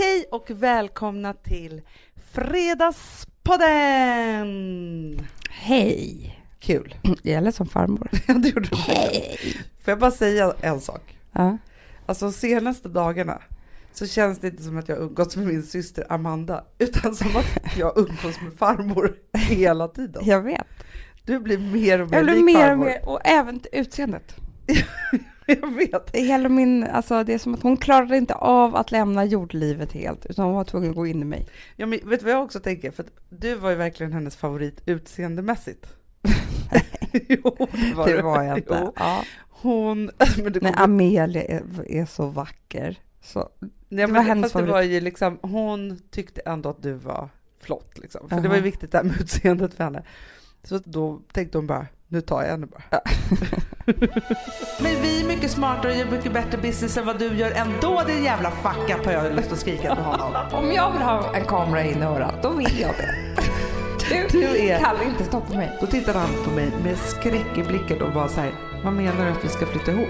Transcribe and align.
Hej 0.00 0.24
och 0.30 0.50
välkomna 0.50 1.34
till 1.34 1.82
Fredagspodden! 2.32 5.26
Hej! 5.50 6.34
Kul. 6.58 6.94
Jag 7.22 7.44
lät 7.44 7.54
som 7.54 7.66
farmor. 7.66 8.08
Ja, 8.26 8.34
det 8.34 8.48
gjorde 8.48 8.68
du. 8.68 8.76
Hej! 8.76 9.36
Får 9.84 9.92
jag 9.92 9.98
bara 9.98 10.10
säga 10.10 10.54
en 10.60 10.80
sak? 10.80 11.18
Ja. 11.32 11.58
Alltså 12.06 12.24
de 12.24 12.32
senaste 12.32 12.88
dagarna 12.88 13.42
så 13.92 14.06
känns 14.06 14.38
det 14.38 14.48
inte 14.48 14.62
som 14.62 14.78
att 14.78 14.88
jag 14.88 14.98
umgåtts 14.98 15.36
med 15.36 15.46
min 15.46 15.62
syster 15.62 16.12
Amanda, 16.12 16.64
utan 16.78 17.14
som 17.14 17.36
att 17.36 17.76
jag 17.76 17.98
umgås 17.98 18.40
med 18.42 18.52
farmor 18.58 19.14
hela 19.32 19.88
tiden. 19.88 20.22
Jag 20.26 20.42
vet. 20.42 20.66
Du 21.24 21.38
blir 21.38 21.58
mer 21.58 22.00
och 22.00 22.10
mer 22.10 22.16
Jag 22.16 22.24
blir 22.24 22.34
lik 22.34 22.44
mer 22.44 22.54
och 22.54 22.60
farmor. 22.60 22.84
mer, 22.84 23.08
och 23.08 23.20
även 23.24 23.60
utseendet. 23.72 24.36
Jag 25.60 25.74
vet. 25.74 26.12
Det 26.12 26.20
hela 26.20 26.48
min, 26.48 26.84
alltså, 26.84 27.24
det 27.24 27.34
är 27.34 27.38
som 27.38 27.54
att 27.54 27.62
hon 27.62 27.76
klarade 27.76 28.16
inte 28.16 28.34
av 28.34 28.76
att 28.76 28.90
lämna 28.90 29.24
jordlivet 29.24 29.92
helt, 29.92 30.26
utan 30.26 30.44
hon 30.44 30.54
var 30.54 30.64
tvungen 30.64 30.90
att 30.90 30.96
gå 30.96 31.06
in 31.06 31.22
i 31.22 31.24
mig. 31.24 31.46
Ja, 31.76 31.86
men 31.86 31.98
vet 32.08 32.20
du 32.20 32.24
vad 32.26 32.34
jag 32.34 32.42
också 32.44 32.60
tänker? 32.60 32.90
För 32.90 33.02
att 33.02 33.10
du 33.28 33.54
var 33.54 33.70
ju 33.70 33.76
verkligen 33.76 34.12
hennes 34.12 34.36
favorit 34.36 34.82
utseendemässigt. 34.86 35.86
jo, 37.12 37.56
det 37.72 37.94
var 37.96 38.06
Det 38.08 38.22
var 38.22 38.42
jag 38.42 38.58
inte. 38.58 38.78
Jo. 38.82 38.92
Ja. 38.96 39.24
Hon... 39.48 40.04
Men 40.42 40.52
kommer- 40.52 40.82
Amelia 40.82 41.42
är, 41.44 41.62
är 41.88 42.06
så 42.06 42.26
vacker. 42.26 42.98
Så, 43.22 43.48
Nej, 43.60 43.70
det 43.88 44.06
men 44.06 44.14
var 44.14 44.22
hennes 44.22 44.42
fast 44.44 44.52
det 44.52 44.58
favorit. 44.58 44.72
var 44.72 44.82
ju 44.82 45.00
liksom, 45.00 45.38
hon 45.42 45.98
tyckte 46.10 46.40
ändå 46.40 46.68
att 46.68 46.82
du 46.82 46.92
var 46.92 47.28
flott 47.60 47.98
liksom. 47.98 48.28
För 48.28 48.36
det 48.36 48.40
Aha. 48.42 48.48
var 48.48 48.56
ju 48.56 48.62
viktigt 48.62 48.92
det 48.92 48.98
här 48.98 49.04
med 49.04 49.20
utseendet 49.20 49.74
för 49.74 49.84
henne. 49.84 50.02
Så 50.62 50.78
då 50.84 51.20
tänkte 51.32 51.58
hon 51.58 51.66
bara, 51.66 51.86
nu 52.08 52.20
tar 52.20 52.42
jag 52.42 52.50
henne 52.50 52.66
bara. 52.66 52.82
men 54.82 55.02
vi 55.02 55.20
är 55.22 55.26
mycket 55.28 55.50
smartare 55.50 55.92
och 55.92 55.98
gör 55.98 56.06
mycket 56.10 56.32
bättre 56.32 56.58
business 56.58 56.96
än 56.96 57.06
vad 57.06 57.18
du 57.18 57.26
gör 57.36 57.50
ändå 57.50 58.02
din 58.06 58.24
jävla 58.24 58.50
fuck 58.50 58.90
up 58.98 59.04
har 59.06 59.12
jag 59.12 59.34
lust 59.36 59.52
att 59.52 59.58
skrika 59.58 59.94
på 59.96 60.02
honom. 60.02 60.32
om 60.52 60.72
jag 60.72 60.92
vill 60.92 61.02
ha 61.02 61.34
en 61.36 61.44
kamera 61.44 61.84
in 61.84 61.98
i 62.02 62.04
örat, 62.06 62.42
då 62.42 62.50
vill 62.50 62.80
jag 62.80 62.90
det. 62.96 63.14
Du, 64.10 64.26
Du 64.40 64.58
är- 64.58 64.78
kan 64.78 65.02
inte 65.02 65.24
stoppa 65.24 65.54
mig. 65.54 65.76
Då 65.80 65.86
tittade 65.86 66.18
han 66.18 66.28
på 66.44 66.50
mig 66.50 66.70
med 66.84 66.98
skräck 66.98 67.58
i 67.58 67.62
blicken 67.62 68.02
och 68.02 68.14
var 68.14 68.28
så 68.28 68.40
här, 68.40 68.52
vad 68.84 68.92
menar 68.92 69.24
du 69.24 69.30
att 69.30 69.44
vi 69.44 69.48
ska 69.48 69.66
flytta 69.66 69.90
ihop? 69.92 70.08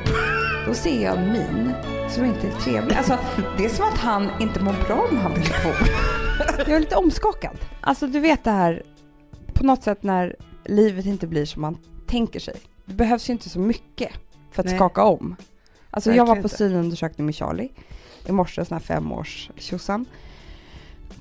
Då 0.67 0.75
ser 0.75 1.05
jag 1.05 1.17
en 1.19 1.33
min 1.33 1.73
som 2.09 2.25
inte 2.25 2.47
är 2.47 2.53
trevlig. 2.53 2.97
Alltså, 2.97 3.19
det 3.57 3.65
är 3.65 3.69
som 3.69 3.85
att 3.85 3.99
han 3.99 4.31
inte 4.41 4.61
mår 4.65 4.75
bra 4.87 5.07
om 5.11 5.17
han 5.19 5.35
vill 5.35 5.49
bo. 5.65 5.71
Jag 6.59 6.69
är 6.71 6.81
lite 6.81 6.97
omskakad. 6.97 7.59
Alltså 7.81 8.07
du 8.07 8.21
vet 8.21 8.45
det 8.45 8.51
här, 8.51 8.83
på 9.55 9.65
något 9.67 9.83
sätt 9.83 10.03
när 10.03 10.37
livet 10.69 11.07
inte 11.07 11.27
blir 11.27 11.45
som 11.45 11.63
man 11.63 11.79
tänker 12.07 12.41
sig. 12.41 12.55
Det 12.85 12.95
behövs 12.95 13.29
ju 13.29 13.33
inte 13.33 13.49
så 13.49 13.59
mycket 13.61 14.11
för 14.51 14.63
att 14.63 14.67
Nej. 14.67 14.77
skaka 14.77 15.05
om. 15.05 15.37
Alltså 15.91 16.13
jag 16.13 16.27
var 16.27 16.37
på 16.37 16.49
synundersökning 16.49 17.27
med 17.27 17.35
Charlie 17.35 17.69
i 18.27 18.33
morse, 18.33 18.65
sån 18.65 18.75
här 18.75 18.83
femårs 18.83 19.51
tjosan. 19.57 20.05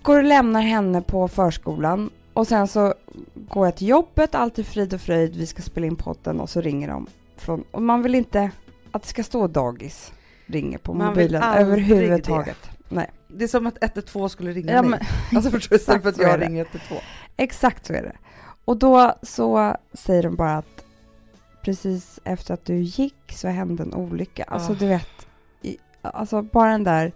Går 0.02 0.18
och 0.18 0.24
lämnar 0.24 0.62
henne 0.62 1.02
på 1.02 1.28
förskolan 1.28 2.10
och 2.34 2.48
sen 2.48 2.68
så 2.68 2.94
går 3.36 3.68
jag 3.68 3.76
till 3.76 3.88
jobbet, 3.88 4.36
allt 4.36 4.60
är 4.60 4.64
frid 4.64 4.94
och 4.94 5.02
fröjd, 5.02 5.36
vi 5.36 5.46
ska 5.48 5.62
spela 5.62 5.88
in 5.88 5.96
podden 5.96 6.40
och 6.40 6.50
så 6.50 6.62
ringer 6.62 6.88
de. 6.88 7.08
Från, 7.38 7.64
och 7.72 7.82
man 7.82 8.04
vill 8.04 8.16
inte 8.16 8.52
att 8.92 9.02
det 9.02 9.08
ska 9.08 9.24
stå 9.24 9.48
dagis 9.48 10.12
ringer 10.46 10.78
på 10.78 10.94
Man 10.94 11.08
mobilen 11.08 11.44
överhuvudtaget. 11.44 12.70
Nej. 12.90 13.12
Det 13.28 13.44
är 13.44 13.48
som 13.48 13.68
att 13.68 13.84
112 13.84 14.30
skulle 14.30 14.52
ringa 14.52 14.74
Ja, 14.74 14.82
mig. 14.82 14.90
men, 14.90 15.38
Alltså 15.38 15.52
förstår 15.52 15.70
du? 15.70 15.76
Istället 15.76 16.02
för 16.02 16.10
att 16.10 16.18
jag 16.18 16.40
det. 16.40 16.46
ringer 16.46 16.66
112. 16.66 17.02
exakt 17.38 17.86
så 17.86 17.94
är 17.94 18.02
det. 18.02 18.16
Och 18.68 18.78
då 18.78 19.14
så 19.22 19.76
säger 19.94 20.24
de 20.24 20.36
bara 20.36 20.58
att 20.58 20.86
precis 21.62 22.20
efter 22.24 22.54
att 22.54 22.66
du 22.66 22.76
gick 22.76 23.32
så 23.34 23.48
hände 23.48 23.84
en 23.84 23.94
olycka. 23.94 24.44
Alltså 24.44 24.72
Ah. 24.72 24.76
du 24.76 24.88
vet, 24.88 25.28
i, 25.62 25.78
alltså 26.02 26.42
bara 26.42 26.72
den 26.72 26.84
där, 26.84 27.12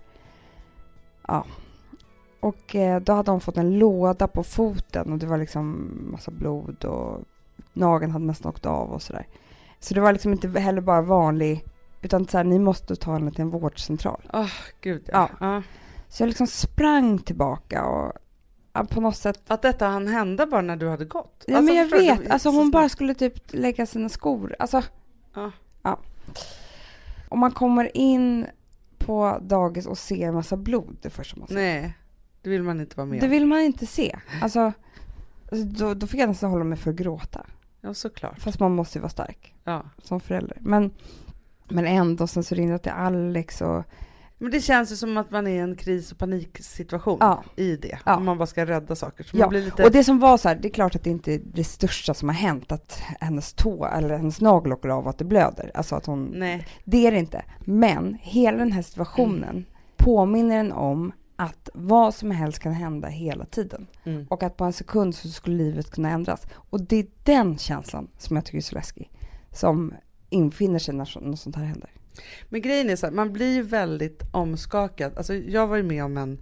ja. 1.27 1.45
Och 2.39 2.75
eh, 2.75 3.01
då 3.01 3.13
hade 3.13 3.31
hon 3.31 3.41
fått 3.41 3.57
en 3.57 3.79
låda 3.79 4.27
på 4.27 4.43
foten 4.43 5.11
och 5.11 5.17
det 5.17 5.25
var 5.25 5.37
liksom 5.37 5.91
massa 6.11 6.31
blod 6.31 6.85
och 6.85 7.19
nageln 7.73 8.11
hade 8.11 8.25
nästan 8.25 8.49
åkt 8.49 8.65
av 8.65 8.91
och 8.91 9.01
sådär. 9.01 9.27
Så 9.79 9.93
det 9.93 10.01
var 10.01 10.11
liksom 10.13 10.31
inte 10.31 10.59
heller 10.59 10.81
bara 10.81 11.01
vanlig, 11.01 11.65
utan 12.01 12.27
så 12.27 12.37
här, 12.37 12.43
ni 12.43 12.59
måste 12.59 12.95
ta 12.95 13.13
henne 13.13 13.31
till 13.31 13.41
en 13.41 13.49
vårdcentral. 13.49 14.21
Åh, 14.33 14.51
gud 14.81 15.09
ja. 15.13 15.29
ja. 15.39 15.61
Så 16.09 16.23
jag 16.23 16.27
liksom 16.27 16.47
sprang 16.47 17.17
tillbaka 17.19 17.85
och 17.85 18.13
på 18.89 19.01
något 19.01 19.15
sätt 19.17 19.41
Att 19.47 19.61
detta 19.61 19.87
hann 19.87 20.07
hända 20.07 20.45
bara 20.45 20.61
när 20.61 20.75
du 20.75 20.89
hade 20.89 21.05
gått. 21.05 21.43
Ja, 21.47 21.57
Alltså, 21.57 21.73
men 21.73 21.75
jag 21.75 21.89
du? 21.89 21.97
Det 21.97 22.01
vet. 22.11 22.19
var 22.19 22.33
Alltså 22.33 22.51
så 22.51 22.57
hon 22.57 22.71
bara 22.71 22.89
skulle 22.89 23.13
typ 23.13 23.33
lägga 23.53 23.85
sina 23.85 24.09
skor. 24.09 24.55
Alltså, 24.59 24.83
Ja. 25.35 25.51
ja. 25.83 25.99
Om 27.29 27.39
man 27.39 27.51
kommer 27.51 27.97
in 27.97 28.45
på 28.97 29.37
dagis 29.41 29.85
och 29.85 29.97
ser 29.97 30.27
en 30.27 30.33
massa 30.33 30.57
blod 30.57 30.97
det 31.01 31.09
första 31.09 31.39
man 31.39 31.47
ser. 31.47 31.55
Nej, 31.55 31.93
det 32.41 32.49
vill 32.49 32.63
man 32.63 32.79
inte 32.79 32.97
vara 32.97 33.07
med 33.07 33.19
Det 33.19 33.25
om. 33.25 33.31
vill 33.31 33.45
man 33.45 33.59
inte 33.61 33.85
se. 33.85 34.17
Alltså, 34.41 34.59
alltså, 35.51 35.65
då, 35.67 35.93
då 35.93 36.07
fick 36.07 36.19
jag 36.19 36.29
nästan 36.29 36.51
hålla 36.51 36.63
mig 36.63 36.77
för 36.77 36.89
att 36.91 36.95
gråta. 36.97 37.45
Ja, 37.81 37.93
såklart. 37.93 38.39
Fast 38.39 38.59
man 38.59 38.71
måste 38.75 38.97
ju 38.97 39.01
vara 39.01 39.09
stark 39.09 39.53
Ja. 39.63 39.83
som 40.03 40.19
förälder. 40.19 40.57
Men, 40.61 40.91
men 41.69 41.85
ändå, 41.85 42.27
sen 42.27 42.43
så 42.43 42.55
ringde 42.55 42.71
jag 42.73 42.81
till 42.81 42.91
Alex 42.91 43.61
och 43.61 43.83
Men 44.41 44.51
det 44.51 44.61
känns 44.61 44.91
ju 44.91 44.95
som 44.95 45.17
att 45.17 45.31
man 45.31 45.47
är 45.47 45.51
i 45.51 45.57
en 45.57 45.75
kris 45.75 46.11
och 46.11 46.17
paniksituation 46.17 47.17
Ja. 47.19 47.43
i 47.55 47.75
det. 47.75 47.99
Ja. 48.05 48.15
Om 48.15 48.25
man 48.25 48.37
bara 48.37 48.45
ska 48.45 48.65
rädda 48.65 48.95
saker. 48.95 49.23
Så 49.23 49.37
Ja, 49.37 49.39
man 49.39 49.49
blir 49.49 49.61
lite... 49.61 49.83
Och 49.83 49.91
det 49.91 50.03
som 50.03 50.19
var 50.19 50.37
så 50.37 50.47
här, 50.47 50.55
det 50.55 50.67
är 50.67 50.73
klart 50.73 50.95
att 50.95 51.03
det 51.03 51.09
inte 51.09 51.33
är 51.33 51.41
det 51.53 51.63
största 51.63 52.13
som 52.13 52.29
har 52.29 52.35
hänt 52.35 52.71
att 52.71 53.01
hennes 53.19 53.53
tå 53.53 53.85
eller 53.85 54.17
hennes 54.17 54.41
nagel 54.41 54.73
åker 54.73 54.89
av 54.89 55.03
och 55.03 55.09
att 55.09 55.17
det 55.17 55.25
blöder. 55.25 55.71
Alltså 55.73 55.95
att 55.95 56.05
hon 56.05 56.33
Nej. 56.35 56.67
Det 56.83 57.07
är 57.07 57.11
det 57.11 57.17
inte. 57.17 57.43
Men 57.59 58.17
hela 58.21 58.57
den 58.57 58.71
här 58.71 58.81
situationen 58.81 59.65
påminner 59.97 60.59
en 60.59 60.71
om 60.71 61.11
att 61.35 61.69
vad 61.73 62.15
som 62.15 62.31
helst 62.31 62.59
kan 62.59 62.73
hända 62.73 63.07
hela 63.07 63.45
tiden. 63.45 63.87
Mm. 64.03 64.25
Och 64.29 64.43
att 64.43 64.57
på 64.57 64.63
en 64.63 64.73
sekund 64.73 65.15
så 65.15 65.29
skulle 65.29 65.57
livet 65.57 65.91
kunna 65.91 66.09
ändras. 66.09 66.47
Och 66.53 66.81
det 66.81 66.95
är 66.95 67.07
den 67.23 67.57
känslan 67.57 68.07
som 68.17 68.35
jag 68.35 68.45
tycker 68.45 68.57
är 68.57 68.61
så 68.61 68.75
läskig. 68.75 69.11
Som 69.51 69.93
infinner 70.29 70.79
sig 70.79 70.93
när 70.93 71.21
något 71.21 71.39
sånt 71.39 71.55
här 71.55 71.63
händer. 71.63 71.89
Men 72.49 72.61
grejen 72.61 72.89
är 72.89 72.95
så 72.95 73.05
här, 73.05 73.13
man 73.13 73.33
blir 73.33 73.53
ju 73.53 73.61
väldigt 73.61 74.21
omskakad. 74.31 75.17
Alltså 75.17 75.33
jag 75.33 75.67
var 75.67 75.77
ju 75.77 75.83
med 75.83 76.03
om 76.03 76.17
en, 76.17 76.39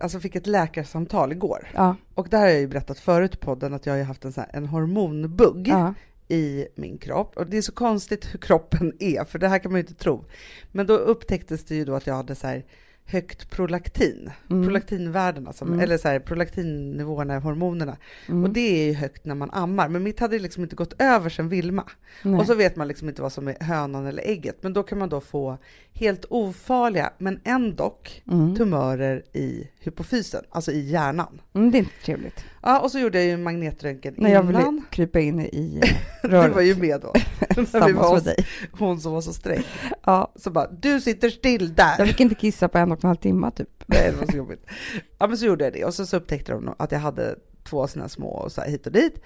alltså 0.00 0.20
fick 0.20 0.36
ett 0.36 0.46
läkarsamtal 0.46 1.32
igår. 1.32 1.68
Ja, 1.74 1.96
Och 2.14 2.28
det 2.28 2.36
här 2.36 2.44
har 2.44 2.50
jag 2.50 2.60
ju 2.60 2.68
berättat 2.68 2.98
förut 2.98 3.34
i 3.34 3.38
podden 3.38 3.74
att 3.74 3.86
jag 3.86 3.94
har 3.96 4.02
haft 4.02 4.24
en, 4.24 4.32
sån 4.32 4.44
här, 4.44 4.56
en 4.56 4.66
hormonbugg 4.66 5.68
ja, 5.68 5.94
i 6.28 6.66
min 6.74 6.98
kropp. 6.98 7.36
Och 7.36 7.46
det 7.46 7.56
är 7.56 7.62
så 7.62 7.72
konstigt 7.72 8.34
hur 8.34 8.38
kroppen 8.38 8.92
är, 8.98 9.24
för 9.24 9.38
det 9.38 9.48
här 9.48 9.58
kan 9.58 9.72
man 9.72 9.80
ju 9.80 9.86
inte 9.86 10.02
tro. 10.02 10.24
Men 10.72 10.86
då 10.86 10.94
upptäcktes 10.94 11.64
det 11.64 11.74
ju 11.74 11.84
då 11.84 11.94
att 11.94 12.06
jag 12.06 12.14
hade 12.14 12.34
så 12.34 12.46
här 12.46 12.64
högt 13.10 13.50
prolaktin, 13.50 14.30
Mm. 14.50 14.64
prolaktinvärdena, 14.64 15.52
som, 15.52 15.68
Mm. 15.68 15.80
eller 15.80 15.98
så 15.98 16.08
här 16.08 16.18
prolaktinnivåerna 16.18 17.36
i 17.36 17.40
hormonerna. 17.40 17.96
mm. 18.28 18.44
Och 18.44 18.50
det 18.50 18.60
är 18.60 18.86
ju 18.86 18.92
högt 18.94 19.24
när 19.24 19.34
man 19.34 19.50
ammar, 19.50 19.88
men 19.88 20.02
mitt 20.02 20.20
hade 20.20 20.38
liksom 20.38 20.62
inte 20.62 20.76
gått 20.76 21.02
över 21.02 21.30
sen 21.30 21.48
Vilma. 21.48 21.84
Nej. 22.22 22.40
Och 22.40 22.46
så 22.46 22.54
vet 22.54 22.76
man 22.76 22.88
liksom 22.88 23.08
inte 23.08 23.22
vad 23.22 23.32
som 23.32 23.48
är 23.48 23.56
hönan 23.60 24.06
eller 24.06 24.22
ägget, 24.22 24.56
men 24.60 24.72
då 24.72 24.82
kan 24.82 24.98
man 24.98 25.08
då 25.08 25.20
få 25.20 25.58
helt 25.92 26.24
ofarliga, 26.30 27.12
men 27.18 27.40
ändock 27.44 28.22
mm. 28.30 28.56
tumörer 28.56 29.22
i 29.32 29.68
hypofysen, 29.80 30.44
alltså 30.50 30.72
i 30.72 30.80
hjärnan. 30.90 31.40
Mm, 31.54 31.70
det 31.70 31.76
är 31.76 31.80
inte 31.80 31.92
trevligt. 32.04 32.44
Ja, 32.62 32.80
och 32.80 32.90
så 32.90 32.98
gjorde 32.98 33.18
jag 33.18 33.26
ju 33.26 33.32
en 33.32 33.42
magnetröntgen 33.42 34.14
När 34.18 34.30
jag 34.30 34.44
innan. 34.44 34.64
ville 34.74 34.82
krypa 34.90 35.20
in 35.20 35.40
i 35.40 35.80
eh, 35.82 35.96
Du 36.22 36.28
röret. 36.28 36.54
var 36.54 36.62
ju 36.62 36.74
med 36.76 37.00
då. 37.00 37.12
När 37.78 37.86
vi 37.86 37.92
var 37.92 38.10
hos 38.14 38.24
dig. 38.24 38.46
hon 38.72 39.00
som 39.00 39.12
var 39.12 39.20
så 39.20 39.32
sträng. 39.32 39.62
Ja, 40.04 40.32
Så 40.36 40.50
bara, 40.50 40.70
du 40.70 41.00
sitter 41.00 41.30
still 41.30 41.74
där. 41.74 41.94
jag 41.98 42.08
fick 42.08 42.20
inte 42.20 42.34
kissa 42.34 42.68
på 42.68 42.78
en 42.78 42.92
och 42.92 43.04
en 43.04 43.08
halv 43.08 43.16
timme 43.16 43.50
typ. 43.50 43.68
Nej, 43.86 44.10
det 44.12 44.16
var 44.16 44.26
så 44.32 44.36
jobbigt. 44.36 44.66
Ja, 45.18 45.26
men 45.26 45.38
så 45.38 45.44
gjorde 45.46 45.64
jag 45.64 45.72
det. 45.72 45.84
Och 45.84 45.94
så, 45.94 46.06
så 46.06 46.16
upptäckte 46.16 46.52
de 46.52 46.74
att 46.78 46.92
jag 46.92 46.98
hade 46.98 47.34
två 47.64 47.86
sådana 47.86 48.08
små 48.08 48.28
och 48.28 48.52
så 48.52 48.60
här 48.60 48.68
hit 48.70 48.86
och 48.86 48.92
dit. 48.92 49.20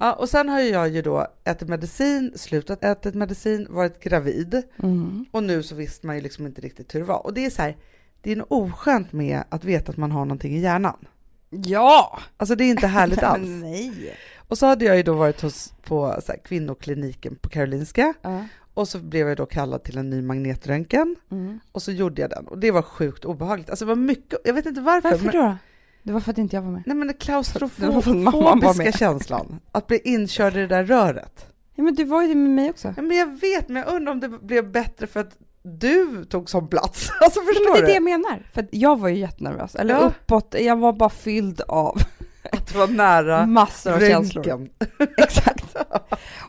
Ja, 0.00 0.12
och 0.12 0.28
sen 0.28 0.48
har 0.48 0.60
jag 0.60 0.88
ju 0.88 1.02
då 1.02 1.26
ätit 1.44 1.68
medicin, 1.68 2.32
slutat 2.36 2.84
äta 2.84 3.10
medicin, 3.12 3.66
varit 3.70 4.00
gravid. 4.02 4.62
Mm. 4.82 5.24
Och 5.30 5.42
nu 5.42 5.62
så 5.62 5.74
visste 5.74 6.06
man 6.06 6.16
ju 6.16 6.22
liksom 6.22 6.46
inte 6.46 6.60
riktigt 6.60 6.94
hur 6.94 7.00
det 7.00 7.06
var. 7.06 7.26
Och 7.26 7.34
det 7.34 7.46
är 7.46 7.50
så 7.50 7.62
här, 7.62 7.76
det 8.24 8.32
är 8.32 8.36
något 8.36 8.50
oskönt 8.50 9.12
med 9.12 9.44
att 9.48 9.64
veta 9.64 9.92
att 9.92 9.96
man 9.96 10.12
har 10.12 10.24
någonting 10.24 10.56
i 10.56 10.60
hjärnan. 10.60 11.06
Ja! 11.50 12.18
Alltså 12.36 12.54
det 12.54 12.64
är 12.64 12.70
inte 12.70 12.86
härligt 12.86 13.22
alls. 13.22 13.48
Nej. 13.48 14.16
Och 14.48 14.58
så 14.58 14.66
hade 14.66 14.84
jag 14.84 14.96
ju 14.96 15.02
då 15.02 15.14
varit 15.14 15.40
hos, 15.40 15.72
på 15.82 16.20
så 16.26 16.32
här, 16.32 16.38
kvinnokliniken 16.38 17.36
på 17.36 17.48
Karolinska. 17.48 18.14
Ja. 18.22 18.44
Och 18.74 18.88
så 18.88 18.98
blev 18.98 19.28
jag 19.28 19.36
då 19.36 19.46
kallad 19.46 19.82
till 19.82 19.98
en 19.98 20.10
ny 20.10 20.22
magnetröntgen. 20.22 21.16
Mm. 21.30 21.60
Och 21.72 21.82
så 21.82 21.92
gjorde 21.92 22.22
jag 22.22 22.30
den. 22.30 22.46
Och 22.46 22.58
det 22.58 22.70
var 22.70 22.82
sjukt 22.82 23.24
obehagligt. 23.24 23.70
Alltså 23.70 23.84
det 23.84 23.88
var 23.88 23.96
mycket, 23.96 24.38
jag 24.44 24.54
vet 24.54 24.66
inte 24.66 24.80
varför. 24.80 25.10
Varför 25.10 25.24
men, 25.24 25.34
då? 25.34 25.56
Det 26.02 26.12
var 26.12 26.20
för 26.20 26.30
att 26.30 26.38
inte 26.38 26.56
jag 26.56 26.62
var 26.62 26.70
med. 26.70 26.82
Nej 26.86 26.96
men 26.96 27.06
var 27.08 27.14
klaustrofobiska 27.14 28.92
känslan. 28.92 29.60
Att 29.72 29.86
bli 29.86 30.00
inkörd 30.04 30.56
i 30.56 30.60
det 30.60 30.66
där 30.66 30.84
röret. 30.84 31.46
Ja, 31.74 31.82
men 31.82 31.94
du 31.94 32.04
var 32.04 32.22
ju 32.22 32.28
det 32.28 32.34
med 32.34 32.50
mig 32.50 32.70
också. 32.70 32.94
Ja, 32.96 33.02
men 33.02 33.16
jag 33.16 33.40
vet, 33.40 33.68
men 33.68 33.82
jag 33.82 33.94
undrar 33.94 34.12
om 34.12 34.20
det 34.20 34.28
blev 34.28 34.72
bättre 34.72 35.06
för 35.06 35.20
att 35.20 35.38
du 35.64 36.24
tog 36.24 36.50
sån 36.50 36.68
plats. 36.68 37.10
Alltså 37.20 37.40
Men 37.40 37.46
förstår 37.46 37.72
det 37.72 37.78
är 37.78 37.82
det 37.82 37.86
du? 37.88 37.92
jag 37.94 38.02
menar. 38.02 38.46
För 38.52 38.66
jag 38.70 38.98
var 39.00 39.08
ju 39.08 39.16
jättenervös. 39.18 39.74
Eller 39.74 39.94
Ja. 39.94 40.00
uppåt, 40.00 40.54
jag 40.58 40.76
var 40.76 40.92
bara 40.92 41.10
fylld 41.10 41.60
av 41.60 42.00
att 42.52 42.66
det 42.72 42.78
var 42.78 42.88
nära 42.88 43.46
Massor 43.46 43.92
av 43.92 43.98
känslor. 44.00 44.42
röntgen. 44.44 44.70
Exakt. 45.18 45.76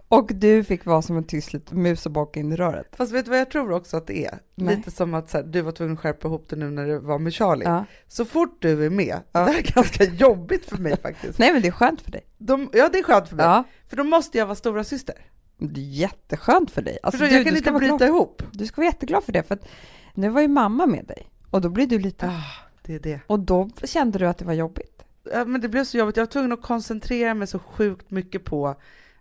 Och 0.07 0.31
du 0.33 0.63
fick 0.63 0.85
vara 0.85 1.01
som 1.01 1.17
en 1.17 1.23
tyst 1.23 1.53
liten 1.53 1.81
mus 1.81 2.06
och 2.06 2.12
baka 2.12 2.39
in 2.39 2.51
i 2.51 2.56
röret. 2.56 2.88
Fast 2.97 3.12
vet 3.12 3.25
du 3.25 3.31
vad 3.31 3.39
jag 3.39 3.51
tror 3.51 3.71
också 3.71 3.97
att 3.97 4.07
det 4.07 4.25
är? 4.25 4.39
Nej. 4.56 4.75
Lite 4.75 4.91
som 4.91 5.13
att 5.13 5.29
så 5.29 5.38
här, 5.38 5.44
du 5.45 5.61
var 5.61 5.71
tvungen 5.71 5.94
att 5.94 6.00
skärpa 6.00 6.27
ihop 6.27 6.45
det 6.50 6.56
nu 6.56 6.69
när 6.69 6.88
det 6.88 7.00
var 7.00 7.19
med 7.19 7.33
Charlie. 7.33 7.65
Ja. 7.65 7.85
Så 8.07 8.25
fort 8.25 8.57
du 8.61 8.85
är 8.85 8.89
med, 8.89 9.19
Ja. 9.31 9.39
det 9.39 9.51
här 9.51 9.57
är 9.59 9.73
ganska 9.75 10.03
jobbigt 10.03 10.65
för 10.65 10.77
mig 10.77 10.97
faktiskt. 11.01 11.39
Nej 11.39 11.53
men 11.53 11.61
det 11.61 11.68
är 11.68 11.71
skönt 11.71 12.01
för 12.01 12.11
dig. 12.11 12.23
De, 12.38 12.69
ja, 12.73 12.89
det 12.94 13.00
är 13.00 13.03
skönt 13.03 13.29
för 13.29 13.35
mig, 13.35 13.45
Ja. 13.45 13.63
för 13.89 13.97
då 13.97 14.03
måste 14.03 14.38
jag 14.38 14.45
vara 14.45 14.56
stora 14.56 14.83
syster. 14.83 15.15
Det 15.57 15.81
är 15.81 15.86
jätteskönt 15.86 16.72
för 16.72 16.81
dig. 16.81 16.98
Alltså, 17.04 17.18
Förstår 17.19 17.30
du, 17.31 17.36
jag 17.36 17.46
kan 17.46 17.57
inte 17.57 17.72
bryta 17.72 17.98
glad, 17.98 18.10
ihop. 18.10 18.44
du 18.52 18.66
ska 18.66 18.81
vara 18.81 18.86
jätteglad 18.88 19.24
för 19.24 19.31
det. 19.31 19.44
För 19.44 19.56
att 19.56 19.68
nu 20.13 20.30
var 20.30 20.42
ju 20.42 20.48
mamma 20.48 20.86
med 20.86 21.06
dig. 21.06 21.30
Och 21.50 21.62
då 21.62 21.69
blir 21.69 21.88
du 21.88 22.00
lite... 22.00 22.28
Ah, 22.28 22.68
det 22.84 22.96
är 22.96 23.00
det. 23.00 23.19
Och 23.28 23.40
då 23.40 23.69
kände 23.84 24.19
du 24.19 24.28
att 24.28 24.38
det 24.38 24.46
var 24.46 24.54
jobbigt. 24.54 25.04
Ja, 25.34 25.46
men 25.46 25.62
det 25.62 25.69
blev 25.69 25.84
så 25.84 25.98
jobbigt, 25.98 26.18
jag 26.18 26.25
var 26.25 26.31
tvungen 26.31 26.52
att 26.52 26.62
koncentrera 26.62 27.34
mig 27.34 27.48
så 27.48 27.60
sjukt 27.60 28.12
mycket 28.12 28.44
på 28.46 28.75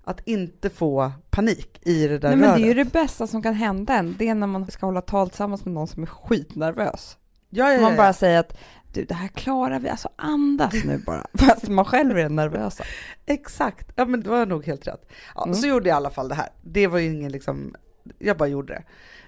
att 0.04 0.20
inte 0.28 0.70
få 0.70 1.12
panik 1.30 1.80
i 1.82 2.06
det 2.08 2.18
där 2.18 2.28
Nej, 2.28 2.36
men 2.38 2.48
röret. 2.48 2.62
det 2.62 2.66
är 2.66 2.68
ju 2.68 2.84
det 2.84 2.92
bästa 2.92 3.26
som 3.26 3.42
kan 3.42 3.54
hända 3.54 3.94
en. 3.94 4.14
Det 4.18 4.28
är 4.28 4.34
när 4.34 4.46
man 4.46 4.70
ska 4.70 4.86
hålla 4.86 5.00
tal 5.00 5.28
tillsammans 5.30 5.64
med 5.64 5.74
någon 5.74 5.86
som 5.88 6.02
är 6.02 6.06
skitnervös. 6.06 7.16
ja, 7.50 7.68
ja, 7.68 7.74
ja, 7.74 7.80
Man 7.80 7.96
bara 7.96 8.12
säger 8.12 8.40
att 8.40 8.56
du, 8.94 9.04
det 9.04 9.14
här 9.14 9.28
klarar 9.28 9.78
vi. 9.80 9.88
Alltså 9.88 10.08
andas 10.16 10.84
nu 10.84 10.98
bara. 10.98 11.26
Fast 11.34 11.68
man 11.68 11.84
själv 11.84 12.18
är 12.18 12.22
den 12.22 12.36
nervösa. 12.36 12.84
Exakt, 13.26 13.92
ja 13.96 14.04
men 14.04 14.20
det 14.22 14.30
var 14.30 14.46
nog 14.46 14.66
helt 14.66 14.86
rätt. 14.86 15.08
Ja, 15.34 15.42
Mm. 15.44 15.54
Så 15.54 15.66
gjorde 15.66 15.88
jag 15.88 15.94
i 15.94 15.96
alla 15.96 16.10
fall 16.10 16.28
det 16.28 16.34
här. 16.34 16.48
Det 16.62 16.86
var 16.86 16.98
ju 16.98 17.12
ingen 17.12 17.32
liksom, 17.32 17.74
jag 18.18 18.36
bara 18.36 18.48
gjorde 18.48 18.72
det. 18.74 18.82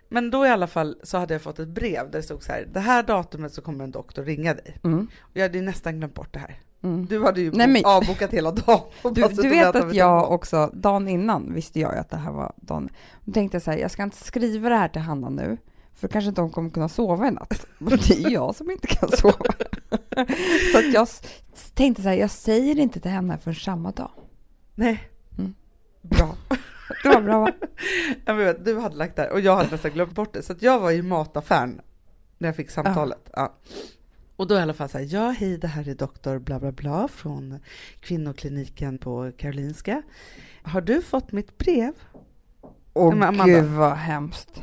Men 0.09 0.31
då 0.31 0.47
i 0.47 0.49
alla 0.49 0.67
fall 0.67 0.97
så 1.03 1.19
hade 1.19 1.35
jag 1.35 1.43
fått 1.43 1.59
ett 1.59 1.69
brev 1.69 2.11
där 2.11 2.19
det 2.19 2.23
stod 2.23 2.43
så 2.43 2.53
här, 2.53 2.69
det 2.73 2.81
här 2.81 3.03
datumet 3.03 3.53
så 3.53 3.63
kommer 3.63 3.85
en 3.85 3.91
doktor 3.91 4.25
ringa 4.25 4.55
dig. 4.55 4.77
Mm. 4.85 5.09
Och 5.21 5.31
jag 5.33 5.43
hade 5.43 5.59
ju 5.59 5.65
nästan 5.65 5.99
glömt 5.99 6.15
bort 6.15 6.33
det 6.33 6.39
här. 6.39 6.61
Mm. 6.83 7.07
Du 7.07 7.23
hade 7.25 7.41
ju 7.41 7.51
Nej, 7.53 7.69
men- 7.69 7.83
avbokat 7.85 8.31
hela 8.31 8.53
dagen. 8.53 8.81
Du, 9.13 9.23
suttit 9.23 9.37
du 9.43 9.49
vet 9.49 9.77
att 9.77 9.95
jag 9.95 10.33
också, 10.33 10.71
dagen 10.75 11.09
innan 11.09 11.55
visste 11.55 11.81
jag 11.81 11.93
ju 11.95 11.99
att 12.01 12.11
det 12.11 12.17
här 12.17 12.33
var 12.33 12.53
dagen. 12.57 12.89
Då 13.25 13.33
tänkte 13.33 13.55
jag 13.55 13.63
så 13.63 13.71
här, 13.71 13.79
jag 13.79 13.91
ska 13.91 14.03
inte 14.03 14.25
skriva 14.25 14.69
det 14.69 14.77
här 14.77 14.89
till 14.89 15.01
Hanna 15.03 15.29
nu, 15.29 15.57
för 15.97 16.09
kanske 16.09 16.29
inte 16.29 16.41
hon 16.41 16.51
kommer 16.51 16.71
kunna 16.71 16.89
sova 16.89 17.29
i 17.29 17.31
natt. 17.31 17.67
Men 17.79 17.99
det 17.99 18.25
är 18.25 18.31
jag 18.31 18.55
som 18.55 18.71
inte 18.71 18.87
kan 18.87 19.09
sova. 19.09 19.37
så 20.73 20.79
att 20.79 20.93
jag 20.93 21.09
tänkte 21.75 22.03
så 22.03 22.09
här, 22.09 22.17
jag 22.17 22.31
säger 22.31 22.79
inte 22.79 23.01
till 23.01 23.11
henne 23.11 23.39
för 23.39 23.53
samma 23.53 23.91
dag. 23.91 24.11
Nej. 24.75 25.09
Mm. 25.39 25.55
Bra. 26.03 26.37
Det 27.03 27.09
var 27.09 27.21
bra 27.21 27.41
va? 27.41 27.53
Ja, 28.25 28.35
men 28.35 28.39
vet, 28.39 28.65
du 28.65 28.79
hade 28.79 28.97
lagt 28.97 29.17
där 29.17 29.33
och 29.33 29.41
jag 29.41 29.57
hade 29.57 29.71
nästan 29.71 29.91
glömt 29.91 30.15
bort 30.15 30.33
det. 30.33 30.43
Så 30.43 30.53
att 30.53 30.63
jag 30.63 30.81
var 30.81 30.91
i 30.91 31.03
mataffären 31.03 31.81
när 32.39 32.49
jag 32.49 32.57
fick 32.57 32.71
samtalet. 32.71 33.31
Ja. 33.33 33.55
Och 34.37 34.47
då 34.47 34.55
i 34.55 34.59
alla 34.59 34.75
fall 34.75 34.89
så 34.89 34.99
här, 34.99 35.09
ja 35.11 35.31
hej 35.31 35.59
det 35.59 35.69
här 35.69 35.89
är 35.89 35.95
doktor 35.95 36.39
bla 36.39 36.61
bla 36.61 36.73
bla 36.73 37.09
från 37.09 37.59
kvinnokliniken 38.01 38.99
på 38.99 39.33
Karolinska. 39.37 40.03
Har 40.63 40.81
du 40.81 41.03
fått 41.03 41.33
mitt 41.33 41.59
brev? 41.59 41.93
Åh 42.93 43.45
gud 43.45 43.65
vad 43.65 43.93
hemskt. 43.93 44.63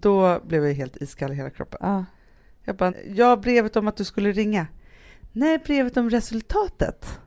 Då 0.00 0.40
blev 0.46 0.66
jag 0.66 0.74
helt 0.74 0.96
iskall 0.96 1.32
i 1.32 1.34
hela 1.34 1.50
kroppen. 1.50 1.78
Ja. 1.82 2.04
Jag 2.64 2.76
bara, 2.76 2.92
ja 3.14 3.36
brevet 3.36 3.76
om 3.76 3.88
att 3.88 3.96
du 3.96 4.04
skulle 4.04 4.32
ringa. 4.32 4.66
Nej, 5.32 5.58
brevet 5.58 5.96
om 5.96 6.10
resultatet. 6.10 7.18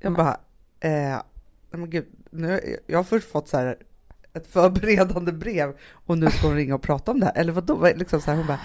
Jag 0.00 0.12
bara, 0.14 0.40
eh, 0.80 1.22
men 1.70 1.90
gud, 1.90 2.06
nu, 2.30 2.76
jag 2.86 2.98
har 2.98 3.04
först 3.04 3.30
fått 3.30 3.48
så 3.48 3.56
här 3.56 3.76
ett 4.34 4.46
förberedande 4.46 5.32
brev 5.32 5.76
och 5.90 6.18
nu 6.18 6.30
ska 6.30 6.46
hon 6.46 6.56
ringa 6.56 6.74
och 6.74 6.82
prata 6.82 7.10
om 7.10 7.20
det 7.20 7.26
här. 7.26 7.36
Eller 7.36 7.52
vadå? 7.52 7.74
Vad- 7.74 7.98
Liksom 7.98 8.20
så 8.20 8.30
här, 8.30 8.38
hon 8.38 8.46
bara, 8.46 8.60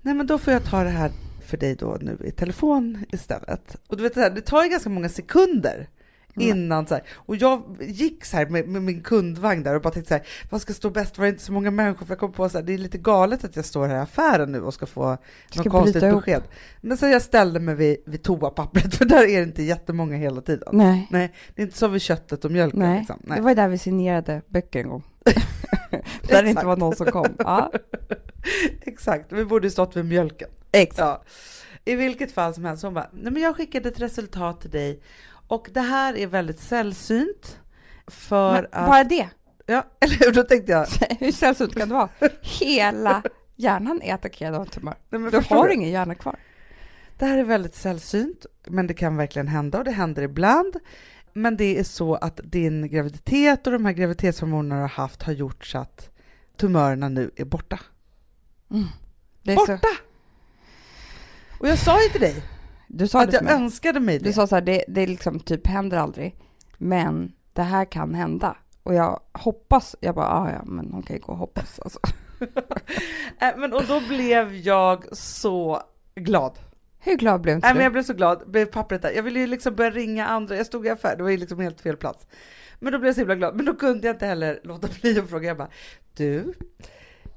nej 0.00 0.14
men 0.14 0.26
då 0.26 0.38
får 0.38 0.52
jag 0.52 0.64
ta 0.64 0.84
det 0.84 0.90
här 0.90 1.12
för 1.46 1.56
dig 1.56 1.74
då 1.74 1.98
nu 2.00 2.18
i 2.24 2.30
telefon 2.30 3.04
istället. 3.12 3.76
Och 3.88 3.96
du 3.96 4.02
vet, 4.02 4.14
så 4.14 4.20
här, 4.20 4.30
det 4.30 4.40
tar 4.40 4.64
ju 4.64 4.70
ganska 4.70 4.90
många 4.90 5.08
sekunder. 5.08 5.88
Innan 6.34 6.86
så 6.86 6.94
här. 6.94 7.04
Och 7.14 7.36
jag 7.36 7.62
gick 7.80 8.24
så 8.24 8.36
här 8.36 8.46
med, 8.46 8.68
med 8.68 8.82
min 8.82 9.02
kundvagn 9.02 9.62
där 9.62 9.74
och 9.74 9.82
bara 9.82 9.92
tänkte 9.92 10.08
så 10.08 10.14
här, 10.14 10.26
vad 10.50 10.60
ska 10.60 10.72
stå 10.72 10.90
bäst? 10.90 11.18
Var 11.18 11.24
det 11.24 11.30
inte 11.30 11.42
så 11.42 11.52
många 11.52 11.70
människor? 11.70 12.06
För 12.06 12.12
jag 12.12 12.18
kom 12.18 12.32
på 12.32 12.48
så 12.48 12.58
här, 12.58 12.64
det 12.64 12.74
är 12.74 12.78
lite 12.78 12.98
galet 12.98 13.44
att 13.44 13.56
jag 13.56 13.64
står 13.64 13.88
här 13.88 13.96
i 13.96 13.98
affären 13.98 14.52
nu 14.52 14.62
och 14.62 14.74
ska 14.74 14.86
få 14.86 15.18
Ska 15.50 15.62
något 15.62 15.72
konstigt 15.72 16.02
besked. 16.02 16.42
Men 16.80 16.96
så 16.96 17.06
jag 17.06 17.22
ställde 17.22 17.60
mig 17.60 17.74
vid, 17.74 17.96
vid 18.06 18.22
toapappret, 18.22 18.94
för 18.98 19.04
där 19.04 19.28
är 19.28 19.36
det 19.36 19.42
inte 19.42 19.62
jättemånga 19.62 20.16
hela 20.16 20.40
tiden. 20.40 20.68
Nej. 20.72 21.06
Nej, 21.10 21.32
det 21.54 21.62
är 21.62 21.66
inte 21.66 21.78
som 21.78 21.92
vid 21.92 22.02
köttet 22.02 22.44
och 22.44 22.50
mjölken. 22.50 22.80
Nej. 22.80 22.98
Liksom. 22.98 23.22
det 23.24 23.40
var 23.40 23.54
där 23.54 23.68
vi 23.68 23.78
signerade 23.78 24.42
böcker 24.48 24.80
en 24.80 24.88
gång. 24.88 25.02
där 26.28 26.42
det 26.42 26.50
inte 26.50 26.66
var 26.66 26.76
någon 26.76 26.96
som 26.96 27.06
kom. 27.06 27.26
Ja, 27.38 27.72
Exakt, 28.80 29.32
vi 29.32 29.44
borde 29.44 29.70
stått 29.70 29.96
vid 29.96 30.04
mjölken. 30.04 30.48
exakt. 30.72 30.98
Ja. 30.98 31.22
I 31.84 31.94
vilket 31.94 32.32
fall 32.32 32.54
som 32.54 32.64
helst, 32.64 32.82
hon 32.82 32.94
bara, 32.94 33.10
nej 33.12 33.32
men 33.32 33.42
jag 33.42 33.56
skickade 33.56 33.88
ett 33.88 34.00
resultat 34.00 34.60
till 34.60 34.70
dig 34.70 35.00
och 35.52 35.68
det 35.72 35.80
här 35.80 36.16
är 36.16 36.26
väldigt 36.26 36.58
sällsynt 36.60 37.58
för 38.06 38.52
Men 38.52 38.66
att... 38.72 38.86
Bara 38.88 39.04
det. 39.04 39.28
Ja, 39.66 39.86
eller 40.00 40.14
hur? 40.14 40.32
Då 40.32 40.42
tänkte 40.42 40.72
jag, 40.72 40.86
Hur 41.20 41.32
sällsynt 41.32 41.74
kan 41.74 41.88
det 41.88 41.94
vara? 41.94 42.08
Hela 42.42 43.22
hjärnan 43.56 44.02
är 44.02 44.14
attackerad 44.14 44.54
av 44.54 44.64
tumör. 44.64 44.94
nej 45.10 45.30
Du 45.30 45.40
har 45.54 45.68
du? 45.68 45.74
ingen 45.74 45.90
hjärna 45.90 46.14
kvar. 46.14 46.36
Det 47.18 47.26
här 47.26 47.38
är 47.38 47.44
väldigt 47.44 47.74
sällsynt, 47.74 48.46
men 48.66 48.86
det 48.86 48.94
kan 48.94 49.16
verkligen 49.16 49.48
hända 49.48 49.78
och 49.78 49.84
det 49.84 49.90
händer 49.90 50.22
ibland. 50.22 50.76
Men 51.32 51.56
det 51.56 51.78
är 51.78 51.84
så 51.84 52.14
att 52.14 52.40
din 52.44 52.88
graviditet 52.88 53.66
och 53.66 53.72
de 53.72 53.84
här 53.86 53.92
graviditetshormonerna 53.92 54.74
du 54.74 54.80
har 54.80 54.88
haft 54.88 55.22
har 55.22 55.32
gjort 55.32 55.66
så 55.66 55.78
att 55.78 56.10
tumörerna 56.56 57.08
nu 57.08 57.30
är 57.36 57.44
borta. 57.44 57.78
Det 59.42 59.52
är 59.52 59.56
Borta! 59.56 59.78
så, 59.78 59.88
Och 61.58 61.68
jag 61.68 61.78
sa 61.78 62.02
ju 62.02 62.08
till 62.08 62.20
dig 62.20 62.42
du 62.92 63.08
sa 63.08 63.22
att 63.22 63.32
jag 63.32 63.44
mig. 63.44 63.54
önskade 63.54 64.00
mig 64.00 64.18
det. 64.18 64.24
Du 64.24 64.32
sa 64.32 64.46
så 64.46 64.54
här, 64.54 64.62
det, 64.62 64.84
det 64.88 65.06
liksom 65.06 65.40
typ 65.40 65.66
händer 65.66 65.98
aldrig, 65.98 66.36
men 66.78 67.32
det 67.52 67.62
här 67.62 67.84
kan 67.84 68.14
hända. 68.14 68.56
Och 68.82 68.94
jag 68.94 69.20
hoppas, 69.32 69.96
jag 70.00 70.14
bara, 70.14 70.26
ah, 70.26 70.50
ja 70.50 70.62
men 70.64 70.92
hon 70.92 71.02
kan 71.02 71.16
ju 71.16 71.22
gå 71.22 71.32
och 71.32 71.38
hoppas. 71.38 71.80
Alltså. 71.80 71.98
Äh, 73.40 73.56
men, 73.56 73.72
och 73.72 73.84
då 73.88 74.00
blev 74.08 74.54
jag 74.54 75.16
så 75.16 75.82
glad. 76.14 76.58
Hur 76.98 77.16
glad 77.16 77.40
blev 77.40 77.54
inte 77.54 77.66
Nej, 77.66 77.74
men 77.74 77.78
du? 77.78 77.84
jag 77.84 77.92
blev 77.92 78.02
så 78.02 78.14
glad, 78.14 78.50
blev 78.50 78.66
pappret 78.66 79.02
där. 79.02 79.10
Jag 79.10 79.22
ville 79.22 79.40
ju 79.40 79.46
liksom 79.46 79.74
börja 79.74 79.90
ringa 79.90 80.26
andra, 80.26 80.56
jag 80.56 80.66
stod 80.66 80.86
i 80.86 80.90
affär, 80.90 81.16
det 81.16 81.22
var 81.22 81.30
ju 81.30 81.36
liksom 81.36 81.60
helt 81.60 81.80
fel 81.80 81.96
plats. 81.96 82.26
Men 82.80 82.92
då 82.92 82.98
blev 82.98 83.08
jag 83.08 83.14
så 83.14 83.20
himla 83.20 83.34
glad, 83.34 83.56
men 83.56 83.66
då 83.66 83.74
kunde 83.74 84.06
jag 84.06 84.14
inte 84.14 84.26
heller 84.26 84.60
låta 84.64 84.88
bli 85.00 85.18
att 85.18 85.30
fråga, 85.30 85.48
jag 85.48 85.56
bara, 85.56 85.70
du, 86.16 86.54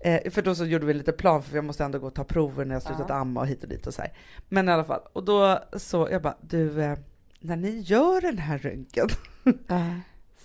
eh, 0.05 0.31
för 0.31 0.41
då 0.41 0.55
så 0.55 0.65
gjorde 0.65 0.85
vi 0.85 0.93
lite 0.93 1.11
plan, 1.11 1.43
för 1.43 1.55
jag 1.55 1.63
måste 1.65 1.83
ändå 1.83 1.99
gå 1.99 2.07
och 2.07 2.15
ta 2.15 2.23
prover 2.23 2.65
när 2.65 2.75
jag 2.75 2.81
slutat 2.81 3.05
Ja. 3.09 3.15
amma 3.15 3.39
och 3.41 3.47
hit 3.47 3.63
och 3.63 3.69
dit 3.69 3.87
och 3.87 3.93
så 3.93 4.01
här. 4.01 4.11
Men 4.49 4.69
i 4.69 4.71
alla 4.71 4.83
fall, 4.83 5.01
och 5.13 5.23
då 5.25 5.59
så, 5.77 6.07
jag 6.11 6.21
bara, 6.21 6.37
du, 6.41 6.81
eh, 6.83 6.97
när 7.39 7.55
ni 7.55 7.79
gör 7.79 8.21
den 8.21 8.37
här 8.37 8.57
röntgen, 8.57 9.07
Ja. 9.67 9.85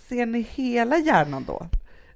ser 0.08 0.26
ni 0.26 0.40
hela 0.40 0.96
hjärnan 0.98 1.44
då? 1.44 1.66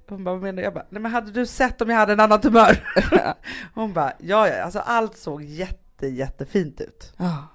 Hon 0.09 0.23
bara, 0.23 0.35
vad 0.35 0.43
menar? 0.43 0.63
Jag 0.63 0.73
bara, 0.73 0.85
nej 0.89 1.01
men 1.01 1.11
hade 1.11 1.31
du 1.31 1.45
sett 1.45 1.81
om 1.81 1.89
jag 1.89 1.97
hade 1.97 2.13
en 2.13 2.19
annan 2.19 2.41
tumör? 2.41 2.83
Hon 3.73 3.93
bara, 3.93 4.13
ja 4.19 4.47
ja, 4.47 4.63
alltså 4.63 4.79
allt 4.79 5.17
såg 5.17 5.43
jätte, 5.43 6.07
jättefint 6.07 6.81
ut. 6.81 7.13
Ja. 7.17 7.47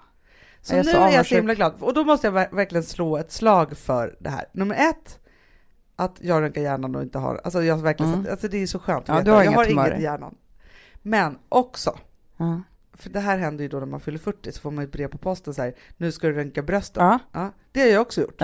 Så 0.63 0.75
Jag 0.77 0.87
nu 0.87 0.93
så 0.93 0.99
är 0.99 1.11
jag 1.11 1.27
så 1.27 1.35
himla 1.35 1.55
glad. 1.55 1.75
Och 1.81 1.95
då 1.95 2.05
måste 2.05 2.27
jag 2.27 2.33
ver- 2.35 2.55
verkligen 2.57 2.85
slå 2.85 3.17
ett 3.17 3.33
slag 3.33 3.79
för 3.79 4.17
det 4.21 4.31
här. 4.31 4.45
Nummer 4.53 4.75
ett, 4.91 5.19
att 6.05 6.17
jag 6.21 6.43
röntgar 6.43 6.63
hjärnan 6.63 6.97
och 6.97 7.03
inte 7.03 7.19
har, 7.19 7.41
alltså 7.45 7.63
jag 7.63 7.77
verkligen 7.77 8.13
Mm. 8.13 8.25
sett, 8.25 8.33
alltså 8.33 8.49
det 8.49 8.63
är 8.63 8.67
så 8.67 8.79
skönt 8.79 9.03
att 9.03 9.09
Ja, 9.09 9.15
veta. 9.19 9.33
har 9.33 9.45
jag 9.45 9.53
har 9.53 9.65
tumörer. 9.65 9.87
inget 9.89 10.01
i 10.01 10.03
hjärnan. 10.03 10.35
Men 11.03 11.39
också, 11.49 11.99
Ja. 12.37 12.63
för 12.93 13.11
det 13.11 13.21
här 13.21 13.39
händer 13.39 13.63
ju 13.63 13.69
då 13.69 13.79
när 13.79 13.87
man 13.87 14.01
fyller 14.01 14.19
40 14.19 14.53
så 14.53 14.61
får 14.61 14.71
man 14.71 14.85
ett 14.85 14.93
brev 14.93 15.09
på 15.09 15.19
posten 15.19 15.55
så 15.55 15.63
här, 15.63 15.75
nu 15.97 16.13
ska 16.13 16.27
du 16.27 16.33
röntga 16.33 16.63
brösten. 16.63 17.05
Ja. 17.07 17.19
Ja, 17.33 17.51
det 17.73 17.81
har 17.81 17.87
jag 17.89 18.03
också 18.03 18.21
gjort. 18.21 18.41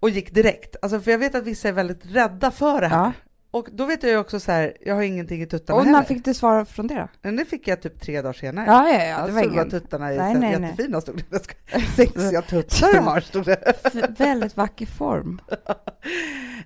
Och 0.00 0.10
gick 0.10 0.34
direkt. 0.34 0.76
Alltså 0.82 1.00
för 1.00 1.10
jag 1.10 1.18
vet 1.18 1.34
att 1.34 1.44
vissa 1.44 1.68
är 1.68 1.72
väldigt 1.72 2.06
rädda 2.06 2.50
för 2.50 2.80
det 2.80 2.88
här. 2.88 3.12
Och 3.54 3.68
då 3.72 3.84
vet 3.86 4.02
jag 4.02 4.12
ju 4.12 4.18
också 4.18 4.40
så 4.40 4.52
här, 4.52 4.76
jag 4.80 4.94
har 4.94 5.02
ingenting 5.02 5.42
i 5.42 5.46
tuttarna 5.46 5.78
Och 5.80 5.86
när 5.86 5.92
heller. 5.92 6.06
fick 6.06 6.24
du 6.24 6.34
svar 6.34 6.64
från 6.64 6.86
det 6.86 6.94
då? 6.94 7.08
Men 7.22 7.36
det 7.36 7.44
fick 7.44 7.68
jag 7.68 7.82
typ 7.82 8.00
tre 8.00 8.22
dagar 8.22 8.32
senare. 8.32 8.66
Ja, 8.66 8.88
ja, 8.88 8.94
ja. 8.94 8.98
Det 9.04 9.14
Alltså, 9.14 9.34
var 9.34 9.42
ingen... 9.42 9.70
tuttarna 9.70 10.12
är 10.12 10.16
Nej, 10.18 10.34
nej, 10.34 10.58
nej. 10.60 10.70
jättefina 10.70 11.00
stod 11.00 11.22
det. 11.30 11.40
Sexiga 11.96 12.42
tuttar 12.48 13.00
har 13.00 13.20
stod 13.20 13.44
det. 13.44 13.74
väldigt 14.18 14.56
vacker 14.56 14.86
form. 14.86 15.40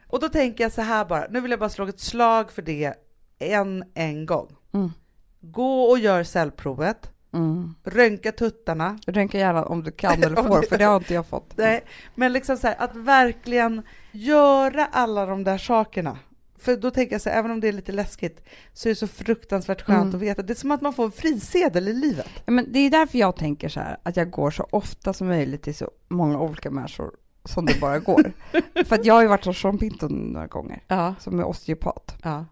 Och 0.09 0.21
då 0.21 0.29
tänker 0.29 0.65
jag 0.65 0.73
så 0.73 0.83
här 0.83 1.05
bara, 1.05 1.27
nu 1.31 1.41
vill 1.41 1.51
jag 1.51 1.61
bara 1.61 1.69
slå 1.71 1.87
ett 1.89 2.01
slag 2.01 2.53
för 2.53 2.63
det 2.63 2.95
en, 3.39 3.85
en 3.95 4.27
gång. 4.27 4.49
Mm. 4.75 4.93
Gå 5.41 5.83
och 5.83 5.99
gör 5.99 6.23
cellprovet, 6.25 7.11
Mm. 7.35 7.75
röntga 7.85 8.33
tuttarna. 8.33 8.99
Röntga 9.07 9.39
gärna 9.39 9.65
om 9.65 9.83
du 9.83 9.91
kan 9.91 10.13
eller 10.23 10.37
får, 10.37 10.63
för 10.63 10.79
det 10.79 10.85
har 10.85 10.97
inte 10.97 11.15
jag 11.15 11.27
fått. 11.27 11.53
Nej, 11.57 11.85
men 12.15 12.33
liksom 12.33 12.57
så 12.57 12.67
här, 12.67 12.77
att 12.79 12.97
verkligen 12.97 13.83
göra 14.13 14.87
alla 14.93 15.27
de 15.27 15.45
där 15.45 15.59
sakerna. 15.59 16.19
För 16.59 16.77
då 16.77 16.91
tänker 16.91 17.15
jag 17.15 17.21
så 17.23 17.31
här, 17.31 17.39
även 17.39 17.51
om 17.51 17.61
det 17.61 17.69
är 17.69 17.73
lite 17.73 17.93
läskigt, 17.93 18.45
så 18.73 18.89
är 18.89 18.91
det 18.91 18.97
så 18.97 19.07
fruktansvärt 19.07 19.83
skönt 19.83 20.01
Mm. 20.03 20.15
att 20.15 20.23
veta. 20.23 20.43
Det 20.43 20.53
är 20.53 20.55
som 20.55 20.71
att 20.71 20.81
man 20.81 20.93
får 20.93 21.05
en 21.05 21.11
frisedel 21.13 21.89
i 21.89 21.93
livet. 21.93 22.29
Ja, 22.45 22.53
men 22.53 22.73
det 22.73 22.79
är 22.79 22.91
därför 22.91 23.19
jag 23.19 23.37
tänker 23.37 23.69
så 23.69 23.81
här, 23.81 23.97
att 24.03 24.17
jag 24.17 24.31
går 24.31 24.51
så 24.51 24.67
ofta 24.71 25.13
som 25.13 25.27
möjligt 25.29 25.63
till 25.63 25.75
så 25.75 25.91
många 26.09 26.41
olika 26.41 26.71
människor 26.71 27.11
som 27.45 27.67
det 27.67 27.81
bara 27.81 27.99
går. 27.99 28.33
för 28.85 28.95
att 28.95 29.05
jag 29.05 29.15
har 29.15 29.23
ju 29.23 29.29
varit 29.29 29.45
hos 29.45 29.61
Sean 29.61 29.79
Pinton 29.79 30.13
några 30.13 30.47
gånger, 30.47 30.83
Ja. 30.89 31.15
som 31.21 31.39
är 31.39 31.45
osteopat. 31.45 32.17
ja. 32.25 32.45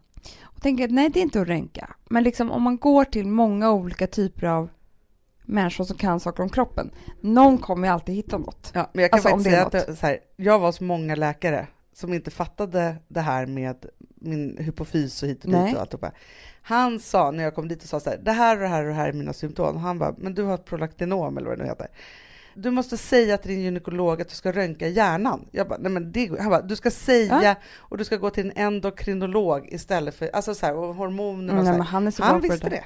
Och 0.42 0.62
tänker 0.62 0.84
att 0.84 0.90
nej, 0.90 1.08
det 1.10 1.20
är 1.20 1.22
inte 1.22 1.40
att 1.40 1.48
röntga. 1.48 1.90
Men 2.08 2.22
liksom 2.24 2.50
om 2.50 2.62
man 2.62 2.76
går 2.76 3.04
till 3.04 3.26
många 3.26 3.70
olika 3.72 4.06
typer 4.06 4.46
av 4.46 4.68
människor 5.44 5.84
som 5.84 5.96
kan 5.96 6.20
saker 6.20 6.42
om 6.42 6.48
kroppen. 6.48 6.90
Någon 7.20 7.58
kommer 7.58 7.88
ju 7.88 7.94
alltid 7.94 8.14
hitta 8.14 8.38
något. 8.38 8.70
Ja, 8.74 8.90
men 8.92 9.02
jag 9.02 9.10
kan 9.10 9.16
Alltså, 9.16 9.28
faktiskt 9.28 9.50
säga 9.50 9.66
att 9.90 9.98
så 9.98 10.06
här, 10.06 10.18
jag 10.36 10.58
var 10.58 10.72
så 10.72 10.84
många 10.84 11.14
läkare 11.14 11.66
som 11.96 12.14
inte 12.14 12.30
fattade 12.30 12.96
det 13.08 13.20
här 13.20 13.46
med 13.46 13.86
min 14.14 14.56
hypofys 14.58 15.22
och 15.22 15.28
hit 15.28 15.44
och 15.44 15.50
dit 15.50 15.60
Nej. 15.60 15.74
och 15.74 15.80
alltihopa. 15.80 16.12
Han 16.62 17.00
sa, 17.00 17.30
när 17.30 17.44
jag 17.44 17.54
kom 17.54 17.68
dit 17.68 17.82
och 17.82 17.88
sa 17.88 18.00
så 18.00 18.10
här, 18.10 18.18
det 18.18 18.32
här 18.32 18.56
och 18.56 18.62
det 18.62 18.68
här 18.68 18.82
och 18.82 18.88
det 18.88 18.94
här 18.94 19.08
är 19.08 19.12
mina 19.12 19.32
symptom. 19.32 19.76
Han 19.76 19.98
bara, 19.98 20.14
men 20.18 20.34
du 20.34 20.42
har 20.42 20.54
ett 20.54 20.64
prolaktinom 20.64 21.38
eller 21.38 21.48
vad 21.48 21.58
det 21.58 21.62
nu 21.62 21.68
heter. 21.68 21.86
Du 22.54 22.70
måste 22.70 22.96
säga 22.96 23.38
till 23.38 23.50
din 23.50 23.60
gynekolog 23.60 24.22
att 24.22 24.28
du 24.28 24.34
ska 24.34 24.52
röntga 24.52 24.88
hjärnan. 24.88 25.48
Jag 25.50 25.68
bara, 25.68 25.78
nej 25.78 25.92
men 25.92 26.12
det 26.12 26.40
Han 26.40 26.50
bara, 26.50 26.62
du 26.62 26.76
ska 26.76 26.90
säga 26.90 27.40
Ja. 27.42 27.54
och 27.76 27.98
du 27.98 28.04
ska 28.04 28.16
gå 28.16 28.30
till 28.30 28.46
en 28.46 28.52
endokrinolog 28.56 29.68
istället 29.72 30.14
för, 30.14 30.30
alltså 30.32 30.54
så 30.54 30.66
här, 30.66 30.74
och 30.76 30.94
hormoner 30.94 31.58
och 31.58 31.64
Nej, 31.64 31.72
så 31.74 31.82
här. 31.82 31.88
han 31.88 32.06
är 32.06 32.10
så 32.10 32.22
Han 32.24 32.40
visste 32.40 32.68
det. 32.68 32.76
det. 32.76 32.84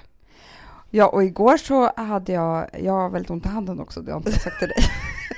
Ja, 0.90 1.07
och 1.09 1.25
igår 1.25 1.57
så 1.57 1.93
hade 1.97 2.33
jag, 2.33 2.67
jag 2.83 2.93
har 2.93 3.11
väldigt 3.11 3.31
ont 3.31 3.47
i 3.47 3.49
handen 3.49 3.81
också, 3.81 4.00
det 4.00 4.12
har 4.12 4.21
jag 4.21 4.29
inte 4.29 4.40
sagt 4.40 4.59
till 4.59 4.69
dig. 4.69 4.85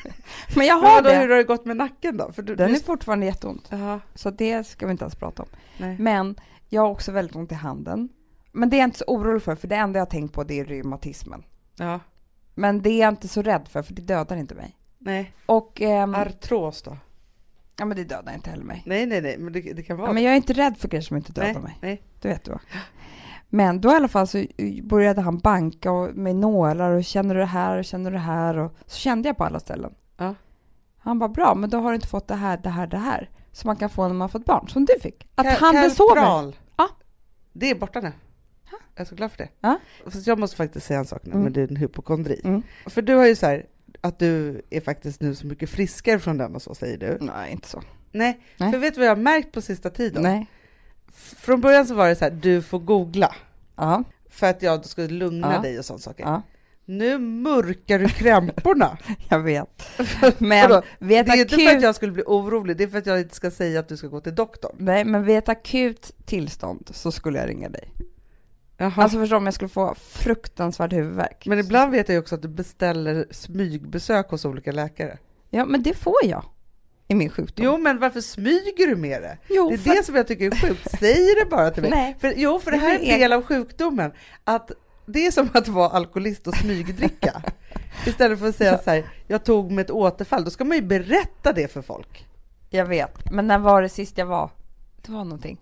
Men 0.57 0.67
jag 0.67 0.81
Men 0.83 0.91
har 0.91 0.97
vadå, 1.03 1.09
det. 1.09 1.17
hur 1.21 1.29
har 1.29 1.37
det 1.37 1.45
gått 1.45 1.65
med 1.65 1.77
nacken 1.77 2.17
då? 2.17 2.33
För 2.33 2.43
du, 2.43 2.57
Den 2.57 2.69
du, 2.71 2.77
är 2.77 2.81
fortfarande 2.81 3.27
jätteont, 3.27 3.69
Jaha, 3.71 4.01
så 4.15 4.31
det 4.31 4.65
ska 4.67 4.87
vi 4.87 4.93
inte 4.93 5.05
ens 5.05 5.15
prata 5.15 5.43
om. 5.43 5.49
nej. 5.79 5.97
Men 5.99 6.37
jag 6.69 6.83
har 6.83 6.89
också 6.91 7.13
väldigt 7.13 7.37
ont 7.37 7.53
i 7.53 7.55
handen. 7.55 8.09
Men 8.53 8.71
det 8.71 8.77
är 8.77 8.79
jag 8.79 8.87
inte 8.87 8.99
så 8.99 9.05
orolig 9.05 9.43
för, 9.43 9.55
för 9.55 9.69
det 9.69 9.77
enda 9.77 9.99
jag 9.99 10.07
har 10.07 10.11
tänkt 10.11 10.35
på 10.35 10.45
det 10.45 10.61
är 10.61 10.65
reumatismen. 10.65 11.45
Ja, 11.77 12.01
Men 12.55 12.83
det 12.83 12.91
är 12.91 13.01
jag 13.01 13.09
inte 13.13 13.29
så 13.29 13.43
rädd 13.43 13.69
för, 13.69 13.83
för 13.83 13.95
det 13.95 14.03
dödar 14.03 14.37
inte 14.37 14.55
mig. 14.55 14.77
nej. 14.99 15.33
Och, 15.47 15.81
ehm, 15.81 16.15
Artros 16.15 16.83
då? 16.83 16.97
ja 17.79 17.85
men 17.85 17.97
det 17.97 18.05
dödar 18.05 18.35
inte 18.35 18.51
heller 18.51 18.65
mig. 18.65 18.83
Nej, 18.87 19.07
nej, 19.07 19.21
nej, 19.23 19.39
men 19.39 19.53
det, 19.53 19.61
det 19.61 19.83
kan 19.83 19.97
vara 19.97 20.09
Ja, 20.09 20.13
men 20.13 20.23
jag 20.23 20.33
är 20.33 20.37
inte 20.37 20.53
rädd 20.53 20.77
för 20.79 20.89
grejer 20.89 21.03
som 21.03 21.17
inte 21.17 21.33
dödar 21.33 21.53
nej, 21.53 21.63
mig. 21.63 21.79
nej. 21.81 22.03
Det 22.21 22.29
vet 22.29 22.45
du 22.45 22.51
va? 22.51 22.61
Men 23.49 23.81
då 23.81 23.93
i 23.93 23.95
alla 23.95 24.09
fall 24.09 24.27
så 24.27 24.45
började 24.83 25.21
han 25.21 25.39
banka 25.39 25.93
och 25.93 26.17
med 26.17 26.37
nålar 26.37 26.91
och 26.91 27.05
känner 27.05 27.35
du 27.35 27.41
det 27.41 27.47
här 27.47 27.79
och 27.79 27.85
känner 27.85 28.11
du 28.11 28.17
det 28.17 28.23
här 28.23 28.57
och 28.59 28.73
så 28.87 28.97
kände 28.97 29.29
jag 29.29 29.37
på 29.37 29.45
alla 29.45 29.61
ställen. 29.61 29.95
Han 31.03 31.19
bara 31.19 31.29
bra, 31.29 31.55
men 31.55 31.71
då 31.71 31.79
har 31.79 31.89
du 31.91 31.95
inte 31.95 32.07
fått 32.09 32.29
det 32.29 32.35
här, 32.35 32.57
det 32.57 32.69
här, 32.69 32.87
det 32.87 32.97
här 32.99 33.31
som 33.53 33.69
man 33.69 33.77
kan 33.77 33.91
få 33.91 34.07
när 34.09 34.15
man 34.15 34.29
fått 34.29 34.45
barn, 34.45 34.69
som 34.69 34.85
du 34.85 35.01
fick. 35.01 35.29
Att 35.35 35.47
Ka- 35.47 35.61
handen 35.61 35.91
sover. 35.91 36.55
Ja. 36.77 36.89
Det 37.53 37.71
är 37.71 37.75
borta 37.75 38.01
nu. 38.01 38.13
Jag 38.95 39.01
är 39.01 39.05
så 39.05 39.15
glad 39.15 39.31
för 39.31 39.39
det. 39.39 39.49
Ja. 39.61 39.79
Fast 40.05 40.27
jag 40.27 40.39
måste 40.39 40.57
faktiskt 40.57 40.87
säga 40.87 40.99
en 40.99 41.07
sak 41.07 41.21
nu 41.25 41.31
Mm. 41.31 41.43
med 41.45 41.53
din 41.53 41.77
hypokondri. 41.77 42.41
Mm. 42.45 42.63
För 42.87 43.03
du 43.03 43.15
har 43.15 43.27
ju 43.27 43.37
så 43.37 43.47
här 43.47 43.67
att 44.01 44.19
du 44.19 44.63
är 44.71 44.81
faktiskt 44.81 45.21
nu 45.21 45.35
så 45.35 45.47
mycket 45.47 45.71
friskare 45.71 46.19
från 46.19 46.39
den 46.39 46.55
och 46.55 46.63
så 46.63 46.75
säger 46.75 46.99
du. 46.99 47.19
Nej, 47.21 47.53
inte 47.53 47.69
så. 47.69 47.83
Nej, 48.13 48.41
Nej. 48.57 48.73
för 48.73 48.79
vet 48.79 48.95
du 48.95 49.01
vad 49.01 49.09
jag 49.09 49.17
har 49.17 49.23
märkt 49.23 49.53
på 49.53 49.61
sista 49.61 49.91
tiden? 49.91 50.23
Nej. 50.23 50.47
Från 51.37 51.61
början 51.61 51.87
så 51.87 51.95
var 51.95 52.09
det 52.09 52.17
så 52.17 52.25
här, 52.25 52.33
du 52.33 52.63
får 52.63 52.79
googla 52.79 53.35
Ja. 53.77 54.05
för 54.31 54.47
att 54.47 54.63
jag 54.63 54.85
skulle 54.85 55.09
lugna 55.09 55.53
Ja. 55.55 55.61
dig 55.61 55.79
och 55.79 55.85
sånt 55.85 56.03
saker. 56.03 56.25
ja, 56.25 56.43
Nu 56.99 57.19
mörkar 57.19 57.99
du 57.99 58.09
krämporna. 58.09 58.99
jag 59.29 59.41
vet. 59.41 59.89
Men 60.39 60.71
Vadå? 60.71 60.83
vid 60.99 61.09
det 61.27 61.33
är 61.33 61.37
inte 61.41 61.55
för 61.57 61.63
akut... 61.67 61.77
att 61.77 61.83
jag 61.83 61.95
skulle 61.95 62.13
bli 62.13 62.23
orolig, 62.27 62.77
det 62.77 62.85
är 62.85 62.89
för 62.89 62.99
att 62.99 63.07
jag 63.07 63.19
inte 63.21 63.35
ska 63.35 63.51
säga 63.51 63.81
att 63.81 63.89
du 63.89 63.97
ska 63.97 64.07
gå 64.07 64.21
till 64.21 64.35
doktorn. 64.35 64.77
Nej, 64.79 65.05
men 65.05 65.25
vid 65.25 65.37
ett 65.39 65.49
akut 65.49 66.13
tillstånd 66.25 66.91
så 66.93 67.13
skulle 67.13 67.39
jag 67.39 67.49
ringa 67.49 67.69
dig. 67.69 67.93
Jaha. 68.77 68.93
Alltså 68.97 69.19
förstå 69.19 69.37
om 69.37 69.45
jag 69.45 69.55
skulle 69.55 69.69
få 69.69 69.95
fruktansvärd 69.99 70.93
huvudvärk. 70.93 71.47
Men 71.47 71.59
ibland 71.59 71.93
vet 71.93 72.09
jag 72.09 72.15
ju 72.15 72.21
också 72.21 72.35
att 72.35 72.43
du 72.43 72.49
beställer 72.49 73.27
smygbesök 73.31 74.31
hos 74.31 74.45
olika 74.45 74.73
läkare. 74.73 75.19
Ja, 75.51 75.65
men 75.65 75.83
det 75.83 75.95
får 75.95 76.17
jag 76.25 76.45
i 77.09 77.15
min 77.15 77.31
sjukdom. 77.31 77.65
Jo, 77.65 77.79
men 77.79 77.99
varför 77.99 78.21
smyger 78.21 78.87
du 78.87 78.97
med 78.97 79.23
det? 79.23 79.39
Jo, 79.49 79.69
Det 79.69 79.75
är 79.75 79.79
för- 79.79 79.91
det 79.97 80.05
som 80.05 80.15
jag 80.15 80.27
tycker 80.27 80.47
är 80.47 80.69
sjukt. 80.69 80.91
Säg 81.01 81.35
det 81.45 81.51
bara 81.51 81.71
till 81.71 81.83
mig. 81.83 81.91
Nej. 81.95 82.17
För, 82.21 82.35
jo, 82.37 82.59
för 82.61 82.71
det 82.71 82.77
här 82.77 82.99
är 82.99 83.13
en 83.13 83.21
del 83.21 83.33
av 83.33 83.43
sjukdomen. 83.43 84.13
Att 84.45 84.71
det 85.07 85.27
är 85.27 85.31
som 85.31 85.49
att 85.55 85.69
vara 85.69 85.89
alkoholist 85.89 86.47
och 86.47 86.57
smygdricka. 86.57 87.43
Istället 88.07 88.39
för 88.39 88.49
att 88.49 88.57
säga 88.57 88.79
så 88.79 88.91
här, 88.91 89.05
jag 89.27 89.45
tog 89.45 89.71
med 89.71 89.83
ett 89.83 89.91
återfall. 89.91 90.45
Då 90.45 90.51
ska 90.51 90.65
man 90.65 90.77
ju 90.77 90.83
berätta 90.83 91.53
det 91.53 91.73
för 91.73 91.83
folk. 91.83 92.27
Jag 92.71 92.87
vet, 92.87 93.31
men 93.33 93.47
när 93.47 93.59
var 93.59 93.83
det 93.83 93.89
sist 93.89 94.19
jag 94.19 94.27
var? 94.27 94.51
Det 95.03 95.13
var 95.13 95.25
någonting. 95.25 95.59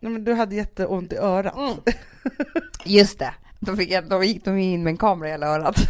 Nej, 0.00 0.12
men 0.12 0.24
du 0.24 0.34
hade 0.34 0.54
jätteont 0.54 1.12
i 1.12 1.16
örat. 1.16 1.56
Mm. 1.56 1.74
Just 2.84 3.18
det. 3.18 3.34
Då, 3.60 3.76
fick 3.76 3.90
jag, 3.90 4.08
då 4.08 4.24
gick 4.24 4.44
de 4.44 4.58
in 4.58 4.82
med 4.82 4.90
en 4.90 4.96
kamera 4.96 5.28
i 5.28 5.30
hela 5.30 5.46
örat. 5.46 5.76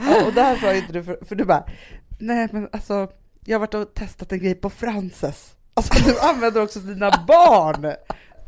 Ja, 0.00 0.26
och 0.26 0.32
där 0.32 0.62
var 0.62 0.74
inte 0.74 0.92
du, 0.92 1.04
för, 1.04 1.18
för 1.22 1.34
du 1.34 1.44
bara, 1.44 1.64
nej 2.18 2.48
men 2.52 2.68
alltså, 2.72 3.08
jag 3.44 3.54
har 3.54 3.60
varit 3.60 3.74
och 3.74 3.94
testat 3.94 4.32
en 4.32 4.38
grej 4.38 4.54
på 4.54 4.70
Frances. 4.70 5.54
Alltså 5.74 6.04
du 6.04 6.20
använder 6.20 6.62
också 6.62 6.78
dina 6.78 7.24
barn. 7.28 7.94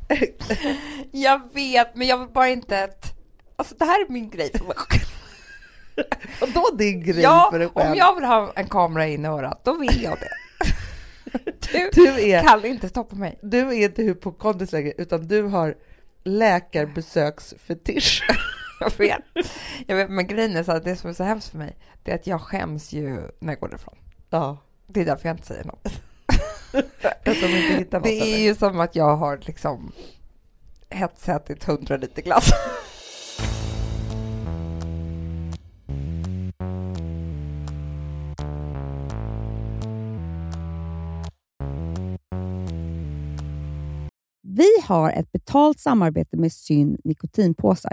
Jag 1.10 1.40
vet, 1.54 1.96
men 1.96 2.06
jag 2.06 2.18
vill 2.18 2.28
bara 2.28 2.48
inte 2.48 2.84
att... 2.84 3.12
Alltså 3.56 3.74
det 3.78 3.84
här 3.84 4.04
är 4.06 4.08
min 4.12 4.30
grej 4.30 4.50
för 4.58 4.64
mig 4.64 4.74
själv. 4.76 5.02
Och 6.40 6.48
då 6.54 6.76
din 6.76 7.02
grej 7.02 7.20
Ja, 7.22 7.48
för 7.52 7.58
dig 7.58 7.68
själv. 7.68 7.90
om 7.92 7.96
jag 7.98 8.14
vill 8.14 8.24
ha 8.24 8.52
en 8.56 8.68
kamera 8.68 9.06
in 9.06 9.24
i 9.24 9.28
örat, 9.28 9.60
då 9.64 9.76
vill 9.78 10.02
jag 10.02 10.18
det. 10.20 10.28
Du, 11.72 11.90
Du 11.92 12.20
är, 12.30 12.42
kan 12.42 12.64
inte 12.64 12.88
stoppa 12.88 13.16
mig. 13.16 13.38
du 13.42 13.58
är 13.58 13.72
inte 13.72 14.02
hypokondrisk 14.02 14.72
längre, 14.72 14.92
utan 14.98 15.28
du 15.28 15.42
har 15.42 15.74
läkarbesöksfetisch. 16.24 18.22
Jag 18.80 18.98
vet. 18.98 19.20
jag 19.86 19.96
vet. 19.96 20.10
Men 20.10 20.26
grejen 20.26 20.56
är 20.56 20.62
så 20.62 20.72
att 20.72 20.84
det 20.84 20.96
som 20.96 21.10
är 21.10 21.14
så 21.14 21.24
hemskt 21.24 21.48
för 21.48 21.58
mig, 21.58 21.76
det 22.02 22.10
är 22.10 22.14
att 22.14 22.26
jag 22.26 22.40
skäms 22.40 22.92
ju 22.92 23.30
när 23.38 23.52
jag 23.52 23.60
går 23.60 23.68
därifrån. 23.68 23.94
Ja, 24.30 24.58
Det 24.86 25.00
är 25.00 25.04
därför 25.04 25.28
jag 25.28 25.34
inte 25.34 25.46
säger 25.46 25.64
något. 25.64 25.88
Jag 27.24 27.36
som 27.36 27.48
inte 27.48 27.74
hittar 27.78 27.98
något. 27.98 28.04
Det 28.04 28.20
är 28.20 28.22
eller? 28.22 28.38
ju 28.38 28.54
som 28.54 28.80
att 28.80 28.96
jag 28.96 29.16
har 29.16 29.40
liksom 29.46 29.92
hetsätit 30.90 31.64
hundra 31.64 31.96
liter 31.96 32.22
glass. 32.22 32.50
Vi 44.42 44.68
har 44.84 45.10
ett 45.10 45.32
betalt 45.32 45.80
samarbete 45.80 46.36
med 46.36 46.52
Syn 46.52 46.98
nikotinpåsar. 47.04 47.92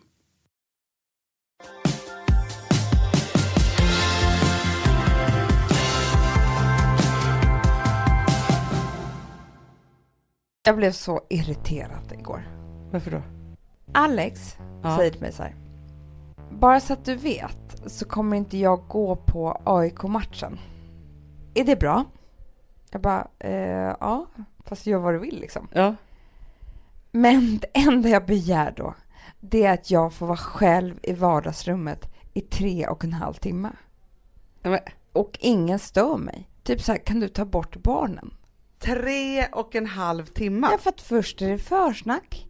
Jag 10.63 10.75
blev 10.75 10.91
så 10.91 11.21
irriterad 11.29 12.11
igår. 12.19 12.43
Varför 12.91 13.11
då? 13.11 13.21
Alex 13.93 14.57
Ja. 14.83 14.97
säger 14.97 15.11
till 15.11 15.21
mig 15.21 15.31
så 15.33 15.43
här. 15.43 15.55
Bara 16.51 16.79
så 16.79 16.93
att 16.93 17.05
du 17.05 17.15
vet 17.15 17.81
så 17.87 18.05
kommer 18.05 18.37
inte 18.37 18.57
jag 18.57 18.87
gå 18.87 19.15
på 19.15 19.61
AIK-matchen. 19.63 20.59
Är 21.53 21.63
det 21.63 21.75
bra? 21.79 22.05
Jag 22.91 23.01
bara, 23.01 23.27
eh, 23.39 23.95
ja, 23.99 24.25
fast 24.65 24.85
gör 24.85 24.97
vad 24.99 25.13
du 25.13 25.19
vill 25.19 25.39
liksom. 25.39 25.67
Ja. 25.73 25.95
Men 27.11 27.57
det 27.57 27.67
enda 27.73 28.09
jag 28.09 28.25
begär 28.25 28.73
då, 28.77 28.95
det 29.39 29.65
är 29.65 29.73
att 29.73 29.91
jag 29.91 30.13
får 30.13 30.27
vara 30.27 30.37
själv 30.37 30.99
i 31.03 31.13
vardagsrummet 31.13 32.11
i 32.33 32.41
tre 32.41 32.87
och 32.87 33.03
en 33.03 33.13
halv 33.13 33.33
timme. 33.33 33.69
Men, 34.63 34.79
Och 35.13 35.37
ingen 35.41 35.79
stör 35.79 36.17
mig. 36.17 36.49
Typ 36.63 36.81
så 36.81 36.91
här, 36.91 36.99
kan 36.99 37.19
du 37.19 37.27
ta 37.27 37.45
bort 37.45 37.77
barnen? 37.77 38.33
Tre 38.85 39.45
och 39.51 39.75
en 39.75 39.85
halv 39.85 40.25
timme. 40.25 40.67
Ja, 40.71 40.77
för 40.77 40.89
att 40.89 41.01
först 41.01 41.41
är 41.41 41.49
det 41.49 41.57
försnack. 41.57 42.47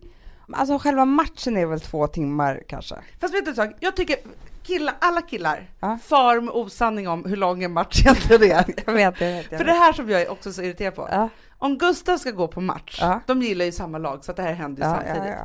Alltså 0.53 0.77
själva 0.79 1.05
matchen 1.05 1.57
är 1.57 1.65
väl 1.65 1.79
två 1.81 2.07
timmar 2.07 2.63
kanske. 2.67 2.95
Fast 3.19 3.33
vet 3.33 3.45
du 3.45 3.49
en 3.51 3.55
sak? 3.55 3.69
Jag 3.79 3.95
tycker 3.95 4.15
killar, 4.63 4.95
alla 5.01 5.21
killar 5.21 5.69
Ja. 5.79 5.97
far 6.03 6.41
med 6.41 6.53
osanning 6.53 7.07
om 7.07 7.25
hur 7.25 7.35
lång 7.37 7.63
en 7.63 7.71
match 7.73 8.01
egentligen 8.01 8.43
är. 8.43 8.65
Jag 8.85 8.93
vet, 8.93 9.21
jag 9.21 9.27
vet. 9.27 9.35
Jag 9.37 9.45
För 9.45 9.57
vet. 9.57 9.65
det 9.67 9.73
här 9.79 9.93
som 9.93 10.09
jag 10.09 10.21
är 10.21 10.31
också 10.31 10.53
så 10.53 10.61
irriterad 10.61 10.95
på. 10.95 11.07
Ja, 11.11 11.29
Om 11.57 11.77
Gustav 11.77 12.17
ska 12.17 12.31
gå 12.31 12.47
på 12.47 12.61
match, 12.61 12.97
Ja. 13.01 13.19
de 13.27 13.41
gillar 13.41 13.65
ju 13.65 13.71
samma 13.71 13.97
lag 13.97 14.25
så 14.25 14.31
att 14.31 14.37
det 14.37 14.43
här 14.43 14.53
händer 14.53 14.83
ju 14.83 14.95
samtidigt. 14.95 15.35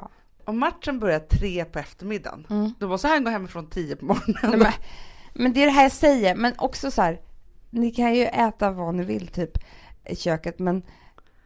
Om 0.44 0.58
matchen 0.58 0.98
börjar 0.98 1.18
tre 1.18 1.64
på 1.64 1.78
eftermiddagen, 1.78 2.46
Mm. 2.50 2.74
då 2.78 2.88
måste 2.88 3.08
han 3.08 3.24
gå 3.24 3.30
hemifrån 3.30 3.66
tio 3.70 3.96
på 3.96 4.04
morgonen. 4.04 4.36
Nej, 4.42 4.58
men, 4.58 4.72
men 5.34 5.52
det 5.52 5.62
är 5.62 5.66
det 5.66 5.72
här 5.72 5.82
jag 5.82 5.92
säger, 5.92 6.34
men 6.34 6.52
också 6.58 6.90
så 6.90 7.02
här, 7.02 7.20
ni 7.70 7.90
kan 7.90 8.14
ju 8.14 8.24
äta 8.24 8.70
vad 8.70 8.94
ni 8.94 9.04
vill 9.04 9.28
typ 9.28 9.58
i 10.08 10.16
köket, 10.16 10.58
men 10.58 10.82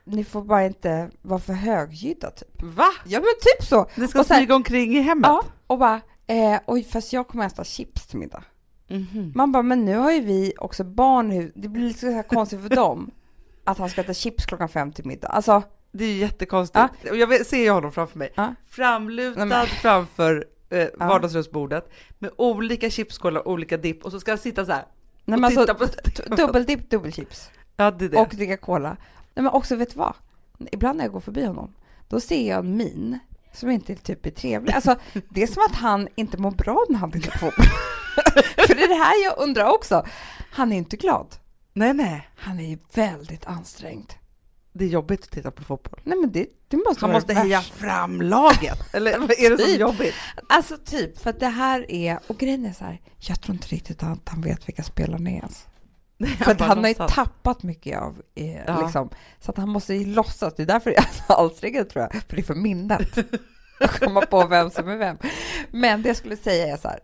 ni 0.04 0.24
får 0.24 0.42
bara 0.42 0.66
inte 0.66 1.10
vara 1.22 1.40
för 1.40 1.52
högljudda 1.52 2.30
typ. 2.30 2.62
Va? 2.62 2.88
Ja 3.04 3.20
men 3.20 3.28
typ 3.40 3.68
så! 3.68 3.86
Ni 3.94 4.08
ska 4.08 4.20
Och 4.20 4.26
smyga 4.26 4.54
omkring 4.54 4.96
i 4.96 5.00
hemmet? 5.00 5.28
Ja, 5.28 5.44
och 5.66 5.78
bara, 5.78 6.00
eh, 6.26 6.60
oj 6.66 6.84
fast 6.84 7.12
jag 7.12 7.28
kommer 7.28 7.46
äta 7.46 7.64
chips 7.64 8.06
till 8.06 8.18
middag. 8.18 8.44
Mhm. 8.88 9.32
Man 9.34 9.52
bara, 9.52 9.62
men 9.62 9.84
nu 9.84 9.96
har 9.96 10.12
ju 10.12 10.20
vi 10.20 10.52
också 10.58 10.84
barn, 10.84 11.52
det 11.54 11.68
blir 11.68 11.82
lite 11.82 12.00
så 12.00 12.10
här 12.10 12.22
konstigt 12.22 12.60
för 12.60 12.76
dem 12.76 13.10
att 13.64 13.78
han 13.78 13.90
ska 13.90 14.00
äta 14.00 14.14
chips 14.14 14.46
klockan 14.46 14.68
fem 14.68 14.92
till 14.92 15.06
middag. 15.06 15.28
Alltså, 15.28 15.62
Det 15.92 16.04
är 16.04 16.08
ju 16.08 16.18
jättekonstigt. 16.18 17.10
Och 17.10 17.16
jag 17.16 17.46
ser 17.46 17.58
ju 17.58 17.70
honom 17.70 17.92
framför 17.92 18.18
mig. 18.18 18.32
Ja. 18.34 18.54
Framlutad 18.70 19.44
Nej, 19.44 19.66
framför 19.66 20.44
eh, 20.70 20.88
vardagsrumsbordet 20.96 21.90
med 22.18 22.30
olika 22.36 22.90
chipsskålar 22.90 23.40
och 23.46 23.52
olika 23.52 23.76
dipp 23.76 24.04
och 24.04 24.10
så 24.10 24.20
ska 24.20 24.30
han 24.30 24.38
sitta 24.38 24.66
så 24.66 24.72
här 24.72 24.84
nej, 25.24 25.34
och 25.34 25.40
men 25.40 25.50
titta 25.50 25.72
alltså 25.72 26.22
på... 26.28 26.34
dubbeldipp, 26.36 26.90
dubbelchips. 26.90 27.50
Ja, 27.80 27.90
det 27.90 28.04
är 28.04 28.08
det. 28.08 28.16
och 28.16 28.28
dricka 28.28 28.56
cola. 28.56 28.96
Nej, 29.34 29.42
men 29.42 29.46
också, 29.46 29.76
vet 29.76 29.90
du 29.90 29.98
vad? 29.98 30.14
Ibland 30.72 30.96
när 30.96 31.04
jag 31.04 31.12
går 31.12 31.20
förbi 31.20 31.44
honom, 31.44 31.74
då 32.08 32.20
ser 32.20 32.48
jag 32.48 32.58
en 32.58 32.76
min 32.76 33.18
som 33.52 33.70
inte 33.70 33.94
typ 33.94 34.26
är 34.26 34.30
trevlig. 34.30 34.72
Alltså, 34.72 34.96
det 35.28 35.42
är 35.42 35.46
som 35.46 35.62
att 35.70 35.76
han 35.76 36.08
inte 36.14 36.38
mår 36.38 36.50
bra 36.50 36.84
när 36.88 36.98
han 36.98 37.10
tittar 37.10 37.38
på. 37.38 37.50
För 38.66 38.74
det 38.74 38.82
är 38.84 38.88
det 38.88 39.04
här 39.04 39.24
jag 39.24 39.38
undrar 39.38 39.70
också. 39.70 40.06
Han 40.50 40.72
är 40.72 40.76
inte 40.76 40.96
glad. 40.96 41.26
Nej, 41.72 41.94
nej. 41.94 42.28
Han 42.36 42.60
är 42.60 42.68
ju 42.68 42.78
väldigt 42.94 43.46
ansträngd. 43.46 44.12
Det 44.72 44.84
är 44.84 44.88
jobbigt 44.88 45.24
att 45.24 45.30
titta 45.30 45.50
på 45.50 45.64
fotboll. 45.64 46.00
Nej, 46.04 46.18
men 46.18 46.32
det, 46.32 46.46
det 46.68 46.76
måste 46.76 47.04
Han 47.04 47.12
måste 47.12 47.34
heja 47.34 47.60
fram 47.60 48.22
laget. 48.22 48.94
Eller 48.94 49.18
vad 49.18 49.30
är 49.30 49.50
det 49.50 49.56
som 49.56 49.64
är 49.66 49.72
Typ. 49.72 49.80
jobbigt? 49.80 50.14
Alltså 50.48 50.76
typ, 50.76 51.18
för 51.18 51.30
att 51.30 51.40
det 51.40 51.46
här 51.48 51.90
är, 51.90 52.18
och 52.26 52.38
grejen 52.38 52.66
är 52.66 52.72
så 52.72 52.84
här, 52.84 53.00
jag 53.18 53.40
tror 53.40 53.54
inte 53.54 53.68
riktigt 53.68 54.02
att 54.02 54.28
han 54.28 54.40
vet 54.40 54.68
vilka 54.68 54.82
spelarna 54.82 55.30
är 55.30 55.34
ens. 55.34 55.66
För 56.44 56.50
att 56.50 56.60
han 56.60 56.78
har 56.78 56.88
ju 56.88 56.94
tappat 56.94 57.62
mycket 57.62 57.98
av, 57.98 58.22
eh, 58.34 58.56
Ja. 58.66 58.82
liksom, 58.82 59.10
så 59.40 59.50
att 59.50 59.56
han 59.56 59.68
måste 59.68 59.94
ju 59.94 60.06
låtsas. 60.06 60.54
Det 60.56 60.62
är 60.62 60.66
därför 60.66 60.90
det 60.90 60.96
är 60.96 61.08
så 61.26 61.32
ansträngande 61.32 61.90
tror 61.90 62.02
jag, 62.02 62.12
för 62.12 62.36
det 62.36 62.42
är 62.42 62.44
för 62.44 62.54
minnet 62.54 63.18
att 63.80 64.00
komma 64.00 64.20
på 64.20 64.46
vem 64.46 64.70
som 64.70 64.88
är 64.88 64.96
vem. 64.96 65.18
Men 65.70 66.02
det 66.02 66.08
jag 66.08 66.16
skulle 66.16 66.36
säga 66.36 66.72
är 66.72 66.76
så 66.76 66.88
här, 66.88 67.00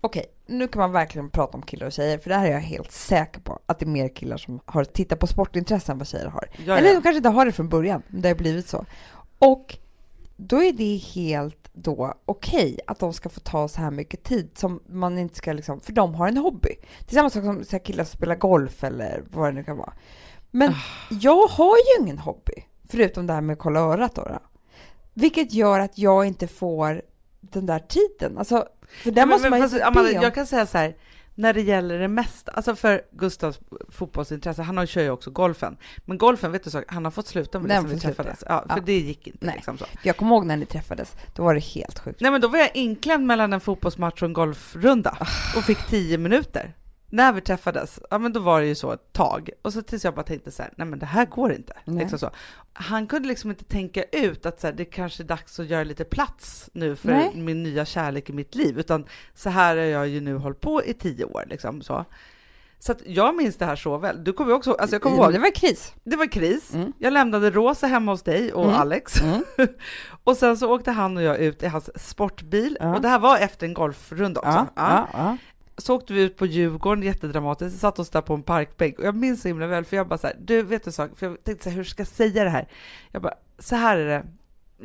okej, 0.00 0.26
nu 0.46 0.68
kan 0.68 0.80
man 0.80 0.92
verkligen 0.92 1.30
prata 1.30 1.56
om 1.56 1.62
killar 1.62 1.86
och 1.86 1.92
tjejer, 1.92 2.18
för 2.18 2.30
det 2.30 2.36
här 2.36 2.46
är 2.46 2.52
jag 2.52 2.60
helt 2.60 2.92
säker 2.92 3.40
på, 3.40 3.58
att 3.66 3.78
det 3.78 3.84
är 3.84 3.88
mer 3.88 4.08
killar 4.08 4.36
som 4.36 4.60
har 4.64 4.84
tittat 4.84 5.18
på 5.18 5.26
sportintresse 5.26 5.92
än 5.92 5.98
vad 5.98 6.08
tjejer 6.08 6.26
har. 6.26 6.48
Ja, 6.66 6.76
Eller 6.78 6.94
de 6.94 7.02
kanske 7.02 7.16
inte 7.16 7.28
har 7.28 7.46
det 7.46 7.52
från 7.52 7.68
början, 7.68 8.02
men 8.08 8.22
det 8.22 8.28
har 8.28 8.34
blivit 8.36 8.68
så. 8.68 8.84
Och 9.38 9.76
då 10.36 10.62
är 10.62 10.72
det 10.72 10.96
helt 10.96 11.61
då 11.72 12.14
okej 12.24 12.78
att 12.86 12.98
de 12.98 13.12
ska 13.12 13.28
få 13.28 13.40
ta 13.40 13.68
så 13.68 13.80
här 13.80 13.90
mycket 13.90 14.22
tid 14.22 14.50
som 14.54 14.82
man 14.86 15.18
inte 15.18 15.36
ska 15.36 15.52
liksom, 15.52 15.80
för 15.80 15.92
de 15.92 16.14
har 16.14 16.28
en 16.28 16.36
hobby. 16.36 16.70
Det 17.00 17.12
är 17.12 17.14
samma 17.14 17.30
sak 17.30 17.44
som 17.44 17.64
så 17.64 17.70
här 17.72 17.84
killar 17.84 18.04
som 18.04 18.16
spelar 18.16 18.34
golf 18.36 18.84
eller 18.84 19.24
vad 19.30 19.48
det 19.48 19.52
nu 19.52 19.64
kan 19.64 19.76
vara. 19.76 19.92
Men 20.50 20.70
Ah. 20.70 20.74
jag 21.20 21.46
har 21.46 21.76
ju 21.76 22.02
ingen 22.04 22.18
hobby, 22.18 22.52
förutom 22.88 23.26
det 23.26 23.32
här 23.32 23.40
med 23.40 23.52
att 23.52 23.58
kolla 23.58 23.80
örat 23.80 24.14
då. 24.14 24.22
då. 24.22 24.38
Vilket 25.14 25.52
gör 25.52 25.80
att 25.80 25.98
jag 25.98 26.26
inte 26.26 26.46
får 26.48 27.02
den 27.40 27.66
där 27.66 27.78
tiden. 27.78 28.38
Alltså, 28.38 28.66
för 29.02 29.10
där 29.10 29.22
Men- 29.22 29.28
måste 29.28 29.50
men 29.50 29.60
man 29.60 29.68
ju 29.68 29.68
fast, 29.78 29.82
Amanda, 29.82 30.10
jag 30.12 30.34
kan 30.34 30.46
säga 30.46 30.66
så 30.66 30.78
här, 30.78 30.96
när 31.34 31.52
det 31.54 31.60
gäller 31.62 31.98
det 31.98 32.08
mesta, 32.08 32.52
alltså 32.52 32.76
för 32.76 33.02
Gustavs 33.12 33.60
fotbollsintresse, 33.88 34.62
han 34.62 34.86
kör 34.86 35.02
ju 35.02 35.10
också 35.10 35.30
golfen, 35.30 35.76
men 36.04 36.18
golfen, 36.18 36.52
vet 36.52 36.64
du 36.64 36.70
så, 36.70 36.82
han 36.88 37.04
har 37.04 37.10
fått 37.12 37.26
sluta 37.26 37.58
med 37.58 37.70
det 37.70 37.74
sen 37.74 37.88
vi 37.90 38.00
träffades. 38.00 38.44
Ja, 38.48 38.64
för 38.68 38.76
Ja. 38.76 38.82
det 38.86 38.98
gick 38.98 39.26
inte 39.26 39.46
Nej. 39.46 39.54
liksom 39.54 39.78
så. 39.78 39.84
Jag 40.02 40.16
kommer 40.16 40.32
ihåg 40.34 40.46
när 40.46 40.56
ni 40.56 40.66
träffades, 40.66 41.16
då 41.34 41.42
var 41.44 41.54
det 41.54 41.60
helt 41.60 41.98
sjukt. 41.98 42.20
Nej 42.20 42.30
men 42.30 42.40
då 42.40 42.48
var 42.48 42.58
jag 42.58 42.70
inklämd 42.76 43.26
mellan 43.26 43.52
en 43.52 43.60
fotbollsmatch 43.60 44.22
och 44.22 44.26
en 44.26 44.32
golfrunda 44.32 45.16
och 45.56 45.64
fick 45.64 45.86
tio 45.88 46.18
minuter. 46.18 46.74
När 47.14 47.32
vi 47.32 47.40
träffades, 47.40 48.00
ja 48.10 48.18
men 48.18 48.32
då 48.32 48.40
var 48.40 48.60
det 48.60 48.66
ju 48.66 48.74
så 48.74 48.92
ett 48.92 49.12
tag. 49.12 49.50
Och 49.62 49.72
så 49.72 49.82
tills 49.82 50.04
jag 50.04 50.14
bara 50.14 50.22
tänkte 50.22 50.50
så 50.50 50.62
här, 50.62 50.72
nej 50.76 50.86
men 50.86 50.98
det 50.98 51.06
här 51.06 51.26
går 51.26 51.52
inte. 51.52 51.72
Liksom 51.84 52.18
så. 52.18 52.30
Han 52.72 53.06
kunde 53.06 53.28
liksom 53.28 53.50
inte 53.50 53.64
tänka 53.64 54.02
ut 54.02 54.46
att 54.46 54.60
så 54.60 54.66
här, 54.66 54.74
det 54.74 54.84
kanske 54.84 55.22
är 55.22 55.24
dags 55.26 55.60
att 55.60 55.66
göra 55.66 55.84
lite 55.84 56.04
plats 56.04 56.70
nu 56.72 56.96
för 56.96 57.08
Nej. 57.08 57.30
min 57.34 57.62
nya 57.62 57.84
kärlek 57.84 58.30
i 58.30 58.32
mitt 58.32 58.54
liv. 58.54 58.78
Utan 58.78 59.04
så 59.34 59.50
här 59.50 59.76
har 59.76 59.82
jag 59.84 60.08
ju 60.08 60.20
nu 60.20 60.36
hållit 60.36 60.60
på 60.60 60.84
i 60.84 60.94
tio 60.94 61.24
år. 61.24 61.44
Liksom, 61.48 61.82
så. 61.82 62.04
Så 62.78 62.92
att 62.92 62.98
jag 63.06 63.36
minns 63.36 63.56
det 63.56 63.64
här 63.66 63.76
så 63.76 63.98
väl. 63.98 64.24
Du 64.24 64.32
kommer 64.32 64.52
också, 64.54 64.72
alltså 64.72 64.94
jag 64.94 65.02
kommer 65.02 65.16
ihåg, 65.16 65.32
Det 65.32 65.38
var 65.38 65.54
kris. 65.54 65.94
det 66.04 66.16
var 66.16 66.26
kris. 66.26 66.74
Mm. 66.74 66.92
Jag 66.98 67.12
lämnade 67.12 67.50
Rosa 67.50 67.86
hemma 67.86 68.12
hos 68.12 68.22
dig 68.22 68.52
och 68.52 68.64
Mm. 68.64 68.76
Alex. 68.76 69.20
Mm. 69.22 69.42
Och 70.24 70.36
sen 70.36 70.56
så 70.56 70.74
åkte 70.74 70.90
han 70.90 71.16
och 71.16 71.22
jag 71.22 71.38
ut 71.38 71.62
i 71.62 71.66
hans 71.66 72.08
sportbil. 72.08 72.76
Ja. 72.80 72.94
Och 72.94 73.00
det 73.00 73.08
här 73.08 73.18
var 73.18 73.38
efter 73.38 73.66
en 73.66 73.74
golfrunda 73.74 74.40
också. 74.40 74.66
Ja, 74.76 75.08
Ja. 75.12 75.36
Så 75.82 75.96
åkte 75.96 76.12
vi 76.12 76.22
ut 76.22 76.36
på 76.36 76.46
Djurgården, 76.46 77.04
jättedramatiskt, 77.04 77.80
satt 77.80 77.98
oss 77.98 78.10
där 78.10 78.20
på 78.20 78.34
en 78.34 78.42
parkbänk 78.42 78.98
och 78.98 79.04
jag 79.04 79.16
minns 79.16 79.42
så 79.42 79.48
himla 79.48 79.66
väl 79.66 79.84
för 79.84 79.96
jag 79.96 80.08
bara 80.08 80.18
så 80.18 80.26
här, 80.26 80.36
du 80.40 80.62
vet 80.62 80.86
en 80.86 80.92
sak, 80.92 81.10
för 81.16 81.26
jag 81.26 81.44
tänkte 81.44 81.64
så 81.64 81.70
här, 81.70 81.76
hur 81.76 81.84
ska 81.84 82.00
jag 82.00 82.08
säga 82.08 82.44
det 82.44 82.50
här? 82.50 82.68
Jag 83.10 83.22
bara, 83.22 83.34
så 83.58 83.76
här 83.76 83.96
är 83.96 84.06
det, 84.06 84.26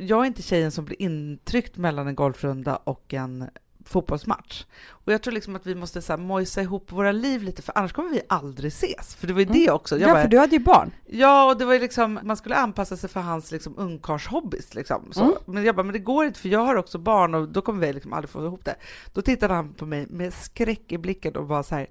jag 0.04 0.22
är 0.22 0.26
inte 0.26 0.42
tjejen 0.42 0.70
som 0.70 0.84
blir 0.84 1.02
intryckt 1.02 1.76
mellan 1.76 2.06
en 2.06 2.14
golfrunda 2.14 2.76
och 2.76 3.14
en 3.14 3.50
fotbollsmatch. 3.88 4.64
Och 4.88 5.12
jag 5.12 5.22
tror 5.22 5.32
liksom 5.32 5.56
att 5.56 5.66
vi 5.66 5.74
måste 5.74 6.02
så 6.02 6.12
här 6.12 6.18
mojsa 6.18 6.62
ihop 6.62 6.92
våra 6.92 7.12
liv 7.12 7.42
lite, 7.42 7.62
för 7.62 7.78
annars 7.78 7.92
kommer 7.92 8.10
vi 8.10 8.20
aldrig 8.28 8.68
ses. 8.68 9.14
För 9.14 9.26
det 9.26 9.32
var 9.32 9.40
ju 9.40 9.46
det 9.46 9.70
också. 9.70 9.98
Jag 9.98 10.08
ja, 10.08 10.14
bara, 10.14 10.22
för 10.22 10.28
du 10.28 10.38
hade 10.38 10.56
ju 10.56 10.62
barn. 10.62 10.90
Ja, 11.06 11.50
och 11.50 11.58
det 11.58 11.64
var 11.64 11.74
ju 11.74 11.80
liksom, 11.80 12.20
man 12.22 12.36
skulle 12.36 12.56
anpassa 12.56 12.96
sig 12.96 13.10
för 13.10 13.20
hans 13.20 13.52
liksom 13.52 13.74
ungkarlshobbys 13.78 14.74
liksom. 14.74 15.08
Så. 15.12 15.22
Mm. 15.22 15.34
Men 15.46 15.64
jag 15.64 15.76
bara, 15.76 15.82
men 15.82 15.92
det 15.92 15.98
går 15.98 16.26
inte 16.26 16.40
för 16.40 16.48
jag 16.48 16.60
har 16.60 16.76
också 16.76 16.98
barn 16.98 17.34
och 17.34 17.48
då 17.48 17.60
kommer 17.60 17.86
vi 17.86 17.92
liksom 17.92 18.12
aldrig 18.12 18.30
få 18.30 18.44
ihop 18.44 18.64
det. 18.64 18.74
Då 19.12 19.22
tittade 19.22 19.54
han 19.54 19.74
på 19.74 19.86
mig 19.86 20.06
med 20.10 20.34
skräck 20.34 20.92
i 20.92 20.98
blicken 20.98 21.36
och 21.36 21.46
bara 21.46 21.62
så 21.62 21.74
här, 21.74 21.86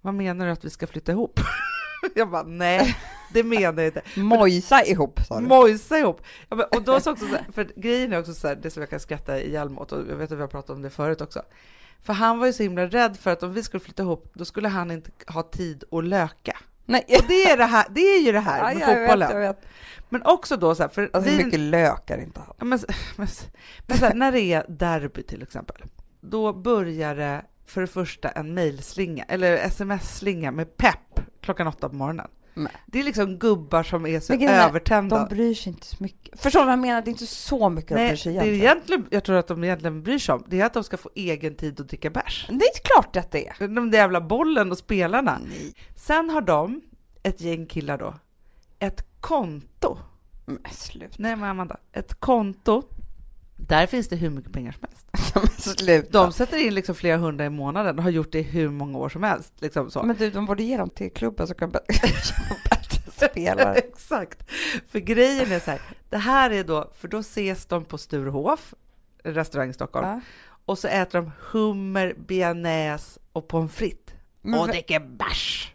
vad 0.00 0.14
menar 0.14 0.46
du 0.46 0.52
att 0.52 0.64
vi 0.64 0.70
ska 0.70 0.86
flytta 0.86 1.12
ihop? 1.12 1.40
jag 2.14 2.30
bara, 2.30 2.42
nej, 2.42 2.96
det 3.32 3.42
menar 3.42 3.82
jag 3.82 3.86
inte. 3.86 4.02
Mojsa 4.16 4.84
ihop, 4.84 5.20
sa 5.28 5.40
du. 5.40 5.46
Mojsa 5.46 5.98
ihop. 5.98 6.22
Jag 6.48 6.58
bara, 6.58 6.66
och 6.68 6.82
då 6.82 7.00
så 7.00 7.12
också 7.12 7.24
för 7.52 7.72
grejen 7.76 8.12
är 8.12 8.20
också 8.20 8.34
så 8.34 8.48
här, 8.48 8.54
det 8.62 8.70
som 8.70 8.80
jag 8.82 8.90
kan 8.90 9.00
skratta 9.00 9.40
ihjäl 9.40 9.68
mot, 9.68 9.92
och 9.92 9.98
jag 10.10 10.16
vet 10.16 10.32
att 10.32 10.38
vi 10.38 10.42
har 10.42 10.48
pratat 10.48 10.70
om 10.70 10.82
det 10.82 10.90
förut 10.90 11.20
också. 11.20 11.42
För 12.02 12.12
han 12.12 12.38
var 12.38 12.46
ju 12.46 12.52
så 12.52 12.62
himla 12.62 12.86
rädd 12.86 13.16
för 13.16 13.30
att 13.30 13.42
om 13.42 13.52
vi 13.52 13.62
skulle 13.62 13.80
flytta 13.80 14.02
ihop, 14.02 14.30
då 14.34 14.44
skulle 14.44 14.68
han 14.68 14.90
inte 14.90 15.10
ha 15.26 15.42
tid 15.42 15.84
att 15.90 16.04
löka. 16.04 16.56
Nej. 16.86 17.04
Och 17.08 17.24
det 17.28 17.42
är, 17.42 17.56
det 17.56 17.64
här, 17.64 17.86
det 17.90 18.00
är 18.00 18.20
ju 18.20 18.32
det 18.32 18.40
här 18.40 18.62
med 18.74 18.82
Ja, 18.82 18.90
jag 18.90 18.98
fotbollen. 18.98 19.28
vet, 19.28 19.34
jag 19.34 19.40
vet. 19.40 19.60
Men 20.08 20.22
också 20.22 20.56
då 20.56 20.74
så 20.74 20.82
här, 20.82 20.90
för 20.90 21.10
Alltså 21.12 21.30
hur 21.30 21.44
mycket 21.44 21.60
lökar 21.60 22.18
inte 22.22 22.40
han? 22.40 22.54
ja, 22.58 22.64
men, 22.64 22.78
men, 23.16 23.26
men 23.86 23.98
här, 23.98 24.14
när 24.14 24.32
det 24.32 24.40
är 24.40 24.64
derby 24.68 25.22
till 25.22 25.42
exempel, 25.42 25.76
då 26.20 26.52
börjar 26.52 27.14
det 27.16 27.44
för 27.66 27.80
det 27.80 27.86
första 27.86 28.28
en 28.28 28.54
mejlslinga, 28.54 29.24
eller 29.28 29.56
sms-slinga 29.56 30.50
med 30.50 30.76
pepp 30.76 31.09
klockan 31.40 31.66
åtta 31.66 31.88
på 31.88 31.94
morgonen. 31.94 32.28
Nej. 32.54 32.72
Det 32.86 33.00
är 33.00 33.04
liksom 33.04 33.38
gubbar 33.38 33.82
som 33.82 34.06
är 34.06 34.20
så 34.20 34.32
är, 34.32 34.68
övertända. 34.68 35.18
De 35.18 35.34
bryr 35.34 35.54
sig 35.54 35.72
inte 35.72 35.86
så 35.86 35.96
mycket. 35.98 36.40
Förstår 36.40 36.60
du 36.60 36.66
vad 36.66 36.72
jag 36.72 36.78
menar? 36.78 37.02
Det 37.02 37.08
är 37.08 37.12
inte 37.12 37.26
så 37.26 37.68
mycket 37.68 37.88
de 37.88 37.94
Nej, 37.94 38.08
bryr 38.08 38.16
sig 38.16 38.32
det 38.32 38.38
är 38.38 38.42
egentligen. 38.42 38.66
egentligen, 38.66 39.06
jag 39.10 39.24
tror 39.24 39.36
att 39.36 39.46
de 39.48 39.64
egentligen 39.64 40.02
bryr 40.02 40.18
sig 40.18 40.34
om, 40.34 40.44
det 40.48 40.60
är 40.60 40.66
att 40.66 40.74
de 40.74 40.84
ska 40.84 40.96
få 40.96 41.10
egen 41.14 41.54
tid 41.54 41.80
att 41.80 41.88
dricka 41.88 42.10
bärs. 42.10 42.46
Det 42.48 42.64
är 42.64 42.82
klart 42.84 43.16
att 43.16 43.30
det 43.30 43.48
är. 43.48 43.68
De 43.68 43.90
där 43.90 43.98
jävla 43.98 44.20
bollen 44.20 44.70
och 44.70 44.78
spelarna. 44.78 45.38
Nej. 45.48 45.74
Sen 45.96 46.30
har 46.30 46.40
de, 46.40 46.80
ett 47.22 47.40
gäng 47.40 47.66
killar 47.66 47.98
då, 47.98 48.14
ett 48.78 49.20
konto. 49.20 49.98
Men 50.44 50.72
sluta. 50.72 51.14
Nej 51.18 51.36
men 51.36 51.50
Amanda, 51.50 51.76
ett 51.92 52.20
konto, 52.20 52.82
där 53.66 53.86
finns 53.86 54.08
det 54.08 54.16
hur 54.16 54.30
mycket 54.30 54.52
pengar 54.52 54.72
som 54.72 54.82
helst. 54.82 56.12
De 56.12 56.32
sätter 56.32 56.56
in 56.66 56.74
liksom 56.74 56.94
flera 56.94 57.16
hundra 57.16 57.44
i 57.44 57.50
månaden 57.50 57.98
och 57.98 58.02
har 58.04 58.10
gjort 58.10 58.32
det 58.32 58.38
i 58.38 58.42
hur 58.42 58.68
många 58.68 58.98
år 58.98 59.08
som 59.08 59.22
helst. 59.22 59.52
Liksom 59.58 59.90
så. 59.90 60.02
Men 60.02 60.16
du, 60.16 60.30
de 60.30 60.46
borde 60.46 60.62
ge 60.62 60.76
dem 60.76 60.90
till 60.90 61.12
klubben 61.12 61.46
så 61.46 61.54
kan 61.54 61.72
spelare. 63.30 63.74
Exakt. 63.74 64.50
För 64.88 64.98
grejen 64.98 65.52
är 65.52 65.60
så 65.60 65.70
här, 65.70 65.80
det 66.08 66.18
här 66.18 66.50
är 66.50 66.64
då, 66.64 66.90
för 66.96 67.08
då 67.08 67.18
ses 67.18 67.66
de 67.66 67.84
på 67.84 67.98
Sturehof, 67.98 68.74
restaurang 69.24 69.70
i 69.70 69.72
Stockholm, 69.72 70.06
Ja. 70.08 70.20
och 70.64 70.78
så 70.78 70.88
äter 70.88 71.18
de 71.20 71.30
hummer, 71.50 72.14
bearnaise 72.26 73.20
och 73.32 73.48
pommes 73.48 73.72
frites. 73.72 74.14
Men 74.42 74.60
och 74.60 74.68
dricker 74.68 75.00
bärs. 75.00 75.72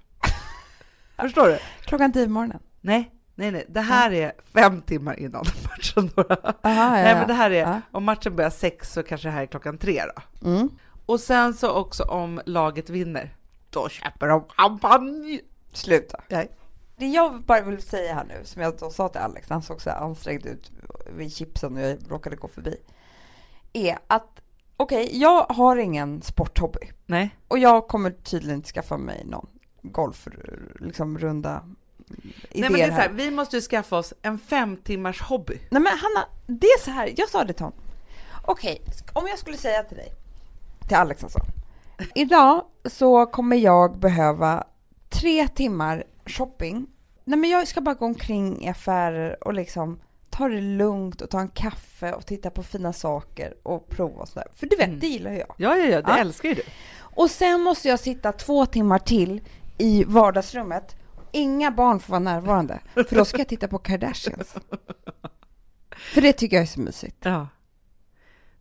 Förstår 1.18 1.48
du? 1.48 1.58
Klockan 1.82 2.14
tio 2.14 2.26
på 2.26 2.32
morgonen. 2.32 2.60
Nej, 2.82 3.12
nej, 3.36 3.52
nej. 3.52 3.66
Det 3.70 3.82
här 3.82 4.12
är 4.12 4.32
fem 4.54 4.82
timmar 4.82 5.20
innan 5.20 5.46
matchen. 5.70 6.10
Då. 6.16 6.22
Aha, 6.22 6.54
ja, 6.62 6.90
Nej, 6.92 7.10
ja. 7.10 7.16
men 7.18 7.28
det 7.28 7.34
här 7.34 7.52
är, 7.52 7.62
Ja. 7.62 7.82
om 7.92 8.04
matchen 8.04 8.36
börjar 8.36 8.50
sex 8.50 8.94
så 8.94 9.04
kanske 9.04 9.28
det 9.28 9.32
här 9.32 9.42
är 9.42 9.46
klockan 9.46 9.78
tre 9.78 10.02
då. 10.16 10.48
Mm. 10.50 10.70
Och 11.06 11.20
sen 11.20 11.54
så 11.54 11.72
också 11.72 12.04
om 12.04 12.42
laget 12.46 12.90
vinner, 12.90 13.36
då 13.70 13.90
köper 13.90 14.28
de 14.28 14.44
champagne. 14.48 15.40
Sluta. 15.74 16.22
Nej. 16.30 16.50
Det 16.98 17.08
jag 17.08 17.42
bara 17.42 17.62
vill 17.62 17.82
säga 17.82 18.14
här 18.14 18.24
nu, 18.26 18.36
som 18.44 18.62
jag 18.62 18.78
då 18.78 18.90
sa 18.90 19.10
till 19.10 19.22
Alex, 19.22 19.50
han 19.50 19.62
såg 19.62 19.82
så 19.82 19.90
här 19.90 19.98
ansträngd 19.98 20.46
ut 20.46 20.72
vid 21.18 21.34
chipsen 21.34 21.76
och 21.76 21.82
jag 21.82 21.98
råkade 22.10 22.36
gå 22.36 22.48
förbi, 22.48 22.78
är 23.74 23.98
att 24.08 24.42
okej, 24.78 25.10
jag 25.20 25.44
har 25.44 25.76
ingen 25.76 26.22
sporthobby 26.22 26.92
Nej. 27.06 27.36
och 27.48 27.60
jag 27.60 27.88
kommer 27.88 28.10
tydligen 28.12 28.56
inte 28.56 28.70
skaffa 28.70 28.98
mig 28.98 29.24
någon 29.26 29.48
golf, 29.82 30.28
liksom 30.80 31.18
Nej, 32.08 32.70
men 32.70 32.74
det 32.74 32.82
är 32.82 32.88
så 32.88 32.94
här. 32.94 33.10
vi 33.10 33.32
måste 33.32 33.56
ju 33.56 33.62
skaffa 33.62 33.98
oss 33.98 34.14
en 34.22 34.38
fem 34.40 34.78
timmars 34.78 35.22
hobby. 35.22 35.60
Nej 35.70 35.82
men 35.82 35.92
Hanna, 35.98 36.28
det 36.48 36.68
är 36.68 36.80
så 36.84 36.92
här, 36.92 37.14
jag 37.18 37.30
sa 37.30 37.44
det 37.44 37.54
till 37.54 37.66
honom. 37.66 37.80
Okej, 38.46 38.82
om 39.14 39.28
jag 39.28 39.40
skulle 39.40 39.58
säga 39.58 39.84
till 39.84 39.98
dig, 39.98 40.12
till 40.88 40.98
Alex 40.98 41.24
alltså. 41.24 41.40
Idag 42.16 42.66
så 42.86 43.26
kommer 43.26 43.58
jag 43.58 43.98
behöva 44.00 44.64
tre 45.10 45.48
timmar 45.48 46.04
shopping. 46.26 46.88
Nej 47.24 47.40
men 47.40 47.50
jag 47.50 47.68
ska 47.68 47.82
bara 47.82 47.96
gå 47.96 48.06
omkring 48.06 48.64
i 48.66 48.70
affärer 48.70 49.44
och 49.48 49.54
liksom 49.54 50.00
ta 50.30 50.48
det 50.48 50.62
lugnt 50.62 51.22
och 51.22 51.30
ta 51.30 51.40
en 51.40 51.48
kaffe 51.50 52.14
och 52.14 52.26
titta 52.26 52.50
på 52.50 52.64
fina 52.64 52.94
saker 52.94 53.54
och 53.64 53.90
prova 53.90 54.22
och 54.22 54.28
sådär. 54.28 54.48
För 54.56 54.68
du 54.68 54.76
vet, 54.76 54.88
Mm. 54.88 55.00
det 55.00 55.08
gillar 55.08 55.32
jag. 55.32 55.56
Ja, 55.58 55.76
ja, 55.78 55.86
ja, 55.86 56.02
det 56.02 56.12
Ja. 56.12 56.18
älskar 56.18 56.50
ju 56.50 56.56
du. 56.56 56.62
Och 56.98 57.30
sen 57.32 57.62
måste 57.62 57.88
jag 57.90 58.00
sitta 58.00 58.32
två 58.32 58.66
timmar 58.66 59.00
till 59.00 59.42
i 59.78 60.04
vardagsrummet. 60.04 60.96
Inga 61.36 61.72
barn 61.72 62.00
får 62.00 62.12
vara 62.12 62.20
närvarande, 62.20 62.80
för 62.94 63.16
då 63.16 63.26
ska 63.26 63.38
jag 63.38 63.48
titta 63.48 63.68
på 63.68 63.78
Kardashians. 63.78 64.56
För 66.14 66.22
det 66.22 66.34
tycker 66.34 66.56
jag 66.58 66.64
är 66.64 66.68
så 66.68 66.80
mysigt. 66.80 67.18
Ja. 67.20 67.48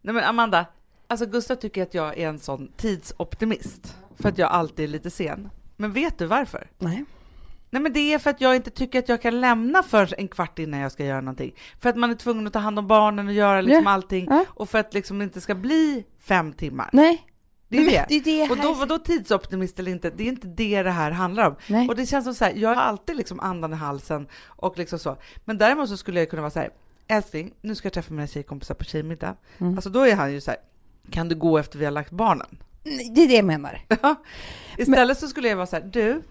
Nej 0.00 0.14
men 0.14 0.24
Amanda, 0.24 0.66
alltså 1.06 1.26
Gustav 1.26 1.54
tycker 1.56 1.82
att 1.82 1.94
jag 1.94 2.18
är 2.18 2.28
en 2.28 2.38
sån 2.38 2.72
tidsoptimist, 2.76 3.96
för 4.18 4.28
att 4.28 4.38
jag 4.38 4.50
alltid 4.50 4.84
är 4.84 4.88
lite 4.88 5.10
sen. 5.10 5.50
Men 5.76 5.92
vet 5.92 6.18
du 6.18 6.26
varför? 6.26 6.70
Nej. 6.78 7.04
Nej 7.70 7.82
men 7.82 7.92
det 7.92 8.00
är 8.14 8.18
för 8.18 8.30
att 8.30 8.40
jag 8.40 8.56
inte 8.56 8.70
tycker 8.70 8.98
att 8.98 9.08
jag 9.08 9.22
kan 9.22 9.40
lämna 9.40 9.82
för 9.82 10.14
en 10.18 10.28
kvart 10.28 10.58
innan 10.58 10.80
jag 10.80 10.92
ska 10.92 11.04
göra 11.04 11.20
någonting. 11.20 11.54
För 11.80 11.88
att 11.90 11.96
man 11.96 12.10
är 12.10 12.14
tvungen 12.14 12.46
att 12.46 12.52
ta 12.52 12.58
hand 12.58 12.78
om 12.78 12.86
barnen 12.86 13.26
och 13.26 13.32
göra 13.32 13.60
liksom 13.60 13.84
Ja. 13.84 13.90
allting. 13.90 14.26
Ja. 14.30 14.44
Och 14.48 14.68
för 14.70 14.78
att 14.78 14.94
liksom 14.94 15.18
det 15.18 15.24
inte 15.24 15.40
ska 15.40 15.54
bli 15.54 16.04
fem 16.20 16.52
timmar. 16.52 16.90
Nej. 16.92 17.26
Det 17.68 17.76
är 17.76 17.80
Men 17.80 17.90
det. 17.90 18.04
det, 18.08 18.14
är 18.14 18.46
det 18.46 18.50
Och 18.50 18.56
då, 18.56 18.74
vadå 18.74 18.98
tidsoptimist 18.98 19.78
eller 19.78 19.90
inte? 19.90 20.10
Det 20.10 20.22
är 20.22 20.28
inte 20.28 20.46
det 20.46 20.82
det 20.82 20.90
här 20.90 21.10
handlar 21.10 21.48
om. 21.48 21.56
Nej. 21.68 21.88
Och 21.88 21.96
det 21.96 22.06
känns 22.06 22.24
som 22.24 22.34
så 22.34 22.44
här, 22.44 22.52
jag 22.56 22.68
har 22.68 22.76
alltid 22.76 23.16
liksom 23.16 23.40
andan 23.40 23.72
i 23.72 23.76
halsen 23.76 24.26
och 24.46 24.78
liksom 24.78 24.98
så. 24.98 25.16
Men 25.44 25.58
däremot 25.58 25.88
så 25.88 25.96
skulle 25.96 26.20
jag 26.20 26.30
kunna 26.30 26.42
vara 26.42 26.50
så 26.50 26.58
här, 26.58 26.70
älskling, 27.08 27.54
nu 27.60 27.74
ska 27.74 27.86
jag 27.86 27.92
träffa 27.92 28.14
mina 28.14 28.26
tjejkompisar 28.26 28.74
på 28.74 28.84
tjejmiddag. 28.84 29.36
Mm. 29.58 29.74
Alltså 29.74 29.90
då 29.90 30.00
är 30.06 30.14
han 30.14 30.32
ju 30.32 30.40
så 30.40 30.50
här, 30.50 30.60
kan 31.10 31.28
du 31.28 31.34
gå 31.34 31.58
efter 31.58 31.78
vi 31.78 31.84
har 31.84 31.92
lagt 31.92 32.10
barnen? 32.10 32.58
Det 33.14 33.22
är 33.22 33.28
det 33.28 33.34
jag 33.34 33.44
menar. 33.44 33.80
Istället 34.78 35.18
så 35.18 35.28
skulle 35.28 35.48
jag 35.48 35.56
vara 35.56 35.66
så 35.66 35.76
här, 35.76 35.82
du, 35.82 36.22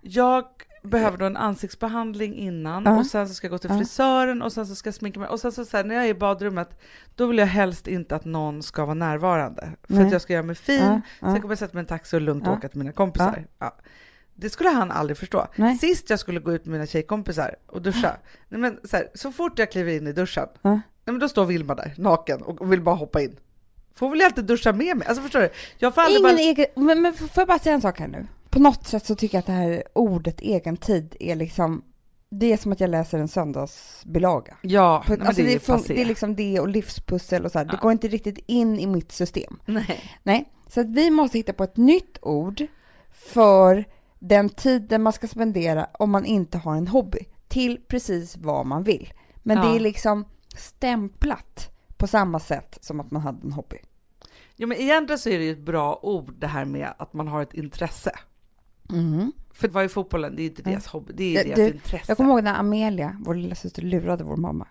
jag 0.00 0.44
behöver 0.86 1.18
då 1.18 1.24
en 1.24 1.36
ansiktsbehandling 1.36 2.34
innan 2.34 2.82
Ja. 2.84 2.98
och 2.98 3.06
sen 3.06 3.28
så 3.28 3.34
ska 3.34 3.46
jag 3.46 3.52
gå 3.52 3.58
till 3.58 3.70
frisören 3.70 4.42
och 4.42 4.52
sen 4.52 4.66
så 4.66 4.74
ska 4.74 4.86
jag 4.88 4.94
sminka 4.94 5.20
mig 5.20 5.28
och 5.28 5.40
sen 5.40 5.52
så, 5.52 5.64
så 5.64 5.76
här, 5.76 5.84
när 5.84 5.94
jag 5.94 6.04
är 6.04 6.08
i 6.08 6.14
badrummet 6.14 6.80
då 7.14 7.26
vill 7.26 7.38
jag 7.38 7.46
helst 7.46 7.88
inte 7.88 8.16
att 8.16 8.24
någon 8.24 8.62
ska 8.62 8.84
vara 8.84 8.94
närvarande 8.94 9.68
för 9.82 9.94
Nej. 9.94 10.06
att 10.06 10.12
jag 10.12 10.20
ska 10.22 10.32
göra 10.32 10.42
mig 10.42 10.54
fin, 10.56 10.82
ja. 11.20 11.32
sen 11.32 11.40
kommer 11.42 11.52
jag 11.52 11.58
sätta 11.58 11.74
mig 11.74 11.80
i 11.80 11.84
en 11.84 11.86
taxi 11.86 12.16
och 12.16 12.20
lugnt 12.20 12.42
Ja. 12.46 12.52
åka 12.52 12.68
till 12.68 12.78
mina 12.78 12.92
kompisar. 12.92 13.46
Ja. 13.58 13.76
Det 14.34 14.50
skulle 14.50 14.70
han 14.70 14.90
aldrig 14.90 15.16
förstå. 15.18 15.46
Nej. 15.56 15.78
Sist 15.78 16.10
jag 16.10 16.18
skulle 16.20 16.40
gå 16.40 16.52
ut 16.52 16.64
med 16.66 16.72
mina 16.72 16.86
tjejkompisar 16.86 17.56
och 17.66 17.82
duscha, 17.82 18.16
nej 18.48 18.60
men 18.60 18.78
så, 18.84 18.96
här, 18.96 19.08
så 19.14 19.32
fort 19.32 19.58
jag 19.58 19.70
kliver 19.72 19.92
in 19.92 20.06
i 20.06 20.12
duschen, 20.12 20.46
nej 20.62 20.80
men 21.04 21.18
då 21.18 21.28
står 21.28 21.44
Vilma 21.46 21.74
där 21.74 21.94
naken 21.96 22.42
och 22.42 22.72
vill 22.72 22.82
bara 22.82 22.94
hoppa 22.94 23.20
in. 23.20 23.36
Får 23.94 24.10
väl 24.10 24.22
inte 24.22 24.42
duscha 24.42 24.72
med 24.72 24.96
mig? 24.96 25.08
Alltså 25.08 25.22
förstår 25.22 25.40
du? 25.40 25.48
Jag 25.78 25.94
får 25.94 26.10
Ingen 26.10 26.22
bara... 26.22 26.32
egen, 26.32 26.66
men, 26.74 27.02
men 27.02 27.14
får 27.14 27.28
jag 27.34 27.48
bara 27.48 27.58
säga 27.58 27.74
en 27.74 27.80
sak 27.80 27.98
här 28.00 28.08
nu? 28.08 28.26
På 28.56 28.62
något 28.62 28.86
sätt 28.86 29.06
så 29.06 29.14
tycker 29.16 29.36
jag 29.36 29.40
att 29.40 29.46
det 29.46 29.52
här 29.52 29.82
ordet 29.94 30.40
egen 30.40 30.76
tid 30.76 31.16
är 31.20 31.36
liksom, 31.36 31.84
det 32.30 32.52
är 32.52 32.56
som 32.56 32.72
att 32.72 32.80
jag 32.80 32.90
läser 32.90 33.18
en 33.18 33.28
söndagsbilaga. 33.28 34.56
Ja, 34.62 35.04
På, 35.06 35.12
alltså 35.12 35.42
det, 35.42 35.54
är 35.54 35.58
fun- 35.58 35.84
det 35.88 36.00
är 36.00 36.04
liksom 36.04 36.36
det 36.36 36.60
och 36.60 36.68
livspussel 36.68 37.44
och 37.44 37.52
så 37.52 37.58
här. 37.58 37.64
det 37.64 37.72
Ja. 37.74 37.78
går 37.82 37.92
inte 37.92 38.08
riktigt 38.08 38.38
in 38.46 38.78
i 38.80 38.86
mitt 38.86 39.12
system. 39.12 39.58
Nej. 39.66 40.00
Nej, 40.22 40.52
så 40.68 40.80
att 40.80 40.86
vi 40.86 41.10
måste 41.10 41.38
hitta 41.38 41.52
på 41.52 41.64
ett 41.64 41.76
nytt 41.76 42.18
ord 42.22 42.62
för 43.12 43.84
den 44.18 44.48
tiden 44.48 45.02
man 45.02 45.12
ska 45.12 45.28
spendera 45.28 45.86
om 45.98 46.10
man 46.10 46.24
inte 46.24 46.58
har 46.58 46.76
en 46.76 46.88
hobby 46.88 47.18
till 47.48 47.80
precis 47.88 48.36
vad 48.36 48.66
man 48.66 48.82
vill. 48.82 49.12
Men 49.42 49.56
det 49.60 49.66
Ja. 49.68 49.74
är 49.74 49.80
liksom 49.80 50.24
stämplat 50.56 51.70
på 51.96 52.06
samma 52.06 52.40
sätt 52.40 52.78
som 52.80 53.00
att 53.00 53.10
man 53.10 53.22
hade 53.22 53.46
en 53.46 53.52
hobby. 53.52 53.76
Ja, 54.56 54.66
men 54.66 54.78
egentligen 54.78 55.18
så 55.18 55.28
är 55.28 55.38
det 55.38 55.44
ju 55.44 55.52
ett 55.52 55.66
bra 55.66 55.98
ord 56.02 56.34
det 56.38 56.46
här 56.46 56.64
med 56.64 56.94
att 56.98 57.12
man 57.12 57.28
har 57.28 57.42
ett 57.42 57.54
intresse. 57.54 58.12
För 59.52 59.68
vad 59.68 59.84
är 59.84 59.88
fotbollen? 59.88 60.36
Det 60.36 60.42
är 60.42 60.46
inte 60.46 60.62
Mm. 60.62 60.72
deras 60.72 60.86
hobby, 60.86 61.12
det 61.16 61.24
är 61.24 61.44
Det- 61.44 61.44
deras 61.44 61.56
det- 61.56 61.74
intresse. 61.74 62.04
Jag 62.08 62.16
kommer 62.16 62.30
ihåg 62.30 62.44
när 62.44 62.54
Amelia, 62.54 63.16
vår 63.24 63.34
lilla 63.34 63.54
syster, 63.54 63.82
lurade 63.82 64.24
vår 64.24 64.36
mamma. 64.36 64.66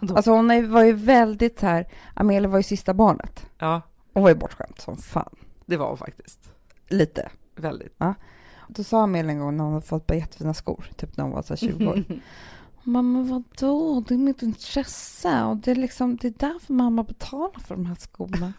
Vadå? 0.00 0.16
Alltså 0.16 0.30
hon 0.30 0.70
var 0.72 0.84
ju 0.84 0.92
väldigt 0.92 1.58
så 1.60 1.66
här, 1.66 1.88
Amelia 2.14 2.48
var 2.48 2.58
ju 2.58 2.62
sista 2.62 2.94
barnet. 2.94 3.46
ja, 3.58 3.82
Hon 4.12 4.22
var 4.22 4.30
ju 4.30 4.36
bortskämd 4.36 4.78
som 4.78 4.96
fan. 4.96 5.34
det 5.66 5.76
var 5.76 5.88
hon 5.88 5.96
faktiskt. 5.98 6.52
Lite. 6.88 7.28
Väldigt. 7.56 7.98
Då 8.68 8.84
sa 8.84 9.02
Amelia 9.02 9.32
en 9.32 9.38
gång 9.38 9.56
när 9.56 9.64
hon 9.64 9.72
hade 9.74 9.86
fått 9.86 10.06
bara 10.06 10.14
jättefina 10.18 10.54
skor, 10.54 10.84
typ 10.96 11.16
när 11.16 11.24
hon 11.24 11.32
var 11.32 11.42
så 11.42 11.52
här 11.54 11.56
20 11.56 11.86
år. 11.86 12.04
Mamma 12.86 13.22
vadå, 13.22 14.04
det 14.08 14.14
är 14.14 14.18
mitt 14.18 14.42
intresse 14.42 15.42
och 15.44 15.56
det 15.56 15.70
är 15.70 15.74
liksom, 15.74 16.16
det 16.16 16.28
är 16.28 16.34
därför 16.38 16.72
mamma 16.72 17.02
betalar 17.02 17.60
för 17.60 17.74
de 17.74 17.86
här 17.86 17.94
skorna. 17.94 18.52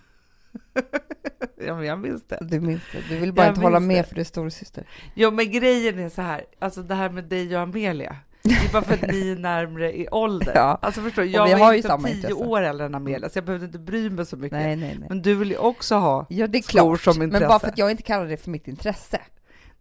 ja, 1.65 1.75
men 1.75 1.85
jag 1.85 1.99
minns 1.99 2.23
det. 2.27 2.37
Du 2.41 2.59
minns 2.59 2.81
det, 2.91 3.01
du 3.09 3.19
vill 3.19 3.33
bara 3.33 3.45
Jag 3.45 3.51
inte 3.51 3.61
hålla 3.61 3.79
med 3.79 3.97
det. 3.97 4.03
för 4.07 4.15
du 4.15 4.21
är 4.21 4.25
storasyster. 4.25 4.83
Jo, 5.13 5.31
men 5.31 5.51
grejen 5.51 5.99
är 5.99 6.09
så 6.09 6.21
här, 6.21 6.45
alltså 6.59 6.81
det 6.83 6.95
här 6.95 7.09
med 7.09 7.23
dig 7.23 7.55
och 7.55 7.61
Amelia. 7.61 8.15
Det 8.41 8.51
är 8.51 8.71
bara 8.73 8.81
för 8.83 8.93
att 8.93 9.01
ni 9.11 9.31
är 9.31 9.35
närmre 9.35 9.97
i 9.99 10.07
ålder. 10.11 10.51
Ja. 10.55 10.79
Alltså 10.81 11.01
förstår 11.01 11.21
Och 11.21 11.27
jag 11.27 11.45
vi 11.45 11.53
var 11.53 11.73
ju 11.73 11.81
samma 11.81 12.07
tio 12.07 12.15
intresse. 12.15 12.33
år 12.33 12.61
äldre 12.61 12.85
än 12.85 12.95
Amelia, 12.95 13.29
så 13.29 13.37
jag 13.37 13.45
behövde 13.45 13.65
inte 13.65 13.79
bry 13.79 14.09
mig 14.09 14.25
så 14.25 14.37
mycket. 14.37 14.51
Nej, 14.59 14.75
nej, 14.75 14.95
nej. 14.99 15.07
Men 15.09 15.21
du 15.21 15.35
vill 15.35 15.51
ju 15.51 15.57
också 15.57 15.95
ha 15.95 16.25
Ja, 16.29 16.47
det 16.47 16.57
är 16.57 16.61
skor 16.61 16.71
klart. 16.71 17.01
som 17.01 17.17
Men 17.19 17.27
intresse. 17.27 17.47
bara 17.47 17.59
för 17.59 17.67
att 17.67 17.77
jag 17.77 17.91
inte 17.91 18.03
kallar 18.03 18.25
det 18.25 18.37
för 18.37 18.49
mitt 18.51 18.67
intresse. 18.67 19.19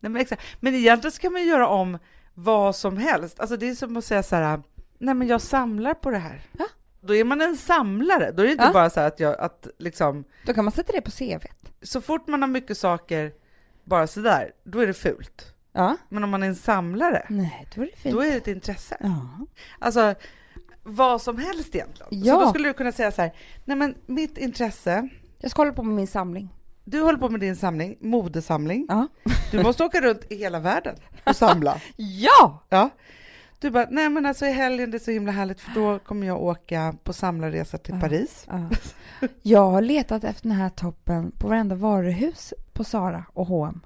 Nej, 0.01 0.11
men, 0.11 0.21
exakt. 0.23 0.43
men 0.61 0.75
egentligen 0.75 1.13
så 1.13 1.21
kan 1.21 1.33
man 1.33 1.43
ju 1.43 1.49
göra 1.49 1.69
om 1.69 1.99
vad 2.35 2.77
som 2.77 2.97
helst. 2.97 3.41
Alltså 3.41 3.57
det 3.57 3.69
är 3.69 3.75
som 3.75 3.97
att 3.97 4.05
säga 4.05 4.23
så 4.23 4.37
här, 4.37 4.63
nej 4.99 5.15
men 5.15 5.29
jag 5.29 5.41
samlar 5.41 5.95
på 5.95 6.11
det 6.11 6.19
här. 6.19 6.41
Ja. 6.59 6.67
Då 7.07 7.15
är 7.15 7.25
man 7.25 7.41
en 7.41 7.57
samlare. 7.57 8.31
Då 8.33 8.43
är 8.43 8.47
det 8.47 8.53
inte 8.53 8.65
Ja. 8.65 8.73
bara 8.73 8.91
så 8.91 9.01
att 9.01 9.21
jag, 9.21 9.39
att 9.41 9.67
liksom, 9.79 10.25
Då 10.47 10.55
kan 10.55 10.65
man 10.65 10.73
sätta 10.73 10.93
det 10.93 11.01
på 11.01 11.11
CV. 11.11 11.47
så 11.83 12.01
fort 12.01 12.29
man 12.29 12.43
har 12.43 12.49
mycket 12.49 12.79
saker 12.79 13.33
bara 13.85 14.07
sådär, 14.07 14.51
då 14.65 14.79
är 14.81 14.87
det 14.87 14.95
fult. 14.95 15.55
Ja. 15.73 15.97
Men 16.09 16.25
om 16.25 16.31
man 16.31 16.43
är 16.43 16.47
en 16.47 16.57
samlare, 16.57 17.27
Nej, 17.29 17.67
då 17.75 17.83
är 17.83 17.87
det 17.87 17.97
fint. 17.97 18.15
då 18.15 18.21
är 18.21 18.31
det 18.31 18.37
ett 18.37 18.49
intresse. 18.49 18.97
Ja. 19.01 19.29
Alltså, 19.79 20.15
vad 20.83 21.23
som 21.23 21.39
helst 21.39 21.75
egentligen. 21.75 22.09
Ja. 22.25 22.35
Så 22.35 22.41
då 22.41 22.49
skulle 22.49 22.69
du 22.69 22.73
kunna 22.75 22.93
säga 22.93 23.13
så 23.13 23.23
här, 23.23 23.33
nej 23.65 23.77
men 23.77 23.95
mitt 24.07 24.39
intresse, 24.39 25.09
Jag 25.39 25.51
ska 25.51 25.61
hålla 25.63 25.73
på 25.73 25.83
med 25.83 25.95
min 25.95 26.07
samling. 26.07 26.49
du 26.85 27.01
håller 27.01 27.19
på 27.19 27.29
med 27.29 27.41
din 27.41 27.57
samling, 27.57 27.97
modesamling. 28.01 28.87
Ja. 28.89 29.07
Du 29.51 29.63
måste 29.63 29.85
åka 29.85 30.01
runt 30.01 30.33
i 30.33 30.37
hela 30.37 30.59
världen 30.61 30.97
och 31.25 31.37
samla. 31.37 31.81
Ja! 31.97 32.65
Ja. 32.69 32.91
Du 33.59 33.71
bara, 33.71 33.87
nej 33.91 34.09
men 34.09 34.27
alltså 34.27 34.47
i 34.47 34.51
helgen 34.53 34.91
det 34.91 34.97
är 34.97 34.99
så 34.99 35.11
himla 35.11 35.33
härligt 35.33 35.61
för 35.61 35.71
då 35.75 35.99
kommer 35.99 36.27
jag 36.27 36.43
åka 36.43 36.95
på 37.05 37.13
samlarresa 37.13 37.79
till 37.79 37.95
Ja. 37.95 38.01
Paris. 38.01 38.47
Ja. 38.49 38.69
Jag 39.43 39.71
har 39.71 39.81
letat 39.83 40.25
efter 40.25 40.43
den 40.49 40.59
här 40.59 40.69
toppen 40.71 41.31
på 41.39 41.49
varenda 41.49 41.75
varuhus 41.75 42.55
på 42.73 42.85
Sara 42.85 43.25
och 43.33 43.47
H&M. 43.47 43.81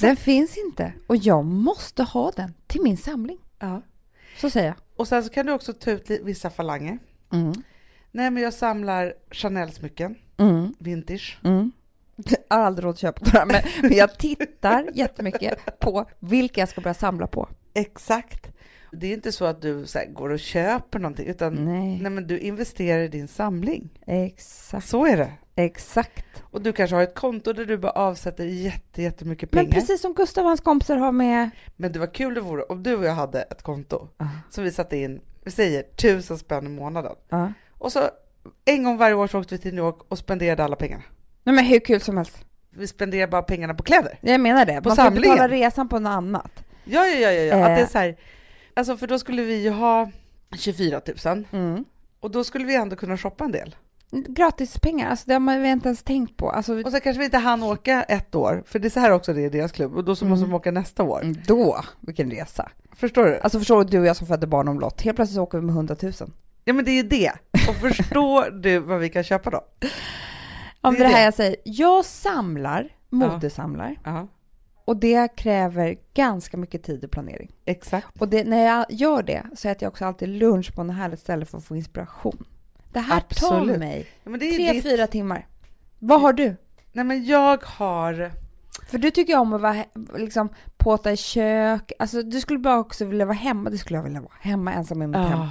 Den 0.00 0.16
finns 0.16 0.56
inte 0.56 0.92
och 1.06 1.16
jag 1.16 1.44
måste 1.44 2.02
ha 2.02 2.30
den 2.36 2.54
till 2.66 2.82
min 2.82 2.96
samling. 2.96 3.38
Ja. 3.58 3.82
Så 4.40 4.50
säger 4.50 4.66
jag. 4.66 4.76
Och 4.96 5.08
sen 5.08 5.24
så 5.24 5.30
kan 5.30 5.46
du 5.46 5.52
också 5.52 5.72
ta 5.72 5.90
ut 5.90 6.10
vissa 6.10 6.50
falanger. 6.50 6.98
Mm. 7.32 7.52
Nej 8.12 8.30
men 8.30 8.42
jag 8.42 8.52
samlar 8.54 9.14
Chanel-smycken, 9.30 10.14
Mm. 10.36 10.74
vintage. 10.78 11.38
Mm. 11.44 11.72
Jag 12.16 12.56
har 12.56 12.64
aldrig 12.64 12.84
råd 12.84 12.92
att 12.92 12.98
köpa 12.98 13.24
några, 13.32 13.46
men 13.46 13.62
jag 13.96 14.18
tittar 14.18 14.90
jättemycket 14.94 15.78
på 15.80 16.04
vilka 16.18 16.60
jag 16.60 16.68
ska 16.68 16.80
börja 16.80 16.94
samla 16.94 17.26
på. 17.26 17.48
Exakt. 17.74 18.50
Det 18.92 19.06
är 19.06 19.12
inte 19.14 19.32
så 19.32 19.44
att 19.44 19.62
du 19.62 19.86
så 19.86 19.98
här, 19.98 20.06
går 20.06 20.30
och 20.30 20.38
köper 20.38 20.98
någonting 20.98 21.26
utan 21.26 21.54
Nej, 21.54 21.98
nej, 22.02 22.10
men 22.12 22.26
du 22.26 22.38
investerar 22.38 23.02
i 23.02 23.08
din 23.08 23.28
samling. 23.28 24.00
exakt. 24.06 24.88
Så 24.88 25.06
är 25.06 25.16
det. 25.16 25.32
Exakt. 25.56 26.42
Och 26.42 26.62
du 26.62 26.72
kanske 26.72 26.96
har 26.96 27.02
ett 27.02 27.14
konto 27.14 27.52
där 27.52 27.64
du 27.64 27.78
bara 27.78 27.92
avsätter 27.92 28.44
jätte, 28.44 29.02
jättemycket 29.02 29.52
Men 29.52 29.64
pengar. 29.64 29.80
precis 29.80 30.00
som 30.00 30.14
Gustav 30.14 30.44
och 30.44 30.48
hans 30.48 30.60
kompisar 30.60 30.96
har 30.96 31.12
med... 31.12 31.50
Men 31.76 31.92
det 31.92 31.98
var 31.98 32.14
kul 32.14 32.34
det 32.34 32.40
vore 32.40 32.62
om 32.62 32.82
du 32.82 32.94
och 32.96 33.04
jag 33.04 33.12
hade 33.12 33.42
ett 33.42 33.62
konto 33.62 34.08
som 34.50 34.64
vi 34.64 34.70
satte 34.72 34.96
in, 34.96 35.20
vi 35.44 35.50
säger 35.50 35.82
tusen 35.82 36.38
spänn 36.38 36.66
i 36.66 36.68
månaden. 36.70 37.12
Ja. 37.28 37.52
Och 37.72 37.92
så 37.92 38.00
en 38.64 38.84
gång 38.84 38.96
varje 38.96 39.14
år 39.14 39.26
så 39.26 39.40
åkte 39.40 39.54
vi 39.54 39.58
till 39.60 39.74
New 39.74 39.84
York 39.84 39.96
och 40.08 40.18
spenderade 40.18 40.64
alla 40.64 40.76
pengarna. 40.76 41.02
Nej 41.42 41.54
men 41.54 41.64
hur 41.64 41.78
kul 41.80 42.00
som 42.00 42.16
helst. 42.16 42.38
Vi 42.70 42.86
spenderar 42.86 43.26
bara 43.26 43.42
pengarna 43.42 43.74
på 43.74 43.82
kläder. 43.82 44.18
Jag 44.20 44.40
menar 44.40 44.66
det. 44.66 44.82
På 44.82 44.88
Man 44.88 44.96
får 44.96 45.02
samlingen. 45.02 45.36
betala 45.36 45.48
resan 45.54 45.88
på 45.88 45.98
något 45.98 46.10
annat. 46.10 46.64
Ja, 46.84 47.06
ja, 47.06 47.14
ja, 47.20 47.30
ja, 47.30 47.42
ja. 47.42 47.56
att 47.56 47.76
det 47.76 47.80
är 47.80 47.82
Eh. 47.82 47.88
så 47.88 47.98
här, 47.98 48.16
alltså 48.74 48.96
för 48.96 49.06
då 49.06 49.18
skulle 49.18 49.42
vi 49.42 49.62
ju 49.62 49.70
ha 49.70 50.10
24 50.56 51.00
000 51.24 51.44
Mm. 51.52 51.84
och 52.20 52.30
då 52.30 52.44
skulle 52.44 52.64
vi 52.64 52.74
ändå 52.76 52.96
kunna 52.96 53.16
shoppa 53.16 53.44
en 53.44 53.52
del. 53.52 53.74
Gratispengar, 54.28 55.10
alltså 55.10 55.24
det 55.26 55.32
har 55.32 55.40
man 55.40 55.66
inte 55.66 55.88
ens 55.88 56.02
tänkt 56.02 56.36
på. 56.36 56.50
Alltså, 56.50 56.82
Och 56.84 56.92
så 56.92 57.00
kanske 57.00 57.18
vi 57.18 57.24
inte 57.24 57.38
hann 57.38 57.62
åka 57.62 58.02
ett 58.02 58.34
år, 58.34 58.62
för 58.66 58.78
det 58.78 58.88
är 58.88 58.90
så 58.90 59.00
här 59.00 59.10
också 59.10 59.32
det 59.32 59.44
är 59.44 59.50
deras 59.50 59.72
klubb, 59.72 59.96
och 59.96 60.04
då 60.04 60.16
så 60.16 60.24
måste 60.24 60.40
Mm. 60.40 60.50
de 60.50 60.56
åka 60.56 60.70
nästa 60.70 61.02
år. 61.02 61.20
Mm, 61.22 61.36
då, 61.46 61.80
vilken 62.00 62.30
resa. 62.30 62.70
Förstår 62.96 63.24
du? 63.24 63.38
Alltså 63.38 63.58
förstår 63.58 63.84
du, 63.84 63.90
du 63.90 63.98
och 64.00 64.06
jag 64.06 64.16
som 64.16 64.26
födde 64.26 64.46
barn 64.46 64.68
om 64.68 64.80
lott, 64.80 65.00
helt 65.02 65.16
plötsligt 65.16 65.34
så 65.36 65.42
åker 65.42 65.58
vi 65.58 65.64
med 65.64 65.74
100 65.74 65.96
000. 66.02 66.12
Ja 66.64 66.72
men 66.72 66.84
det 66.84 66.90
är 66.90 67.02
ju 67.02 67.08
det. 67.08 67.32
Och 67.68 67.74
förstår 67.76 68.50
du 68.62 68.78
vad 68.78 69.00
vi 69.00 69.08
kan 69.08 69.24
köpa 69.24 69.50
då? 69.50 69.60
Om 70.80 70.94
Det 70.94 71.00
det, 71.00 71.04
är 71.04 71.08
här 71.08 71.18
det. 71.18 71.24
jag 71.24 71.34
säger, 71.34 71.56
jag 71.64 72.04
samlar, 72.04 72.88
modesamlar, 73.10 73.96
Ja, 74.04 74.28
och 74.84 74.96
det 74.96 75.36
kräver 75.36 75.96
ganska 76.14 76.56
mycket 76.56 76.82
tid 76.82 77.04
och 77.04 77.10
planering. 77.10 77.52
exakt. 77.64 78.06
Och 78.20 78.28
det, 78.28 78.44
när 78.44 78.64
jag 78.64 78.86
gör 78.88 79.22
det 79.22 79.42
så 79.54 79.68
äter 79.68 79.82
jag 79.82 79.90
också 79.90 80.04
alltid 80.04 80.28
lunch 80.28 80.74
på 80.74 80.82
något 80.82 80.96
härligt 80.96 81.20
ställe 81.20 81.44
för 81.44 81.58
att 81.58 81.64
få 81.64 81.76
inspiration. 81.76 82.44
Det 82.92 83.00
här 83.00 83.20
tar 83.20 83.26
Absolut. 83.56 83.78
mig 83.78 84.06
Ja, 84.24 84.30
tre, 84.38 84.72
ditt... 84.72 84.82
fyra 84.82 85.06
timmar. 85.06 85.46
Vad 85.98 86.20
har 86.20 86.32
du? 86.32 86.56
Nej 86.92 87.04
men 87.04 87.24
jag 87.24 87.64
har... 87.64 88.30
För 88.90 88.98
du 88.98 89.10
tycker 89.10 89.38
om 89.38 89.52
att 89.52 89.60
vara, 89.60 89.84
liksom, 90.16 90.48
påta 90.76 91.12
i 91.12 91.16
kök. 91.16 91.92
Alltså 91.98 92.22
du 92.22 92.40
skulle 92.40 92.58
bara 92.58 92.78
också 92.78 93.04
vilja 93.04 93.24
vara 93.26 93.36
hemma. 93.36 93.70
Det 93.70 93.78
skulle 93.78 93.98
jag 93.98 94.04
vilja 94.04 94.20
vara. 94.20 94.32
Hemma 94.40 94.72
ensam 94.72 95.02
i 95.02 95.06
mitt 95.06 95.16
hem. 95.16 95.40
Oh, 95.40 95.48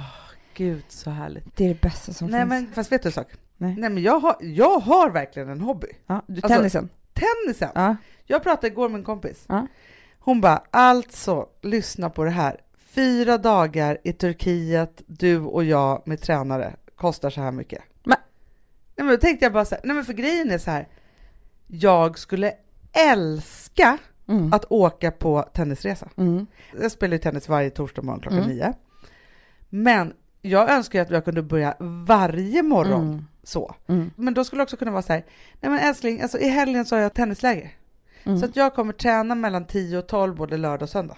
gud 0.54 0.84
så 0.88 1.10
härligt. 1.10 1.56
Det 1.56 1.64
är 1.64 1.68
det 1.68 1.80
bästa 1.80 2.12
som 2.12 2.28
Nej 2.28 2.40
finns. 2.40 2.48
men 2.50 2.72
fast 2.72 2.92
vet 2.92 3.02
du 3.02 3.08
en 3.08 3.12
sak? 3.12 3.26
Nej. 3.56 3.76
Nej 3.78 3.90
men 3.90 4.02
jag 4.02 4.20
har, 4.20 4.36
jag 4.40 4.78
har 4.78 5.10
verkligen 5.10 5.48
en 5.48 5.60
hobby. 5.60 5.86
Ja, 6.06 6.22
du, 6.26 6.34
Alltså- 6.42 6.48
tennisen. 6.48 6.88
Tennisen. 7.12 7.68
Ja. 7.74 7.96
Jag 8.26 8.42
pratade 8.42 8.66
igår 8.66 8.88
med 8.88 8.98
en 8.98 9.04
kompis. 9.04 9.44
Ja. 9.48 9.66
Hon 10.18 10.40
bara, 10.40 10.62
alltså 10.70 11.46
lyssna 11.62 12.10
på 12.10 12.24
det 12.24 12.30
här. 12.30 12.60
Fyra 12.78 13.38
dagar 13.38 13.98
i 14.04 14.12
Turkiet, 14.12 15.02
du 15.06 15.38
och 15.40 15.64
jag 15.64 16.02
med 16.06 16.20
tränare, 16.20 16.76
kostar 16.96 17.30
så 17.30 17.40
här 17.40 17.52
mycket. 17.52 17.82
Men- 18.04 18.18
Nej 18.96 19.04
men 19.06 19.08
då 19.08 19.16
tänkte 19.16 19.44
jag 19.44 19.52
bara 19.52 19.64
så 19.64 19.74
här, 19.74 19.82
nej 19.84 19.94
men 19.96 20.04
för 20.04 20.12
grejen 20.12 20.50
är 20.50 20.58
så 20.58 20.70
här. 20.70 20.88
Jag 21.66 22.18
skulle 22.18 22.52
älska 22.92 23.98
Mm. 24.28 24.52
att 24.52 24.64
åka 24.70 25.10
på 25.10 25.42
tennisresa. 25.54 26.08
Mm. 26.16 26.46
Jag 26.80 26.92
spelar 26.92 27.12
ju 27.12 27.18
tennis 27.18 27.48
varje 27.48 27.70
torsdag 27.70 28.02
morgon 28.02 28.20
klockan 28.20 28.38
Mm. 28.38 28.50
nio. 28.50 28.72
Men 29.68 30.12
jag 30.42 30.70
önskar 30.70 30.98
ju 30.98 31.02
att 31.02 31.10
jag 31.10 31.24
kunde 31.24 31.42
börja 31.42 31.76
varje 32.06 32.62
morgon 32.62 33.08
Mm. 33.08 33.24
så. 33.42 33.74
Mm. 33.86 34.10
Men 34.16 34.34
då 34.34 34.44
skulle 34.44 34.60
det 34.60 34.62
också 34.62 34.76
kunna 34.76 34.90
vara 34.90 35.02
så 35.02 35.12
här, 35.12 35.24
nej 35.60 35.70
men 35.70 35.78
älskling, 35.80 36.20
alltså 36.20 36.38
i 36.38 36.48
helgen 36.48 36.84
så 36.84 36.96
har 36.96 37.02
jag 37.02 37.14
tennisläger. 37.14 37.70
Mm. 38.24 38.38
Så 38.38 38.44
att 38.44 38.56
jag 38.56 38.74
kommer 38.74 38.92
träna 38.92 39.34
mellan 39.34 39.66
10 39.66 39.98
och 39.98 40.06
12 40.06 40.34
både 40.34 40.56
lördag 40.56 40.82
och 40.82 40.88
söndag. 40.90 41.16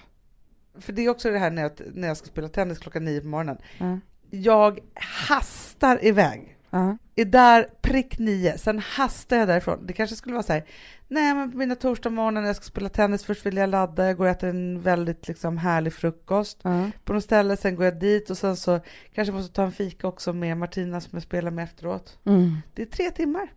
För 0.79 0.93
det 0.93 1.05
är 1.05 1.09
också 1.09 1.31
det 1.31 1.39
här 1.39 1.51
när 1.51 1.61
jag, 1.61 1.71
när 1.93 2.07
jag 2.07 2.17
ska 2.17 2.27
spela 2.27 2.49
tennis 2.49 2.79
klockan 2.79 3.05
9 3.05 3.21
på 3.21 3.27
morgonen. 3.27 3.57
Ja. 3.77 3.99
Jag 4.29 4.79
hastar 5.27 6.05
iväg. 6.05 6.57
Ja. 6.69 6.97
Är 7.15 7.25
där 7.25 7.69
prick 7.81 8.19
9, 8.19 8.57
sen 8.57 8.79
hastar 8.79 9.37
jag 9.37 9.47
därifrån. 9.47 9.85
Det 9.85 9.93
kanske 9.93 10.15
skulle 10.15 10.33
vara 10.33 10.43
så 10.43 10.53
här, 10.53 10.65
Nej, 11.07 11.33
men 11.33 11.51
på 11.51 11.57
mina 11.57 11.75
torsdagsmorgnar 11.75 12.41
när 12.41 12.47
jag 12.47 12.55
ska 12.55 12.65
spela 12.65 12.89
tennis, 12.89 13.23
först 13.23 13.45
vill 13.45 13.57
jag 13.57 13.69
ladda, 13.69 14.05
jag 14.05 14.17
går 14.17 14.25
och 14.25 14.31
äter 14.31 14.49
en 14.49 14.81
väldigt 14.81 15.27
liksom, 15.27 15.57
härlig 15.57 15.93
frukost 15.93 16.59
Ja. 16.61 16.89
på 17.03 17.13
något 17.13 17.23
ställe, 17.23 17.57
sen 17.57 17.75
går 17.75 17.85
jag 17.85 17.99
dit 17.99 18.29
och 18.29 18.37
sen 18.37 18.55
så 18.55 18.79
kanske 19.13 19.31
måste 19.31 19.53
ta 19.53 19.63
en 19.63 19.71
fika 19.71 20.07
också 20.07 20.33
med 20.33 20.57
Martina 20.57 21.01
som 21.01 21.09
jag 21.13 21.23
spelar 21.23 21.51
med 21.51 21.63
efteråt. 21.63 22.19
Mm. 22.25 22.57
Det 22.73 22.81
är 22.81 22.85
tre 22.85 23.11
timmar. 23.11 23.47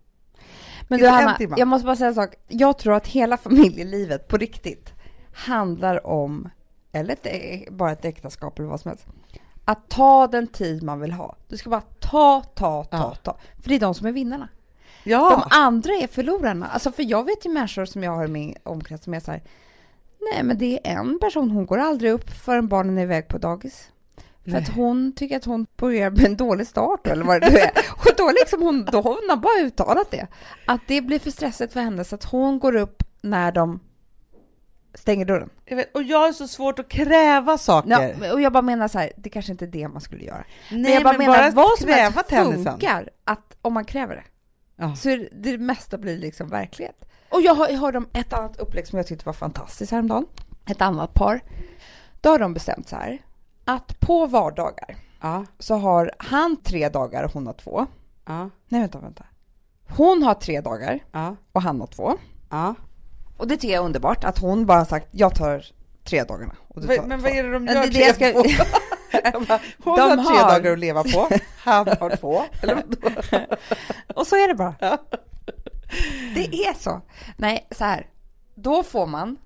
Men 0.90 0.98
du 0.98 1.05
Hanna, 1.14 1.37
jag 1.59 1.68
måste 1.68 1.87
bara 1.87 1.96
säga 1.96 2.09
en 2.09 2.14
sak. 2.14 2.35
Jag 2.48 2.79
tror 2.79 2.94
att 2.94 3.07
hela 3.07 3.37
familjelivet 3.46 4.29
på 4.29 4.37
riktigt 4.37 4.92
handlar 5.35 6.07
om, 6.07 6.48
eller 6.92 7.12
ett, 7.12 7.26
ä- 7.26 7.70
bara 7.70 7.92
ett 7.92 8.05
äktenskap 8.05 8.59
eller 8.59 8.68
vad 8.68 8.81
som 8.81 8.88
helst, 8.88 9.07
att 9.64 9.88
ta 9.88 10.26
den 10.26 10.46
tid 10.46 10.83
man 10.83 11.00
vill 11.00 11.12
ha. 11.12 11.37
Du 11.48 11.57
ska 11.57 11.70
bara 11.70 11.81
ta, 11.98 12.42
ta, 12.55 12.85
ta, 12.85 12.96
Ja. 12.96 13.14
ta. 13.22 13.37
För 13.62 13.68
det 13.68 13.74
är 13.74 13.81
de 13.81 13.94
som 13.94 14.07
är 14.07 14.12
vinnarna. 14.12 14.48
Ja, 15.05 15.31
De 15.50 15.57
andra 15.59 15.92
är 15.92 16.07
förlorarna. 16.07 16.66
Alltså 16.66 16.92
för 16.92 17.03
jag 17.03 17.24
vet 17.24 17.46
ju 17.46 17.50
människor 17.50 17.85
som 17.85 18.03
jag 18.03 18.12
har 18.12 18.24
i 18.24 18.29
min 18.29 18.55
omkrets 18.62 19.05
som 19.05 19.14
är 19.14 19.20
så 19.20 19.31
här, 19.31 19.42
nej 20.33 20.42
men 20.42 20.59
det 20.59 20.81
är 20.88 20.96
en 20.96 21.18
person, 21.18 21.50
hon 21.50 21.66
går 21.66 21.79
aldrig 21.79 22.12
upp 22.12 22.31
förrän 22.31 22.68
barnen 22.68 22.98
är 22.98 23.03
iväg 23.03 23.29
på 23.29 23.38
dagis. 23.38 23.88
För 24.44 24.50
Nej. 24.50 24.62
att 24.62 24.68
hon 24.68 25.12
tycker 25.16 25.37
att 25.37 25.44
hon 25.44 25.66
börjar 25.76 26.11
med 26.11 26.24
en 26.24 26.37
dålig 26.37 26.66
start 26.66 27.07
eller 27.07 27.24
vad 27.24 27.40
det 27.40 27.50
nu 27.50 27.59
är. 27.59 27.70
Och 27.96 28.07
då, 28.16 28.31
liksom 28.40 28.62
hon, 28.62 28.85
då 28.92 29.00
hon 29.00 29.18
har 29.29 29.37
bara 29.37 29.61
uttalat 29.66 30.11
det. 30.11 30.26
Att 30.66 30.81
det 30.87 31.00
blir 31.00 31.18
för 31.18 31.31
stressigt 31.31 31.72
för 31.72 31.81
henne 31.81 32.05
så 32.05 32.14
att 32.14 32.24
hon 32.24 32.59
går 32.59 32.76
upp 32.76 33.03
när 33.22 33.53
de 33.53 33.81
stänger 34.94 35.24
dörren. 35.24 35.50
jag 35.64 35.76
vet, 35.76 35.94
och 35.94 36.03
jag 36.03 36.18
har 36.18 36.33
så 36.33 36.48
svårt 36.48 36.79
att 36.79 36.88
kräva 36.88 37.59
saker. 37.59 38.16
Ja, 38.22 38.33
och 38.33 38.40
jag 38.40 38.53
bara 38.53 38.62
menar 38.62 38.88
så 38.88 38.98
här, 38.98 39.12
det 39.16 39.29
kanske 39.31 39.53
inte 39.53 39.64
är 39.64 39.66
det 39.66 39.88
man 39.88 40.00
skulle 40.00 40.24
göra. 40.24 40.44
Nej, 40.70 40.81
men 40.83 40.92
jag 40.92 41.03
bara 41.03 41.18
menar 41.18 41.42
att 41.48 41.55
vad 41.55 41.79
som 41.79 41.88
helst 41.88 42.29
tennisen. 42.29 42.64
funkar, 42.64 43.09
att 43.24 43.57
om 43.62 43.72
man 43.72 43.85
kräver 43.85 44.14
det. 44.16 44.24
Ja. 44.76 44.96
Så 44.96 45.09
det, 45.09 45.29
det 45.33 45.59
mesta 45.59 45.98
blir 45.98 46.18
liksom 46.18 46.48
verklighet. 46.48 47.05
Och 47.29 47.40
jag, 47.42 47.55
har- 47.55 47.68
jag 47.68 47.79
hörde 47.79 47.98
om 47.98 48.09
ett 48.12 48.33
annat 48.33 48.57
upplägg 48.61 48.87
som 48.87 48.96
jag 48.96 49.07
tyckte 49.07 49.26
var 49.26 49.33
fantastiskt 49.33 49.92
häromdagen. 49.92 50.26
Ett 50.66 50.81
annat 50.81 51.14
par. 51.14 51.40
Då 52.20 52.29
har 52.31 52.38
de 52.38 52.55
bestämt 52.55 52.88
så 52.88 52.96
här, 52.96 53.18
att 53.74 54.00
på 54.00 54.26
vardagar 54.26 54.96
Ja, 55.20 55.44
så 55.59 55.74
har 55.76 56.12
han 56.18 56.56
tre 56.62 56.88
dagar 56.88 57.22
och 57.24 57.33
hon 57.33 57.46
har 57.46 57.54
två. 57.54 57.87
ja, 58.26 58.50
Nej, 58.68 58.80
vänta, 58.80 58.98
vänta. 58.98 59.24
Hon 59.88 60.22
har 60.22 60.35
tre 60.35 60.61
dagar 60.61 60.98
ja, 61.12 61.37
och 61.52 61.62
han 61.62 61.80
har 61.80 61.87
två. 61.87 62.16
ja. 62.50 62.74
Och 63.37 63.48
det 63.48 63.56
tycker 63.56 63.74
jag 63.74 63.80
är 63.83 63.85
underbart 63.87 64.24
att 64.24 64.38
hon 64.38 64.66
bara 64.66 64.85
sagt, 64.85 65.06
jag 65.11 65.35
tar 65.35 65.64
tre 66.04 66.24
dagarna. 66.24 66.54
Och 66.68 66.80
du 66.80 66.87
tar 66.87 66.96
Men, 66.96 67.09
men 67.09 67.20
vad 67.22 67.33
är 67.33 67.42
det 67.44 67.52
de 67.52 67.66
gör 67.66 67.74
det 67.74 67.87
det 67.90 68.14
ska- 68.14 68.33
bara, 69.48 69.61
Hon 69.85 69.96
De 69.96 70.00
har 70.00 70.16
tre 70.16 70.37
har- 70.42 70.50
dagar 70.50 70.72
att 70.72 70.78
leva 70.78 71.02
på, 71.04 71.28
han 71.59 71.88
har 71.88 72.16
två. 72.16 72.42
Och 74.14 74.26
så 74.26 74.37
är 74.37 74.48
det 74.48 74.54
bara. 74.54 74.74
Det 76.35 76.44
är 76.66 76.74
så. 76.83 77.00
Nej, 77.37 77.66
så 77.70 77.85
här. 77.85 78.06
Då 78.54 78.83
får 78.83 79.06
man, 79.06 79.37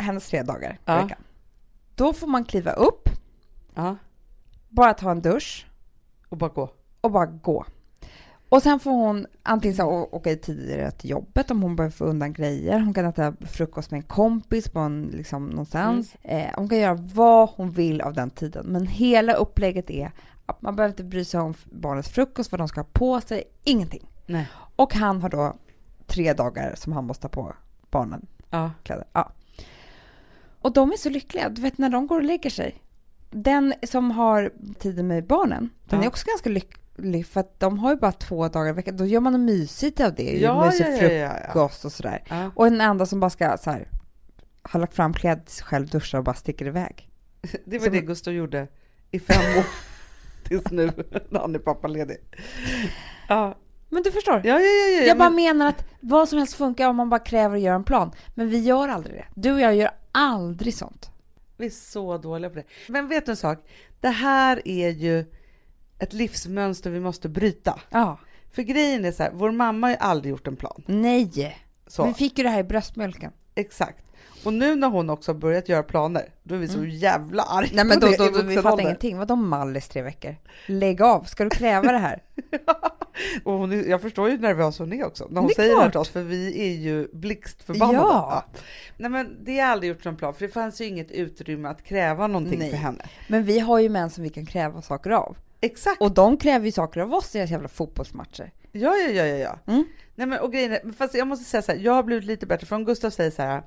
hennes 0.00 0.26
tre 0.28 0.42
dagar 0.42 0.70
i 0.88 0.90
veckan. 1.02 1.18
Då 1.94 2.12
får 2.12 2.26
man 2.26 2.44
kliva 2.44 2.72
upp, 2.72 3.05
Ja, 3.76 3.96
bara 4.68 4.94
ta 4.94 5.10
en 5.10 5.22
dusch 5.22 5.66
och 6.28 6.36
bara 6.36 6.50
gå. 6.50 6.70
och 7.00 7.10
bara 7.10 7.26
gå. 7.26 7.64
Och 8.48 8.62
sen 8.62 8.80
får 8.80 8.90
hon 8.90 9.26
antingen 9.42 9.76
så 9.76 9.84
åka 10.12 10.36
tidigare 10.36 10.90
till 10.90 11.10
jobbet 11.10 11.50
om 11.50 11.62
hon 11.62 11.76
behöver 11.76 11.92
få 11.96 12.04
undan 12.04 12.32
grejer. 12.32 12.78
Hon 12.80 12.94
kan 12.94 13.04
äta 13.04 13.32
frukost 13.40 13.90
med 13.90 13.98
en 13.98 14.02
kompis 14.02 14.68
på 14.68 14.78
en, 14.78 15.02
liksom, 15.02 15.46
någonstans. 15.46 16.16
Eh, 16.22 16.50
hon 16.56 16.68
kan 16.68 16.78
göra 16.78 16.94
vad 16.94 17.48
hon 17.48 17.70
vill 17.70 18.00
av 18.00 18.12
den 18.14 18.30
tiden. 18.30 18.66
Men 18.66 18.86
hela 18.86 19.32
upplägget 19.32 19.90
är 19.90 20.12
att 20.46 20.62
man 20.62 20.76
behöver 20.76 20.92
inte 20.92 21.04
bry 21.04 21.24
sig 21.24 21.40
om 21.40 21.54
barnets 21.64 22.08
frukost, 22.08 22.52
vad 22.52 22.60
de 22.60 22.68
ska 22.68 22.80
ha 22.80 22.88
på 22.92 23.20
sig, 23.20 23.44
ingenting. 23.64 24.10
Nej. 24.26 24.48
Och 24.76 24.94
han 24.94 25.22
har 25.22 25.28
då 25.28 25.56
tre 26.06 26.32
dagar 26.32 26.74
som 26.76 26.92
han 26.92 27.04
måste 27.04 27.24
ha 27.24 27.30
på 27.30 27.54
barnen 27.90 28.26
Ja. 28.50 28.70
kläder. 28.82 29.04
Ja. 29.12 29.32
Och 30.60 30.72
de 30.72 30.92
är 30.92 30.96
så 30.96 31.10
lyckliga. 31.10 31.48
Du 31.48 31.62
vet 31.62 31.78
när 31.78 31.88
de 31.90 32.06
går 32.06 32.16
och 32.16 32.24
lägger 32.24 32.50
sig. 32.50 32.82
Den 33.30 33.74
som 33.82 34.10
har 34.10 34.50
tiden 34.78 35.06
med 35.06 35.26
barnen, 35.26 35.70
den 35.84 35.98
Ja. 35.98 36.04
är 36.04 36.08
också 36.08 36.26
ganska 36.28 36.50
lycklig 36.50 37.26
för 37.26 37.40
att 37.40 37.60
de 37.60 37.78
har 37.78 37.90
ju 37.90 37.96
bara 37.96 38.12
två 38.12 38.48
dagar 38.48 38.68
i 38.68 38.72
veckan. 38.72 38.96
Då 38.96 39.06
gör 39.06 39.20
man 39.20 39.32
något 39.32 39.40
mysigt 39.40 40.00
av 40.00 40.14
det. 40.14 40.38
Ja, 40.40 40.66
mysig 40.66 40.84
ja, 40.86 41.12
ja, 41.12 41.30
frukost 41.52 41.84
och 41.84 41.92
sådär. 41.92 42.50
Och 42.54 42.66
en 42.66 42.80
enda 42.80 43.06
som 43.06 43.20
bara 43.20 43.30
ska 43.30 43.56
så 43.56 43.70
här, 43.70 43.88
har 44.62 44.80
lagt 44.80 44.94
fram 44.94 45.12
klädd 45.12 45.50
själv, 45.62 45.86
duschar 45.88 46.18
och 46.18 46.24
bara 46.24 46.34
sticker 46.34 46.66
iväg. 46.66 47.08
Det 47.64 47.78
var 47.78 47.84
Som- 47.84 47.94
det 47.94 48.00
Gustav 48.00 48.34
gjorde 48.34 48.68
i 49.10 49.18
fem 49.20 49.58
år 49.58 49.64
tills 50.48 50.70
nu 50.70 50.90
när 51.30 51.40
han 51.40 51.54
är 51.54 51.58
pappaledig. 51.58 52.16
Ja, 53.28 53.54
Men 53.88 54.02
du 54.02 54.10
förstår. 54.12 54.34
ja, 54.34 54.40
ja. 54.44 54.60
ja, 54.60 55.00
ja 55.00 55.06
jag 55.06 55.18
bara 55.18 55.30
men- 55.30 55.36
menar 55.36 55.66
att 55.68 55.84
vad 56.00 56.28
som 56.28 56.38
helst 56.38 56.54
funkar 56.54 56.88
om 56.88 56.96
man 56.96 57.10
bara 57.10 57.20
kräver 57.20 57.54
och 57.54 57.60
gör 57.60 57.74
en 57.74 57.84
plan. 57.84 58.12
Men 58.34 58.48
vi 58.48 58.58
gör 58.58 58.88
aldrig 58.88 59.16
det. 59.16 59.24
Du 59.34 59.52
och 59.52 59.60
jag 59.60 59.74
gör 59.76 59.90
aldrig 60.12 60.74
sånt. 60.74 61.10
Vi 61.56 61.66
är 61.66 61.70
så 61.70 62.18
dåliga 62.18 62.50
på 62.50 62.56
det. 62.56 62.64
Men 62.88 63.08
vet 63.08 63.26
du 63.26 63.30
en 63.32 63.36
sak? 63.36 63.58
Det 64.00 64.08
här 64.08 64.68
är 64.68 64.90
ju 64.90 65.24
ett 65.98 66.12
livsmönster 66.12 66.90
vi 66.90 67.00
måste 67.00 67.28
bryta. 67.28 67.80
Ja. 67.90 68.18
För 68.52 68.62
grejen 68.62 69.04
är 69.04 69.12
så 69.12 69.22
här, 69.22 69.30
vår 69.34 69.50
mamma 69.50 69.86
har 69.86 69.92
ju 69.92 69.98
aldrig 70.00 70.30
gjort 70.30 70.46
en 70.46 70.56
plan. 70.56 70.82
Nej. 70.86 71.56
Så, 71.86 72.04
Vi 72.06 72.14
fick 72.14 72.38
ju 72.38 72.44
det 72.44 72.50
här 72.50 72.60
i 72.60 72.64
bröstmjölken. 72.64 73.32
exakt. 73.54 74.05
Och 74.46 74.52
nu 74.52 74.76
när 74.76 74.88
hon 74.88 75.10
också 75.10 75.32
har 75.32 75.38
börjat 75.38 75.68
göra 75.68 75.82
planer, 75.82 76.28
då 76.42 76.54
är 76.54 76.58
vi 76.58 76.68
så 76.68 76.84
jävla 76.84 77.42
arga 77.42 77.72
Mm. 77.72 77.76
Nej 77.76 77.84
men 77.84 78.00
då, 78.00 78.24
då, 78.24 78.38
då 78.38 78.42
vi 78.42 78.56
fattar 78.56 78.80
ingenting. 78.80 79.18
Vadå 79.18 79.36
mallis 79.36 79.88
tre 79.88 80.02
veckor? 80.02 80.36
Lägg 80.66 81.02
av, 81.02 81.22
ska 81.22 81.44
du 81.44 81.50
kräva 81.50 81.92
det 81.92 81.98
här? 81.98 82.22
Och 83.44 83.52
hon 83.52 83.72
är, 83.72 83.84
jag 83.84 84.02
förstår 84.02 84.28
ju 84.28 84.36
hur 84.36 84.42
nervös 84.42 84.78
hon 84.78 84.92
är 84.92 85.06
också 85.06 85.26
när 85.30 85.40
hon 85.40 85.48
Det 85.48 85.54
säger 85.54 85.68
det 85.68 85.74
här 85.76 85.82
klart. 85.82 85.92
till 85.92 86.00
oss, 86.00 86.08
för 86.08 86.22
vi 86.22 86.68
är 86.68 86.74
ju 86.74 87.08
blixtförbannade. 87.12 87.98
Ja. 87.98 88.44
Nej 88.96 89.10
men 89.10 89.36
det 89.44 89.58
har 89.58 89.68
aldrig 89.68 89.88
gjort 89.92 90.04
någon 90.04 90.16
plan, 90.16 90.34
för 90.34 90.46
det 90.46 90.52
fanns 90.52 90.80
ju 90.80 90.84
inget 90.84 91.10
utrymme 91.10 91.68
att 91.68 91.82
kräva 91.82 92.26
någonting 92.26 92.58
Nej. 92.58 92.70
för 92.70 92.76
henne. 92.76 93.04
Men 93.28 93.44
vi 93.44 93.58
har 93.58 93.78
ju 93.78 93.88
män 93.88 94.10
som 94.10 94.24
vi 94.24 94.30
kan 94.30 94.46
kräva 94.46 94.82
saker 94.82 95.10
av. 95.10 95.36
Exakt! 95.60 96.00
Och 96.00 96.12
de 96.12 96.36
kräver 96.36 96.66
ju 96.66 96.72
saker 96.72 97.00
av 97.00 97.14
oss 97.14 97.34
i 97.34 97.38
deras 97.38 97.50
jävla 97.50 97.68
fotbollsmatcher. 97.68 98.52
Ja, 98.72 98.96
ja, 98.96 99.10
ja, 99.10 99.26
ja. 99.26 99.36
ja. 99.36 99.72
Mm. 99.72 99.84
Nej, 100.14 100.26
men 100.26 100.38
och 100.38 100.52
grejen 100.52 100.72
är, 100.72 100.92
fast 100.92 101.14
jag 101.14 101.28
måste 101.28 101.44
säga 101.44 101.62
så 101.62 101.72
här, 101.72 101.78
jag 101.78 101.92
har 101.92 102.02
blivit 102.02 102.24
lite 102.24 102.46
bättre, 102.46 102.66
för 102.66 102.76
om 102.76 102.84
Gustav 102.84 103.10
säger 103.10 103.30
så 103.30 103.42
här, 103.42 103.62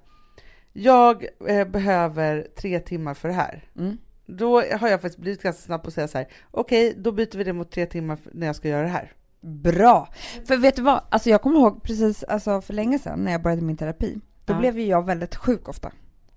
jag 0.74 1.26
eh, 1.48 1.68
behöver 1.68 2.48
tre 2.58 2.80
timmar 2.80 3.14
för 3.14 3.28
det 3.28 3.34
här. 3.34 3.70
Mm. 3.78 3.98
Då 4.26 4.62
har 4.62 4.88
jag 4.88 5.02
faktiskt 5.02 5.18
blivit 5.20 5.42
ganska 5.44 5.62
snabb 5.62 5.82
på 5.84 5.88
att 5.88 5.94
säga 5.94 6.08
så 6.08 6.18
här, 6.18 6.28
okej, 6.52 6.94
då 6.98 7.12
byter 7.12 7.38
vi 7.38 7.44
det 7.44 7.54
mot 7.54 7.72
tre 7.72 7.86
timmar 7.86 8.18
när 8.34 8.48
jag 8.48 8.56
ska 8.56 8.68
göra 8.68 8.82
det 8.84 8.88
här. 8.90 9.12
Bra! 9.42 10.10
För 10.46 10.58
vet 10.58 10.76
du 10.76 10.82
vad, 10.82 11.02
alltså 11.10 11.30
jag 11.30 11.42
kommer 11.42 11.60
ihåg 11.60 11.84
precis 11.84 12.24
alltså 12.24 12.62
för 12.62 12.74
länge 12.74 13.00
sedan 13.00 13.24
när 13.24 13.32
jag 13.32 13.42
började 13.42 13.62
min 13.62 13.78
terapi. 13.78 14.20
Då 14.46 14.54
Ja. 14.54 14.60
blev 14.60 14.80
ju 14.80 14.86
jag 14.86 15.06
väldigt 15.06 15.36
sjuk 15.36 15.68
ofta. 15.70 15.92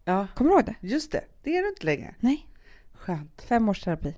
Ja, 0.05 0.27
Kommer 0.35 0.51
du 0.51 0.57
ihåg 0.57 0.65
det? 0.65 0.75
just 0.81 1.13
det. 1.13 1.25
Det 1.43 1.57
är 1.57 1.63
du 1.63 1.69
inte 1.69 1.87
längre. 1.87 2.15
Nej, 2.21 2.49
Skönt. 2.95 3.43
fem 3.49 3.69
års 3.69 3.81
terapi. 3.81 4.15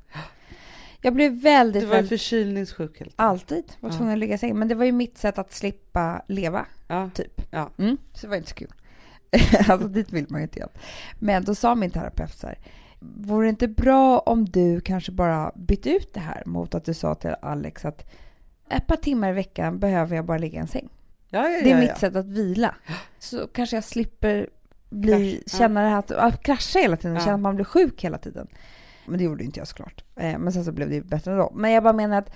Jag 1.00 1.14
blev 1.14 1.32
väldigt, 1.42 1.82
Du 1.82 1.86
var 1.86 1.94
väldigt, 1.96 2.20
förkylningssjuk 2.20 2.98
helt 3.00 3.14
alltid 3.16 3.64
var 3.80 3.90
Ja. 3.90 3.96
tvungen 3.96 4.12
att 4.12 4.18
ligga 4.18 4.34
i 4.34 4.38
sängen. 4.38 4.58
Men 4.58 4.68
det 4.68 4.74
var 4.74 4.84
ju 4.84 4.92
mitt 4.92 5.18
sätt 5.18 5.38
att 5.38 5.52
slippa 5.52 6.22
leva. 6.28 6.66
Ja. 6.88 7.10
typ. 7.14 7.40
Ja. 7.50 7.70
Mm, 7.78 7.96
så 8.12 8.20
det 8.26 8.30
var 8.30 8.36
inte 8.36 8.48
så 8.48 8.54
kul. 8.54 8.72
alltså 9.68 9.88
dit 9.88 10.12
vill 10.12 10.26
man 10.28 10.40
ju 10.40 10.42
inte 10.42 10.56
igen. 10.56 10.68
Men 11.18 11.44
då 11.44 11.54
sa 11.54 11.74
min 11.74 11.90
terapeut 11.90 12.38
så 12.38 12.46
här, 12.46 12.58
vore 13.00 13.46
det 13.46 13.50
inte 13.50 13.68
bra 13.68 14.18
om 14.18 14.44
du 14.44 14.80
kanske 14.80 15.12
bara 15.12 15.52
bytte 15.54 15.90
ut 15.90 16.14
det 16.14 16.20
här 16.20 16.42
mot 16.46 16.74
att 16.74 16.84
du 16.84 16.94
sa 16.94 17.14
till 17.14 17.34
Alex 17.42 17.84
att 17.84 18.10
ett 18.70 18.86
par 18.86 18.96
timmar 18.96 19.30
i 19.30 19.32
veckan 19.32 19.78
behöver 19.78 20.16
jag 20.16 20.24
bara 20.24 20.38
ligga 20.38 20.58
i 20.58 20.60
en 20.60 20.68
säng. 20.68 20.88
Ja, 21.28 21.48
ja, 21.48 21.60
Det 21.62 21.70
är 21.70 21.74
ja, 21.74 21.80
mitt 21.80 21.98
sätt 21.98 22.16
att 22.16 22.26
vila. 22.26 22.74
Så 23.18 23.46
kanske 23.46 23.76
jag 23.76 23.84
slipper 23.84 24.48
bli, 24.90 25.36
Krasch, 25.36 25.58
känna 25.58 25.82
det 25.82 25.88
här 25.88 25.98
att, 25.98 26.10
att 26.10 26.42
krascha 26.42 26.78
hela 26.78 26.96
tiden 26.96 27.20
känna 27.20 27.34
att 27.34 27.40
man 27.40 27.54
blir 27.54 27.64
sjuk 27.64 28.04
hela 28.04 28.18
tiden. 28.18 28.48
Men 29.06 29.18
det 29.18 29.24
gjorde 29.24 29.44
inte 29.44 29.60
jag 29.60 29.68
såklart. 29.68 30.04
Eh, 30.16 30.38
men 30.38 30.52
sen 30.52 30.64
så 30.64 30.72
blev 30.72 30.88
det 30.88 30.94
ju 30.94 31.02
bättre 31.02 31.32
ändå. 31.32 31.52
Men 31.54 31.70
jag 31.72 31.82
bara 31.82 31.92
menar 31.92 32.18
att 32.18 32.30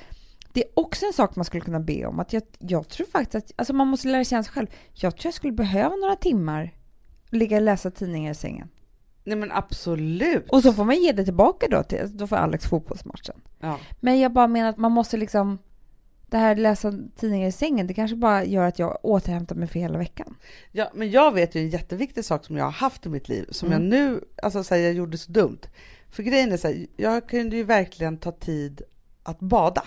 det 0.52 0.64
är 0.64 0.70
också 0.74 1.06
en 1.06 1.12
sak 1.12 1.36
man 1.36 1.44
skulle 1.44 1.60
kunna 1.60 1.80
be 1.80 2.06
om. 2.06 2.20
Att 2.20 2.32
jag, 2.32 2.42
jag 2.58 2.88
tror 2.88 3.06
faktiskt 3.06 3.34
att 3.34 3.52
alltså 3.56 3.72
man 3.72 3.88
måste 3.88 4.08
lära 4.08 4.24
känna 4.24 4.42
sig 4.42 4.52
själv. 4.52 4.66
Jag 4.92 5.16
tror 5.16 5.26
jag 5.26 5.34
skulle 5.34 5.52
behöva 5.52 5.96
några 5.96 6.16
timmar 6.16 6.74
ligga 7.30 7.56
och 7.56 7.62
läsa 7.62 7.90
tidningar 7.90 8.30
i 8.30 8.34
sängen. 8.34 8.68
Nej 9.24 9.36
men 9.36 9.52
absolut. 9.52 10.50
Och 10.50 10.62
så 10.62 10.72
får 10.72 10.84
man 10.84 11.02
ge 11.02 11.12
det 11.12 11.24
tillbaka 11.24 11.66
då, 11.70 11.82
till, 11.82 12.16
då 12.16 12.26
får 12.26 12.36
Alex 12.36 12.66
fotbollsmatchen. 12.66 13.40
Ja. 13.60 13.78
Men 14.00 14.20
jag 14.20 14.32
bara 14.32 14.46
menar 14.46 14.68
att 14.68 14.76
man 14.76 14.92
måste 14.92 15.16
liksom, 15.16 15.58
det 16.26 16.38
här 16.38 16.56
läsa 16.56 16.92
tidningar 17.16 17.48
i 17.48 17.52
sängen, 17.52 17.86
det 17.86 17.94
kanske 17.94 18.16
bara 18.16 18.44
gör 18.44 18.64
att 18.66 18.78
jag 18.78 18.98
återhämtar 19.02 19.56
mig 19.56 19.68
för 19.68 19.80
hela 19.80 19.98
veckan. 19.98 20.36
Ja, 20.72 20.90
men 20.94 21.10
jag 21.10 21.34
vet 21.34 21.54
ju 21.54 21.60
en 21.60 21.68
jätteviktig 21.68 22.24
sak 22.24 22.44
som 22.44 22.56
jag 22.56 22.64
har 22.64 22.72
haft 22.72 23.06
i 23.06 23.08
mitt 23.08 23.28
liv, 23.28 23.46
som 23.50 23.68
Mm. 23.72 23.82
jag 23.82 23.90
nu, 23.90 24.20
alltså 24.42 24.64
så 24.64 24.74
här, 24.74 24.82
jag 24.82 24.92
gjorde 24.92 25.18
så 25.18 25.32
dumt. 25.32 25.60
För 26.10 26.22
grejen 26.22 26.52
är 26.52 26.56
så 26.56 26.68
här, 26.68 26.86
jag 26.96 27.28
kunde 27.28 27.56
ju 27.56 27.62
verkligen 27.64 28.18
ta 28.18 28.32
tid 28.32 28.82
att 29.22 29.40
bada. 29.40 29.82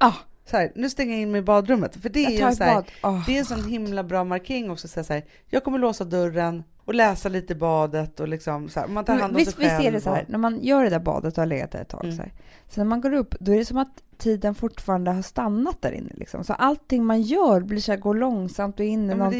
Ah, 0.00 0.12
Så 0.50 0.56
här, 0.56 0.72
nu 0.74 0.90
stänger 0.90 1.12
jag 1.12 1.22
in 1.22 1.30
mig 1.30 1.38
i 1.38 1.42
badrummet. 1.42 1.96
För 1.96 2.08
det 2.08 2.24
är 2.24 2.30
ju 2.30 2.40
en 2.40 2.56
så 2.56 2.64
här. 2.64 2.84
Åh. 3.02 3.22
det 3.26 3.34
är 3.34 3.38
en 3.38 3.44
sån 3.44 3.64
himla 3.64 4.02
bra 4.04 4.24
markering 4.24 4.70
också. 4.70 4.88
Så 4.88 5.02
här, 5.08 5.24
jag 5.46 5.64
kommer 5.64 5.78
låsa 5.78 6.04
dörren 6.04 6.64
och 6.84 6.94
läsa 6.94 7.28
lite 7.28 7.52
i 7.52 7.56
badet 7.56 8.20
och 8.20 8.28
liksom 8.28 8.68
så 8.68 8.80
här, 8.80 8.86
man 8.88 9.04
tar 9.04 9.16
hand 9.16 9.30
om 9.32 9.36
visst, 9.36 9.50
sig 9.56 9.68
själv. 9.68 9.78
visst 9.78 9.88
är 9.88 9.92
det 9.92 10.00
så 10.00 10.10
här, 10.14 10.24
när 10.28 10.38
man 10.38 10.62
gör 10.62 10.84
det 10.84 10.90
där 10.90 10.98
badet 10.98 11.32
och 11.38 11.42
har 11.42 11.46
legat 11.46 11.70
där 11.70 11.80
ett 11.80 11.88
tag 11.88 12.04
Mm. 12.04 12.16
så 12.16 12.22
här. 12.22 12.32
Så 12.68 12.80
när 12.80 12.84
man 12.84 13.00
går 13.00 13.12
upp, 13.12 13.34
då 13.40 13.52
är 13.52 13.58
det 13.58 13.64
som 13.64 13.76
att 13.78 14.02
tiden 14.18 14.54
fortfarande 14.54 15.10
har 15.10 15.22
stannat 15.22 15.82
där 15.82 15.92
inne 15.92 16.10
liksom. 16.14 16.44
Så 16.44 16.52
allting 16.52 17.04
man 17.04 17.22
gör 17.22 17.60
blir 17.60 17.80
så 17.80 17.92
här, 17.92 17.98
går 17.98 18.14
långsamt 18.14 18.80
och 18.80 18.86
in 18.86 19.04
i 19.04 19.08
Ja, 19.08 19.14
någon, 19.16 19.34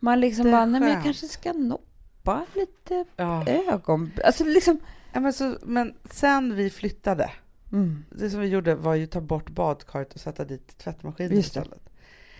man 0.00 0.20
liksom 0.20 0.50
bara, 0.50 0.66
nej 0.66 0.80
men 0.80 0.90
jag 0.90 1.02
kanske 1.02 1.26
ska 1.26 1.52
noppa 1.52 2.46
lite 2.54 3.04
Ja. 3.16 3.44
ögon, 3.48 4.10
alltså 4.24 4.44
liksom, 4.44 4.78
Ja, 5.12 5.20
men, 5.20 5.32
så, 5.32 5.56
men 5.62 5.94
sen 6.10 6.54
vi 6.56 6.70
flyttade, 6.70 7.30
mm. 7.72 8.04
det 8.10 8.30
som 8.30 8.40
vi 8.40 8.46
gjorde 8.48 8.74
var 8.74 8.94
ju 8.94 9.06
ta 9.06 9.20
bort 9.20 9.50
badkaret 9.50 10.14
och 10.14 10.20
sätta 10.20 10.44
dit 10.44 10.78
tvättmaskinen 10.78 11.38
istället. 11.38 11.80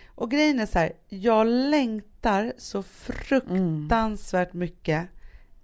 Och 0.06 0.30
grejen 0.30 0.60
är 0.60 0.66
så 0.66 0.78
här, 0.78 0.92
jag 1.08 1.46
längtar 1.46 2.52
så 2.58 2.78
Mm. 2.78 2.84
fruktansvärt 2.92 4.52
mycket 4.52 5.06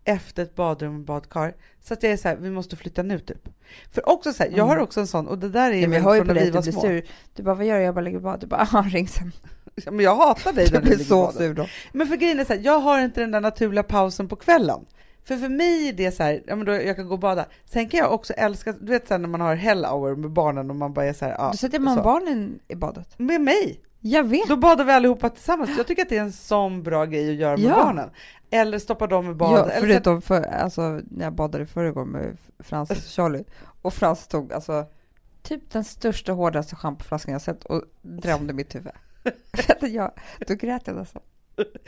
efter 0.04 0.42
ett 0.42 0.54
badrum 0.54 0.94
och 0.94 1.00
badkar. 1.04 1.54
Så 1.80 1.94
att 1.94 2.02
jag 2.02 2.12
är 2.12 2.16
så 2.16 2.28
här, 2.28 2.36
vi 2.36 2.50
måste 2.50 2.76
flytta 2.76 3.02
nu 3.02 3.18
typ. 3.18 3.48
För 3.92 4.08
också 4.08 4.32
så 4.32 4.42
här, 4.42 4.50
jag 4.56 4.64
har 4.64 4.72
Mm. 4.72 4.84
också 4.84 5.00
en 5.00 5.06
sån, 5.06 5.28
och 5.28 5.38
det 5.38 5.48
där 5.48 5.70
är 5.70 5.74
Ja, 5.74 5.94
ju 5.94 6.00
från 6.02 6.26
när 6.26 6.34
vi 6.34 6.48
att 6.48 6.54
var 6.54 6.62
du 6.62 6.72
små. 6.72 6.80
sur. 6.80 7.04
Du 7.34 7.42
bara, 7.42 7.54
vad 7.54 7.66
gör 7.66 7.74
jag? 7.76 7.84
Jag 7.84 7.94
bara 7.94 8.00
lägger 8.00 8.18
bad. 8.20 8.40
Du 8.40 8.46
bara, 8.46 8.68
ah, 8.72 8.82
ring 8.82 9.08
sen. 9.08 9.32
Ja, 9.74 9.90
men 9.90 10.04
jag 10.04 10.16
hatar 10.16 10.52
dig 10.52 10.68
när 10.72 10.80
du 10.80 10.86
blir 10.86 11.04
så 11.04 11.32
sur 11.32 11.54
då. 11.54 11.66
Men 11.92 12.06
för 12.06 12.16
grejen 12.16 12.40
är 12.40 12.44
så 12.44 12.52
här, 12.52 12.60
jag 12.60 12.80
har 12.80 13.00
inte 13.00 13.20
den 13.20 13.30
där 13.30 13.40
naturliga 13.40 13.82
pausen 13.82 14.28
på 14.28 14.36
kvällen. 14.36 14.84
För 15.24 15.36
för 15.36 15.48
mig 15.48 15.88
är 15.88 15.92
det 15.92 16.12
så 16.12 16.22
här, 16.22 16.42
ja 16.46 16.56
men 16.56 16.66
då 16.66 16.72
jag 16.72 16.96
kan 16.96 17.06
gå 17.06 17.12
och 17.12 17.18
bada. 17.18 17.46
Sen 17.64 17.88
kan 17.88 17.98
jag 18.00 18.12
också 18.12 18.32
älska, 18.32 18.72
du 18.72 18.92
vet 18.92 19.10
här, 19.10 19.18
när 19.18 19.28
man 19.28 19.40
har 19.40 19.54
hell 19.54 19.84
hour 19.84 20.16
med 20.16 20.30
barnen 20.30 20.70
och 20.70 20.76
man 20.76 20.92
bara 20.92 21.04
är 21.04 21.12
så 21.12 21.24
här, 21.24 21.34
ja. 21.38 21.48
Då 21.50 21.56
sätter 21.56 21.78
man 21.78 21.96
så. 21.96 22.02
barnen 22.02 22.58
i 22.68 22.74
badet. 22.74 23.18
Med 23.18 23.40
mig. 23.40 23.80
Jag 24.00 24.24
vet. 24.24 24.48
Då 24.48 24.56
badar 24.56 24.84
vi 24.84 24.92
allihopa 24.92 25.30
tillsammans. 25.30 25.70
Jag 25.76 25.86
tycker 25.86 26.02
att 26.02 26.08
det 26.08 26.16
är 26.16 26.22
en 26.22 26.32
sån 26.32 26.82
bra 26.82 27.04
grej 27.04 27.30
att 27.30 27.36
göra 27.36 27.56
med 27.56 27.66
Ja. 27.66 27.74
barnen. 27.74 28.10
Eller 28.50 28.78
stoppa 28.78 29.06
dem 29.06 29.30
i 29.30 29.34
badet. 29.34 29.72
Ja, 29.74 29.80
förutom 29.80 30.22
för, 30.22 30.42
alltså, 30.42 31.00
när 31.10 31.24
jag 31.24 31.32
badade 31.32 31.66
förra 31.66 31.90
gången 31.90 32.12
med 32.12 32.36
Francis 32.58 32.98
och 32.98 33.10
Charlie 33.10 33.44
och 33.82 33.94
Frans 33.94 34.26
tog 34.26 34.52
alltså 34.52 34.84
typ 35.42 35.70
den 35.70 35.84
största 35.84 36.32
hårdaste 36.32 36.76
schampoflaskan 36.76 37.32
jag 37.32 37.42
sett 37.42 37.64
och 37.64 37.82
drämde 38.02 38.52
mitt 38.52 38.74
huvud. 38.74 38.92
jag, 39.80 40.10
då 40.46 40.54
grät 40.54 40.82
jag 40.86 40.96
nästan. 40.96 41.22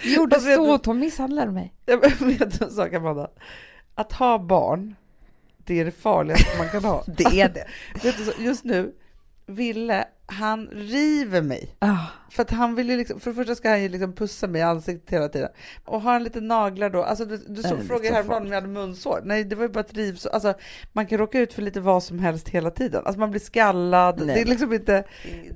Gjorde 0.02 0.36
vet 0.36 0.42
så 0.56 0.64
du- 0.64 0.70
ont, 0.72 0.86
hon 0.86 0.98
misshandlade 0.98 1.52
mig. 1.52 1.74
Jag 1.86 2.00
vet 2.20 2.60
en 2.62 2.70
sak 2.70 2.92
Amanda. 2.94 3.30
Att 3.94 4.12
ha 4.12 4.38
barn, 4.38 4.94
det 5.58 5.80
är 5.80 5.84
det 5.84 5.90
farligaste 5.90 6.58
man 6.58 6.68
kan 6.68 6.84
ha. 6.84 7.04
Det 7.16 7.40
är 7.40 7.48
det. 7.48 7.66
Vet 8.02 8.16
du, 8.36 8.44
just 8.44 8.64
nu, 8.64 8.92
Ville, 9.46 10.08
han 10.26 10.68
river 10.72 11.42
mig. 11.42 11.76
Ah, 11.78 11.96
För 12.30 12.42
att 12.42 12.50
han 12.50 12.74
vill 12.74 12.90
ju 12.90 12.96
liksom, 12.96 13.20
för 13.20 13.30
det 13.30 13.36
första 13.36 13.54
ska 13.54 13.70
han 13.70 13.82
ju 13.82 13.88
liksom 13.88 14.12
pussa 14.12 14.46
mig 14.46 14.60
i 14.60 14.64
ansiktet 14.64 15.10
hela 15.10 15.28
tiden. 15.28 15.48
Och 15.84 16.00
har 16.00 16.12
han 16.12 16.24
lite 16.24 16.40
naglar 16.40 16.90
då, 16.90 17.02
alltså 17.02 17.24
du, 17.24 17.36
du 17.36 17.62
så, 17.62 17.76
frågade 17.76 18.14
häromdagen 18.14 18.42
om 18.42 18.48
jag 18.48 18.54
hade 18.54 18.68
munsår. 18.68 19.20
Nej, 19.24 19.44
det 19.44 19.56
var 19.56 19.62
ju 19.62 19.68
bara 19.68 19.80
ett 19.80 19.94
rivsår. 19.94 20.30
Alltså 20.30 20.54
man 20.92 21.06
kan 21.06 21.18
råka 21.18 21.38
ut 21.40 21.52
för 21.52 21.62
lite 21.62 21.80
vad 21.80 22.02
som 22.02 22.18
helst 22.18 22.48
hela 22.48 22.70
tiden. 22.70 23.02
Alltså 23.04 23.20
man 23.20 23.30
blir 23.30 23.40
skallad. 23.40 24.16
Nej. 24.18 24.34
Det 24.34 24.40
är 24.40 24.44
liksom 24.44 24.72
inte, 24.72 25.04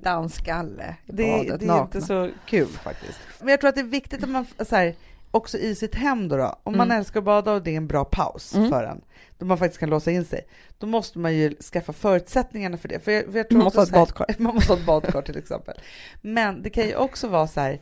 dansskalle 0.02 0.96
i 1.06 1.12
det, 1.12 1.22
badet, 1.22 1.60
det 1.60 1.64
är 1.64 1.68
nakna. 1.68 1.84
inte 1.84 2.00
så 2.00 2.30
kul 2.46 2.68
faktiskt. 2.68 3.18
Men 3.38 3.48
jag 3.48 3.60
tror 3.60 3.68
att 3.68 3.74
det 3.74 3.80
är 3.80 3.84
viktigt 3.84 4.22
att 4.22 4.30
man, 4.30 4.46
så 4.58 4.76
här, 4.76 4.94
också 5.30 5.58
i 5.58 5.74
sitt 5.74 5.94
hem 5.94 6.28
då, 6.28 6.36
då 6.36 6.58
om 6.62 6.76
man 6.76 6.86
Mm. 6.86 6.98
älskar 6.98 7.20
att 7.20 7.24
bada 7.24 7.52
och 7.52 7.62
det 7.62 7.70
är 7.70 7.76
en 7.76 7.86
bra 7.86 8.04
paus 8.04 8.54
Mm. 8.54 8.68
för 8.70 8.84
en, 8.84 9.00
då 9.38 9.46
man 9.46 9.58
faktiskt 9.58 9.80
kan 9.80 9.90
låsa 9.90 10.10
in 10.10 10.24
sig, 10.24 10.46
då 10.78 10.86
måste 10.86 11.18
man 11.18 11.34
ju 11.34 11.54
skaffa 11.56 11.92
förutsättningarna 11.92 12.76
för 12.76 12.88
det. 12.88 13.00
För 13.04 13.12
jag, 13.12 13.24
för 13.24 13.36
jag 13.36 13.48
tror 13.48 13.58
Man 13.58 13.64
måste 13.64 13.80
ha 13.80 13.84
ett 13.84 13.92
badkar. 13.92 14.26
Man 14.38 14.54
måste 14.54 14.72
ha 14.72 14.78
ett 14.80 14.86
badkar 14.86 15.22
till 15.22 15.38
exempel. 15.38 15.74
Men 16.20 16.62
det 16.62 16.70
kan 16.70 16.84
ju 16.86 16.94
också 16.96 17.28
vara 17.28 17.46
så 17.46 17.60
här, 17.60 17.80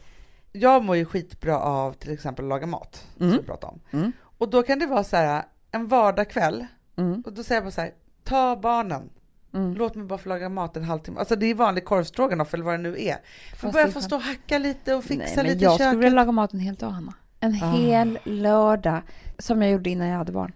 jag 0.52 0.84
mår 0.84 0.96
ju 0.96 1.04
skitbra 1.04 1.58
av 1.60 1.92
till 1.92 2.12
exempel 2.12 2.44
att 2.44 2.48
laga 2.48 2.66
mat, 2.66 3.06
Mm. 3.20 3.30
som 3.32 3.40
vi 3.40 3.46
pratade 3.46 3.72
om. 3.72 3.80
Mm. 3.98 4.12
Och 4.38 4.48
då 4.50 4.62
kan 4.62 4.78
det 4.78 4.86
vara 4.86 5.04
så 5.04 5.16
här, 5.16 5.42
en 5.70 5.88
vardagskväll, 5.88 6.66
Mm. 6.96 7.22
och 7.26 7.32
då 7.32 7.42
säger 7.42 7.56
jag 7.56 7.64
bara 7.64 7.70
så 7.70 7.80
här, 7.80 7.90
ta 8.24 8.56
barnen, 8.56 9.10
Mm. 9.54 9.74
låt 9.74 9.94
mig 9.94 10.06
bara 10.06 10.18
få 10.18 10.28
laga 10.28 10.48
mat 10.48 10.76
en 10.76 10.84
halvtimme. 10.84 11.18
Alltså 11.18 11.36
det 11.36 11.46
är 11.46 11.54
vanlig 11.54 11.84
korvstroganoff 11.84 12.54
eller 12.54 12.64
vad 12.64 12.74
det 12.74 12.78
nu 12.78 12.96
är. 13.02 13.16
Fast 13.56 13.72
börja 13.74 13.88
få 13.88 14.00
stå 14.00 14.16
och 14.16 14.22
hacka 14.22 14.58
lite 14.58 14.94
och 14.94 15.04
fixa 15.04 15.24
Nej, 15.24 15.36
men 15.36 15.44
lite 15.46 15.58
i 15.58 15.62
jag 15.64 15.72
skulle 15.74 15.88
köket. 15.90 15.98
vilja 15.98 16.14
laga 16.16 16.32
mat 16.32 16.52
en 16.52 16.60
hel 16.60 16.74
dag, 16.74 16.90
Hanna. 16.90 17.14
En 17.40 17.58
Ah. 17.62 17.70
hel 17.72 18.18
lördag, 18.24 19.00
som 19.38 19.62
jag 19.62 19.70
gjorde 19.70 19.90
innan 19.90 20.06
jag 20.08 20.18
hade 20.18 20.32
barn. 20.32 20.52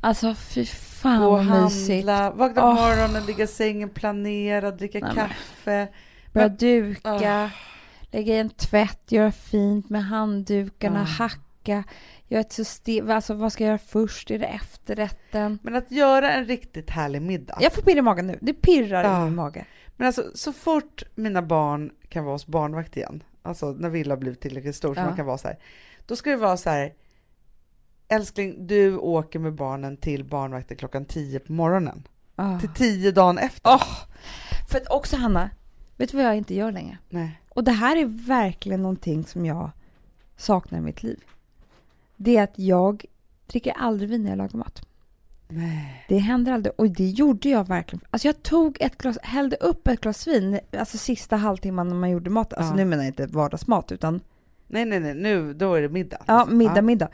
Alltså 0.00 0.34
fy 0.34 0.64
fan 0.66 1.20
Gå 1.20 1.30
vad 1.30 1.44
mysigt. 1.64 2.06
vakna 2.06 2.48
på 2.62 2.66
Åh. 2.68 2.74
morgonen, 2.74 3.26
ligga 3.26 3.44
i 3.44 3.46
sängen, 3.46 3.88
planera, 3.88 4.70
dricka 4.70 4.98
Nej, 4.98 5.14
kaffe. 5.14 5.88
Börja 6.32 6.48
Men- 6.48 6.56
duka, 6.56 7.50
lägga 8.10 8.34
i 8.34 8.38
en 8.38 8.50
tvätt, 8.50 9.12
göra 9.12 9.32
fint 9.32 9.90
med 9.90 10.04
handdukarna, 10.04 11.00
Ah. 11.00 11.04
hacka, 11.04 11.84
göra 12.28 12.40
ett 12.40 12.52
system. 12.52 13.10
Alltså 13.10 13.34
vad 13.34 13.52
ska 13.52 13.64
jag 13.64 13.68
göra 13.68 13.78
först? 13.78 14.30
Är 14.30 14.38
det 14.38 14.46
efterrätten? 14.46 15.58
Men 15.62 15.76
att 15.76 15.90
göra 15.90 16.32
en 16.32 16.44
riktigt 16.44 16.90
härlig 16.90 17.22
middag. 17.22 17.58
Jag 17.60 17.72
får 17.72 17.82
pirr 17.82 17.96
i 17.96 18.02
magen 18.02 18.26
nu. 18.26 18.38
Det 18.40 18.52
pirrar 18.54 19.04
Ah. 19.04 19.20
i 19.22 19.24
min 19.24 19.34
mage. 19.34 19.64
Men 19.96 20.06
alltså 20.06 20.24
så 20.34 20.52
fort 20.52 21.02
mina 21.14 21.42
barn 21.42 21.90
kan 22.08 22.24
vara 22.24 22.34
hos 22.34 22.46
barnvakt 22.46 22.96
igen, 22.96 23.22
alltså 23.42 23.72
när 23.72 23.88
Villa 23.88 24.16
blivit 24.16 24.40
tillräckligt 24.40 24.76
stor 24.76 24.94
så 24.94 25.00
man 25.00 25.16
kan 25.16 25.26
vara 25.26 25.38
så 25.38 25.48
här, 25.48 25.56
då 26.06 26.16
ska 26.16 26.30
det 26.30 26.36
vara 26.36 26.56
så 26.56 26.70
här, 26.70 26.92
älskling 28.08 28.66
du 28.66 28.96
åker 28.96 29.38
med 29.38 29.54
barnen 29.54 29.96
till 29.96 30.24
barnvakten 30.24 30.76
klockan 30.76 31.04
10 31.04 31.38
på 31.40 31.52
morgonen. 31.52 32.08
Ah. 32.36 32.60
Till 32.60 32.68
10 32.68 33.12
dagen 33.12 33.38
efter. 33.38 33.70
Åh! 33.70 33.86
För 34.70 34.78
att 34.78 34.90
också 34.90 35.16
Hanna, 35.16 35.50
vet 35.96 36.10
du 36.10 36.16
vad 36.16 36.26
jag 36.26 36.36
inte 36.36 36.54
gör 36.54 36.72
längre? 36.72 36.98
Nej. 37.08 37.40
Och 37.48 37.64
det 37.64 37.72
här 37.72 37.96
är 37.96 38.26
verkligen 38.26 38.82
någonting 38.82 39.24
som 39.24 39.46
jag 39.46 39.70
saknar 40.36 40.78
i 40.78 40.82
mitt 40.82 41.02
liv. 41.02 41.20
Det 42.16 42.36
är 42.36 42.42
att 42.44 42.58
jag 42.58 43.04
dricker 43.46 43.72
aldrig 43.72 44.10
vin 44.10 44.22
när 44.22 44.30
jag 44.30 44.38
lagar 44.38 44.58
mat. 44.58 44.86
Nej. 45.48 46.04
Det 46.08 46.18
händer 46.18 46.52
aldrig. 46.52 46.74
Och 46.78 46.90
det 46.90 47.08
gjorde 47.08 47.48
jag 47.48 47.68
verkligen. 47.68 48.04
Alltså 48.10 48.28
jag 48.28 48.42
tog 48.42 48.76
ett 48.80 48.98
glas, 48.98 49.18
hällde 49.22 49.56
upp 49.56 49.88
ett 49.88 50.00
glas 50.00 50.26
vin, 50.26 50.60
alltså 50.78 50.98
sista 50.98 51.36
halvtimman 51.36 51.88
när 51.88 51.96
man 51.96 52.10
gjorde 52.10 52.30
mat. 52.30 52.52
Alltså 52.54 52.72
Ja. 52.72 52.76
nu 52.76 52.84
menar 52.84 53.02
jag 53.04 53.10
inte 53.10 53.26
vardagsmat 53.26 53.92
utan 53.92 54.20
nej, 54.66 54.84
nej, 54.84 55.00
nej, 55.00 55.14
nu 55.14 55.52
då 55.54 55.74
är 55.74 55.82
det 55.82 55.88
middag. 55.88 56.18
ja, 56.26 56.38
liksom. 56.38 56.58
middag, 56.58 56.82
middag. 56.82 57.08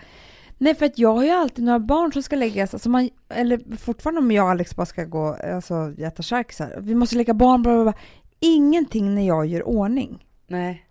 Nej, 0.59 0.75
för 0.75 0.87
att 0.87 0.99
jag 0.99 1.15
har 1.15 1.25
ju 1.25 1.31
alltid 1.31 1.65
några 1.65 1.79
barn 1.79 2.13
som 2.13 2.23
ska 2.23 2.37
läggas, 2.37 2.75
alltså 2.75 2.89
man, 2.89 3.09
eller 3.29 3.77
fortfarande 3.77 4.19
om 4.21 4.31
jag 4.31 4.45
och 4.45 4.51
Alex 4.51 4.77
bara 4.77 4.87
ska 4.87 5.05
gå, 5.05 5.27
alltså 5.55 5.95
äta 5.99 6.23
charkisar. 6.23 6.75
Vi 6.79 6.95
måste 6.95 7.17
leka 7.17 7.35
barn, 7.35 7.63
bla, 7.63 7.75
bla, 7.75 7.83
bla. 7.83 7.93
Ingenting 8.41 9.15
när 9.15 9.27
jag 9.27 9.47
gör 9.47 9.63
ordning. 9.69 10.27
Nej. 10.47 10.87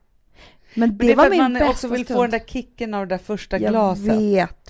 Men 0.74 0.90
Men 0.90 0.98
det, 0.98 1.06
det 1.06 1.12
är 1.12 1.16
för 1.16 1.24
var 1.24 1.30
min 1.30 1.40
man 1.42 1.54
bästa 1.54 1.70
också 1.70 1.88
vill 1.88 2.06
stund. 2.06 2.18
få 2.18 2.22
den 2.22 2.32
där 2.32 2.40
kicken 2.40 2.94
av 2.94 3.08
det 3.08 3.14
där 3.14 3.24
första 3.24 3.60
jag 3.60 3.72
glaset. 3.72 4.06
vet. 4.06 4.70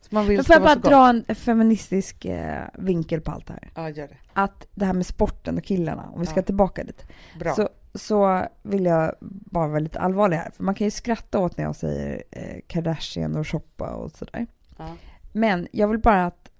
Så 0.00 0.14
Man 0.14 0.26
vill 0.26 0.36
Men 0.36 0.44
ska 0.44 0.52
får 0.54 0.62
jag 0.68 0.78
bara 0.80 0.82
så 0.82 0.88
dra 0.90 1.22
en 1.28 1.34
feministisk 1.34 2.24
eh, 2.24 2.62
vinkel 2.78 3.20
på 3.20 3.30
allt 3.30 3.46
det 3.46 3.52
här? 3.52 3.70
Ja, 3.74 3.88
gör 3.90 4.08
det. 4.08 4.16
Att 4.32 4.66
det 4.74 4.84
här 4.84 4.92
med 4.92 5.06
sporten 5.06 5.58
och 5.58 5.64
killarna, 5.64 6.08
om 6.14 6.20
vi 6.20 6.26
ska 6.26 6.36
Ja. 6.40 6.42
tillbaka 6.44 6.84
dit. 6.84 7.04
Bra. 7.38 7.54
Så, 7.54 7.68
så 7.94 8.46
vill 8.62 8.84
jag 8.84 9.14
bara 9.20 9.68
vara 9.68 9.78
lite 9.78 10.00
allvarlig 10.00 10.36
här. 10.36 10.50
För 10.50 10.64
man 10.64 10.74
kan 10.74 10.84
ju 10.86 10.90
skratta 10.90 11.38
åt 11.38 11.56
när 11.56 11.64
jag 11.64 11.76
säger 11.76 12.22
eh, 12.30 12.60
Kardashian 12.66 13.36
och 13.36 13.48
shoppa 13.48 13.90
och 13.90 14.10
sådär. 14.10 14.46
Ja. 14.78 14.96
Men 15.32 15.68
jag 15.72 15.88
vill 15.88 15.98
bara 15.98 16.26
att... 16.26 16.50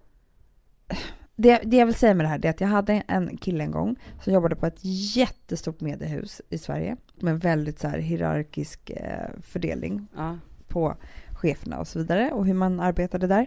Det, 1.37 1.61
det 1.65 1.77
jag 1.77 1.87
vill 1.87 1.95
säga 1.95 2.15
med 2.15 2.25
det 2.25 2.29
här 2.29 2.47
är 2.47 2.51
att 2.51 2.61
jag 2.61 2.69
hade 2.69 2.93
en 3.09 3.37
kille 3.37 3.65
en 3.65 3.71
gång 3.71 3.97
som 4.23 4.33
jobbade 4.33 4.57
på 4.57 4.67
ett 4.67 4.79
jättestort 5.17 5.81
mediehus 5.81 6.41
i 6.49 6.59
Sverige 6.59 6.97
med 7.21 7.41
väldigt 7.41 7.79
så 7.79 7.89
här 7.89 7.99
hierarkisk 7.99 8.91
eh, 8.91 9.29
fördelning 9.43 10.07
Ja. 10.17 10.39
på 10.69 10.97
cheferna 11.33 11.79
och 11.79 11.89
så 11.89 11.99
vidare 11.99 12.33
och 12.33 12.47
hur 12.47 12.55
man 12.55 12.81
arbetade 12.81 13.27
där. 13.27 13.47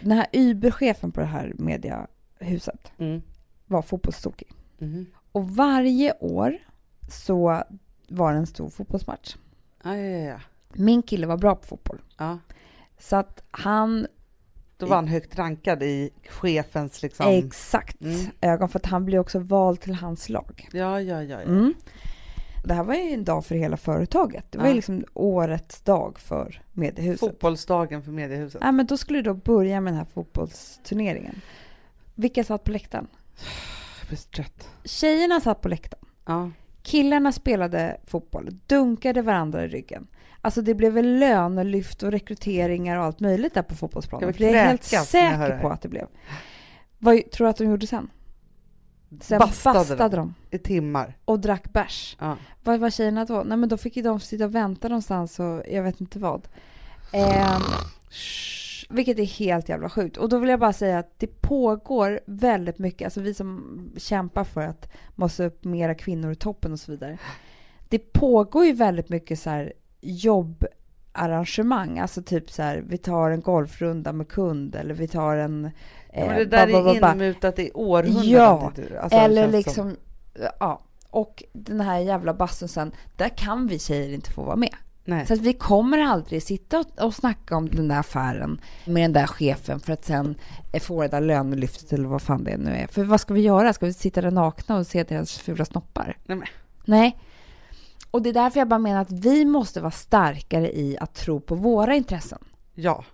Den 0.00 0.12
här 0.12 0.26
Uber-chefen 0.32 1.12
på 1.12 1.20
det 1.20 1.26
här 1.26 1.52
mediehuset 1.58 2.92
Mm. 2.98 3.22
var 3.66 3.82
fotbollstokig. 3.82 4.48
Mhm. 4.78 5.06
Och 5.32 5.48
varje 5.50 6.12
år 6.20 6.58
så 7.10 7.62
var 8.08 8.32
det 8.32 8.38
en 8.38 8.46
stor 8.46 8.70
fotbollsmatch. 8.70 9.36
Ja, 9.82 9.96
ja, 9.96 10.18
ja. 10.18 10.40
Min 10.72 11.02
kille 11.02 11.26
var 11.26 11.36
bra 11.36 11.54
på 11.56 11.66
fotboll. 11.66 11.98
ja. 12.18 12.38
Så 12.98 13.16
att 13.16 13.42
han, 13.50 14.06
Då 14.76 14.86
var 14.86 14.96
han 14.96 15.08
högt 15.08 15.38
rankad 15.38 15.82
i 15.82 16.10
chefens 16.28 17.02
liksom... 17.02 17.26
exakt, 17.28 18.00
Mm. 18.00 18.26
ögon 18.40 18.68
för 18.68 18.78
att 18.78 18.86
han 18.86 19.04
blev 19.04 19.20
också 19.20 19.38
vald 19.38 19.80
till 19.80 19.94
hans 19.94 20.28
lag. 20.28 20.68
Ja, 20.72 21.00
ja, 21.00 21.22
ja. 21.22 21.22
ja. 21.22 21.40
Mm. 21.40 21.74
Det 22.64 22.74
här 22.74 22.84
var 22.84 22.94
ju 22.94 23.00
en 23.14 23.24
dag 23.24 23.44
för 23.46 23.54
hela 23.54 23.76
företaget. 23.76 24.44
Det 24.50 24.58
var 24.58 24.64
ju 24.64 24.70
Ja. 24.70 24.74
liksom 24.74 25.04
årets 25.14 25.80
dag 25.80 26.18
för 26.18 26.62
mediehuset. 26.72 27.20
Fotbollsdagen 27.20 28.02
för 28.02 28.10
mediehuset. 28.12 28.60
Ja, 28.64 28.72
men 28.72 28.86
då 28.86 28.96
skulle 28.96 29.18
det 29.18 29.22
då 29.30 29.34
börja 29.34 29.80
med 29.80 29.92
den 29.92 29.98
här 29.98 30.06
fotbollsturneringen. 30.14 31.40
Vilka 32.14 32.44
satt 32.44 32.64
på 32.64 32.70
läktaren? 32.70 33.06
Jag 34.00 34.08
blir 34.08 34.18
så 34.18 34.28
trött. 34.28 34.68
Tjejerna 34.84 35.40
satt 35.40 35.60
på 35.60 35.68
läktaren. 35.68 36.04
Ja. 36.26 36.50
Killarna 36.82 37.32
spelade 37.32 37.96
fotboll, 38.06 38.50
dunkade 38.66 39.22
varandra 39.22 39.64
i 39.64 39.68
ryggen. 39.68 40.06
Alltså 40.40 40.62
det 40.62 40.74
blev 40.74 40.92
väl 40.92 41.18
lönelyft 41.18 42.02
och 42.02 42.12
rekryteringar 42.12 42.98
och 42.98 43.04
allt 43.04 43.20
möjligt 43.20 43.54
där 43.54 43.62
på 43.62 43.74
fotbollsplanen. 43.74 44.28
Jag 44.28 44.36
det 44.38 44.48
är 44.48 44.56
jag 44.56 44.64
helt 44.64 44.92
jag 44.92 45.06
säker 45.06 45.58
på 45.60 45.68
att 45.68 45.82
det 45.82 45.88
blev. 45.88 46.06
Vad 46.98 47.30
tror 47.30 47.46
du 47.46 47.50
att 47.50 47.56
de 47.56 47.64
gjorde 47.64 47.86
sen? 47.86 48.10
Sen 49.20 49.38
Bastade 49.38 49.78
bastade, 49.78 50.16
de. 50.16 50.34
i 50.50 50.58
timmar. 50.58 51.16
och 51.24 51.40
drack 51.40 51.72
bärs. 51.72 52.16
Ja. 52.20 52.36
Vad 52.62 52.80
var 52.80 52.90
tjejerna 52.90 53.24
då? 53.24 53.42
Nej 53.46 53.58
men 53.58 53.68
då 53.68 53.76
fick 53.76 53.96
ju 53.96 54.02
de 54.02 54.20
sitta 54.20 54.44
och 54.44 54.54
vänta 54.54 54.88
någonstans 54.88 55.40
och 55.40 55.62
jag 55.70 55.82
vet 55.82 56.00
inte 56.00 56.18
vad. 56.18 56.48
Ehm, 57.12 57.62
vilket 58.90 59.18
är 59.18 59.24
helt 59.24 59.68
jävla 59.68 59.88
sjukt. 59.88 60.16
Och 60.16 60.28
då 60.28 60.38
vill 60.38 60.50
jag 60.50 60.60
bara 60.60 60.72
säga 60.72 60.98
att 60.98 61.14
det 61.18 61.40
pågår 61.40 62.20
väldigt 62.26 62.78
mycket, 62.78 63.04
alltså 63.04 63.20
vi 63.20 63.34
som 63.34 63.92
kämpar 63.96 64.44
för 64.44 64.62
att 64.62 64.88
måste 65.14 65.44
upp 65.44 65.64
mera 65.64 65.94
kvinnor 65.94 66.32
i 66.32 66.34
toppen 66.34 66.72
och 66.72 66.80
så 66.80 66.92
vidare. 66.92 67.18
Det 67.88 67.98
pågår 67.98 68.64
ju 68.64 68.72
väldigt 68.72 69.08
mycket 69.08 69.38
så 69.38 69.50
här 69.50 69.72
jobbarrangemang, 70.00 71.98
alltså 71.98 72.22
typ 72.22 72.50
så 72.50 72.62
här 72.62 72.84
vi 72.88 72.98
tar 72.98 73.30
en 73.30 73.40
golfrunda 73.40 74.12
med 74.12 74.28
kund 74.28 74.74
eller 74.74 74.94
vi 74.94 75.08
tar 75.08 75.36
en... 75.36 75.70
Ja, 76.12 76.18
eh, 76.20 76.36
det 76.36 76.44
där 76.44 76.72
ba, 76.72 76.82
ba, 76.82 77.00
ba, 77.00 77.06
är 77.06 77.14
inmutat 77.14 77.58
i 77.58 77.70
århundraden. 77.74 78.88
Ja. 78.94 79.00
Alltså, 79.00 79.18
Eller 79.18 79.48
liksom, 79.48 79.96
ja. 80.60 80.82
Och 81.10 81.44
den 81.52 81.80
här 81.80 81.98
jävla 81.98 82.34
bastun 82.34 82.68
sen, 82.68 82.92
där 83.16 83.28
kan 83.28 83.66
vi 83.66 83.78
tjejer 83.78 84.14
inte 84.14 84.30
få 84.30 84.42
vara 84.42 84.56
med. 84.56 84.74
Nej. 85.04 85.26
Så 85.26 85.34
att 85.34 85.40
vi 85.40 85.52
kommer 85.52 85.98
aldrig 85.98 86.42
sitta 86.42 86.78
och, 86.78 87.04
och 87.04 87.14
snacka 87.14 87.56
om 87.56 87.68
den 87.68 87.88
där 87.88 87.98
affären 87.98 88.60
med 88.84 89.02
den 89.02 89.12
där 89.12 89.26
chefen 89.26 89.80
för 89.80 89.92
att 89.92 90.04
sen 90.04 90.34
få 90.80 91.02
det 91.02 91.08
där 91.08 91.20
lönelyftet 91.20 91.92
eller 91.92 92.08
vad 92.08 92.22
fan 92.22 92.44
det 92.44 92.56
nu 92.56 92.70
är. 92.70 92.86
För 92.86 93.04
vad 93.04 93.20
ska 93.20 93.34
vi 93.34 93.40
göra? 93.40 93.72
Ska 93.72 93.86
vi 93.86 93.92
sitta 93.92 94.20
där 94.20 94.30
nakna 94.30 94.76
och 94.76 94.86
se 94.86 95.02
deras 95.02 95.38
fula 95.38 95.64
snoppar? 95.64 96.16
Nej. 96.26 96.48
Nej. 96.84 97.20
Och 98.10 98.22
det 98.22 98.28
är 98.28 98.34
därför 98.34 98.60
jag 98.60 98.68
bara 98.68 98.78
menar 98.78 99.00
att 99.00 99.12
vi 99.12 99.44
måste 99.44 99.80
vara 99.80 99.90
starkare 99.90 100.72
i 100.72 100.98
att 100.98 101.14
tro 101.14 101.40
på 101.40 101.54
våra 101.54 101.94
intressen. 101.94 102.38
Ja. 102.74 103.04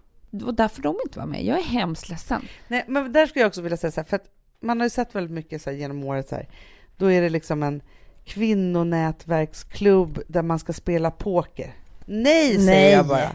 Och 0.47 0.55
därför 0.55 0.82
de 0.82 0.97
inte 1.05 1.18
var 1.18 1.26
med. 1.26 1.45
Jag 1.45 1.59
är 1.59 1.62
hemskt 1.62 2.09
ledsen. 2.09 2.43
Nej, 2.68 2.84
men 2.89 3.12
där 3.12 3.26
skulle 3.26 3.43
jag 3.43 3.49
också 3.49 3.62
vilja 3.62 3.76
säga 3.76 3.91
så 3.91 4.01
här, 4.01 4.09
för 4.09 4.16
att 4.16 4.26
man 4.61 4.80
har 4.80 4.87
ju 4.87 4.91
sett 4.91 5.14
väldigt 5.14 5.32
mycket 5.32 5.62
så 5.62 5.70
genom 5.70 6.05
året 6.05 6.28
så 6.28 6.34
här, 6.34 6.49
då 6.97 7.12
är 7.12 7.22
det 7.22 7.28
liksom 7.28 7.62
en 7.62 7.82
kvinnonätverksklubb 8.27 10.18
där 10.29 10.43
man 10.43 10.59
ska 10.59 10.72
spela 10.72 11.11
poker. 11.11 11.72
Nej, 12.05 12.55
säger 12.55 12.66
Nej. 12.66 12.93
jag 12.93 13.07
bara. 13.07 13.31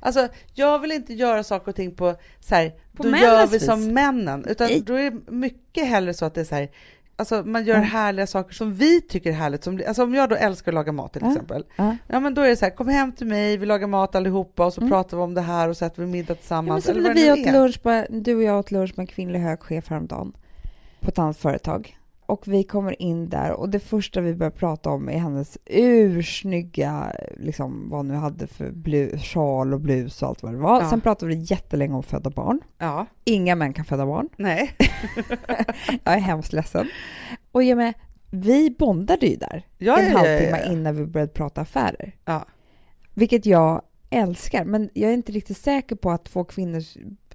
Alltså, 0.00 0.28
jag 0.54 0.78
vill 0.78 0.92
inte 0.92 1.14
göra 1.14 1.42
saker 1.44 1.68
och 1.68 1.76
ting 1.76 1.94
på 1.94 2.14
så 2.40 2.54
här, 2.54 2.72
På 2.96 3.02
då 3.02 3.08
gör 3.16 3.46
vi 3.46 3.52
vis. 3.52 3.64
som 3.66 3.92
männen, 3.94 4.44
utan 4.48 4.66
Nej. 4.66 4.80
då 4.86 4.94
är 4.94 5.10
det 5.10 5.30
mycket 5.32 5.86
hellre 5.88 6.14
så 6.14 6.24
att 6.24 6.34
det 6.34 6.40
är 6.40 6.44
så 6.44 6.54
här, 6.54 6.68
alltså 7.16 7.42
man 7.46 7.64
gör 7.64 7.74
Mm. 7.76 7.88
härliga 7.88 8.26
saker 8.26 8.54
som 8.54 8.74
vi 8.74 9.00
tycker 9.00 9.30
är 9.30 9.34
härligt. 9.34 9.64
Som, 9.64 9.80
alltså 9.88 10.02
om 10.02 10.14
jag 10.14 10.28
då 10.28 10.36
älskar 10.36 10.72
att 10.72 10.74
laga 10.74 10.92
mat 10.92 11.12
till 11.12 11.22
Ja. 11.24 11.30
exempel, 11.32 11.64
Ja. 11.76 11.96
ja 12.08 12.20
men 12.20 12.34
då 12.34 12.42
är 12.42 12.48
det 12.48 12.56
så 12.56 12.64
här, 12.64 12.70
kom 12.76 12.88
hem 12.88 13.12
till 13.12 13.26
mig, 13.26 13.56
vi 13.56 13.66
lagar 13.66 13.86
mat 13.86 14.14
allihopa 14.14 14.66
och 14.66 14.72
så 14.72 14.80
Mm. 14.80 14.90
pratar 14.90 15.16
vi 15.16 15.22
om 15.22 15.34
det 15.34 15.40
här 15.40 15.68
och 15.68 15.76
så 15.76 15.84
äter 15.84 16.02
vi 16.02 16.08
middag 16.08 16.22
Ja, 16.28 16.32
men 16.34 16.36
tillsammans. 16.36 16.84
som 16.84 16.98
när 16.98 17.14
vi 17.14 17.32
åt 17.32 17.52
lunch 17.52 17.82
på, 17.82 18.06
du 18.10 18.34
och 18.36 18.42
jag 18.42 18.58
åt 18.58 18.70
lunch 18.70 18.92
med 18.96 19.02
en 19.02 19.06
kvinnlig 19.06 19.38
hög 19.40 19.60
chef 19.60 19.88
häromdagen 19.88 20.32
på 21.00 21.08
ett 21.08 21.18
annat 21.18 21.36
företag. 21.38 21.98
Och 22.26 22.48
vi 22.48 22.64
kommer 22.64 23.02
in 23.02 23.28
där 23.28 23.52
och 23.52 23.68
det 23.68 23.80
första 23.80 24.20
vi 24.20 24.34
börjar 24.34 24.50
prata 24.50 24.90
om 24.90 25.08
är 25.08 25.18
hennes 25.18 25.58
ursnygga, 25.64 27.12
liksom 27.36 27.90
vad 27.90 27.98
hon 27.98 28.08
nu 28.08 28.14
hade 28.14 28.46
för 28.46 28.70
blu, 28.70 29.18
sjal 29.18 29.74
och 29.74 29.80
blus 29.80 30.22
och 30.22 30.28
allt 30.28 30.42
vad 30.42 30.52
det 30.52 30.58
var. 30.58 30.82
Ja. 30.82 30.90
Sen 30.90 31.00
pratade 31.00 31.34
vi 31.34 31.42
jättelänge 31.42 31.94
om 31.94 32.02
födda 32.02 32.30
barn. 32.30 32.60
Ja, 32.78 33.06
Inga 33.24 33.54
män 33.56 33.72
kan 33.72 33.84
föda 33.84 34.06
barn. 34.06 34.28
nej. 34.36 34.70
Jag 36.04 36.14
är 36.14 36.18
hemskt 36.18 36.52
ledsen. 36.52 36.88
Och 37.52 37.62
jag 37.62 37.76
med, 37.76 37.94
vi 38.30 38.70
bondade 38.78 39.26
ju 39.26 39.36
där 39.36 39.66
Ja, 39.78 39.98
en 39.98 40.12
halvtimme 40.16 40.60
innan 40.70 40.96
vi 40.96 41.06
började 41.06 41.32
prata 41.32 41.60
affärer. 41.60 42.16
Ja. 42.24 42.44
Vilket 43.14 43.46
jag 43.46 43.82
älskar, 44.10 44.64
men 44.64 44.90
jag 44.94 45.10
är 45.10 45.14
inte 45.14 45.32
riktigt 45.32 45.56
säker 45.58 45.96
på 45.96 46.10
att 46.10 46.24
två 46.24 46.44
kvinnor 46.44 46.82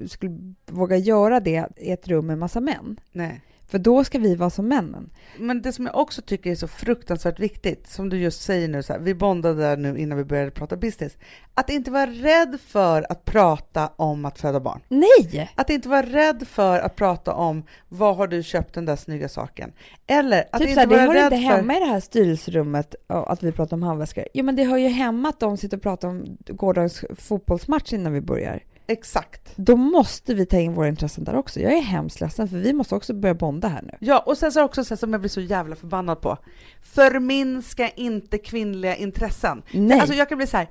skulle 0.07 0.53
våga 0.71 0.97
göra 0.97 1.39
det 1.39 1.67
i 1.77 1.91
ett 1.91 2.07
rum 2.07 2.27
med 2.27 2.37
massa 2.37 2.59
män. 2.59 2.99
Nej. 3.11 3.41
För 3.69 3.79
då 3.79 4.03
ska 4.03 4.19
vi 4.19 4.35
vara 4.35 4.49
som 4.49 4.67
männen. 4.67 5.09
Men 5.37 5.61
det 5.61 5.73
som 5.73 5.85
jag 5.85 5.97
också 5.97 6.21
tycker 6.21 6.51
är 6.51 6.55
så 6.55 6.67
fruktansvärt 6.67 7.39
viktigt, 7.39 7.87
som 7.87 8.09
du 8.09 8.17
just 8.17 8.41
säger 8.41 8.67
nu, 8.67 8.83
så 8.83 8.93
här, 8.93 8.99
vi 8.99 9.15
bondade 9.15 9.61
där 9.61 9.77
nu 9.77 9.97
innan 9.97 10.17
vi 10.17 10.23
började 10.23 10.51
prata 10.51 10.77
business, 10.77 11.17
att 11.53 11.69
inte 11.69 11.91
vara 11.91 12.05
rädd 12.05 12.57
för 12.67 13.11
att 13.11 13.25
prata 13.25 13.87
om 13.95 14.25
att 14.25 14.39
föda 14.39 14.59
barn. 14.59 14.81
Nej! 14.87 15.51
Att 15.55 15.69
inte 15.69 15.89
vara 15.89 16.01
rädd 16.01 16.47
för 16.47 16.79
att 16.79 16.95
prata 16.95 17.33
om 17.33 17.63
vad 17.89 18.15
har 18.15 18.27
du 18.27 18.43
köpt 18.43 18.73
den 18.73 18.85
där 18.85 18.95
snygga 18.95 19.29
saken? 19.29 19.71
Eller 20.07 20.45
att 20.51 20.61
typ 20.61 20.69
inte 20.69 20.81
det 20.81 20.87
vara 20.87 21.01
hör 21.01 21.13
rädd 21.13 21.33
inte 21.33 21.47
för... 21.47 21.55
hemma 21.55 21.77
i 21.77 21.79
det 21.79 21.85
här 21.85 21.99
styrelserummet 21.99 22.95
att 23.07 23.43
vi 23.43 23.51
pratar 23.51 23.77
om 23.77 23.83
handväskor. 23.83 24.23
Jo 24.33 24.45
men 24.45 24.55
det 24.55 24.63
hör 24.63 24.77
ju 24.77 24.87
hemma 24.87 25.29
att 25.29 25.39
de 25.39 25.57
sitter 25.57 25.77
och 25.77 25.83
pratar 25.83 26.07
om 26.07 26.37
gårdagens 26.47 27.05
fotbollsmatch 27.17 27.93
innan 27.93 28.13
vi 28.13 28.21
börjar. 28.21 28.63
Exakt. 28.89 29.51
Då 29.55 29.75
måste 29.75 30.33
vi 30.33 30.45
ta 30.45 30.57
in 30.57 30.73
våra 30.73 30.87
intressen 30.87 31.23
där 31.23 31.35
också. 31.35 31.59
Jag 31.59 31.73
är 31.73 31.81
hemskt 31.81 32.21
ledsen 32.21 32.47
för 32.47 32.57
vi 32.57 32.73
måste 32.73 32.95
också 32.95 33.13
börja 33.13 33.33
bonda 33.35 33.67
här 33.67 33.81
nu. 33.81 33.93
Ja, 33.99 34.19
och 34.19 34.37
sen 34.37 34.51
så 34.51 34.63
också 34.63 34.83
så 34.83 34.97
som 34.97 35.11
jag 35.11 35.21
blir 35.21 35.29
så 35.29 35.41
jävla 35.41 35.75
förbannad 35.75 36.21
på, 36.21 36.37
förminska 36.81 37.89
inte 37.89 38.37
kvinnliga 38.37 38.95
intressen. 38.95 39.61
Nej. 39.71 39.99
Alltså 39.99 40.15
jag 40.15 40.29
kan 40.29 40.37
bli 40.37 40.47
så 40.47 40.57
här. 40.57 40.69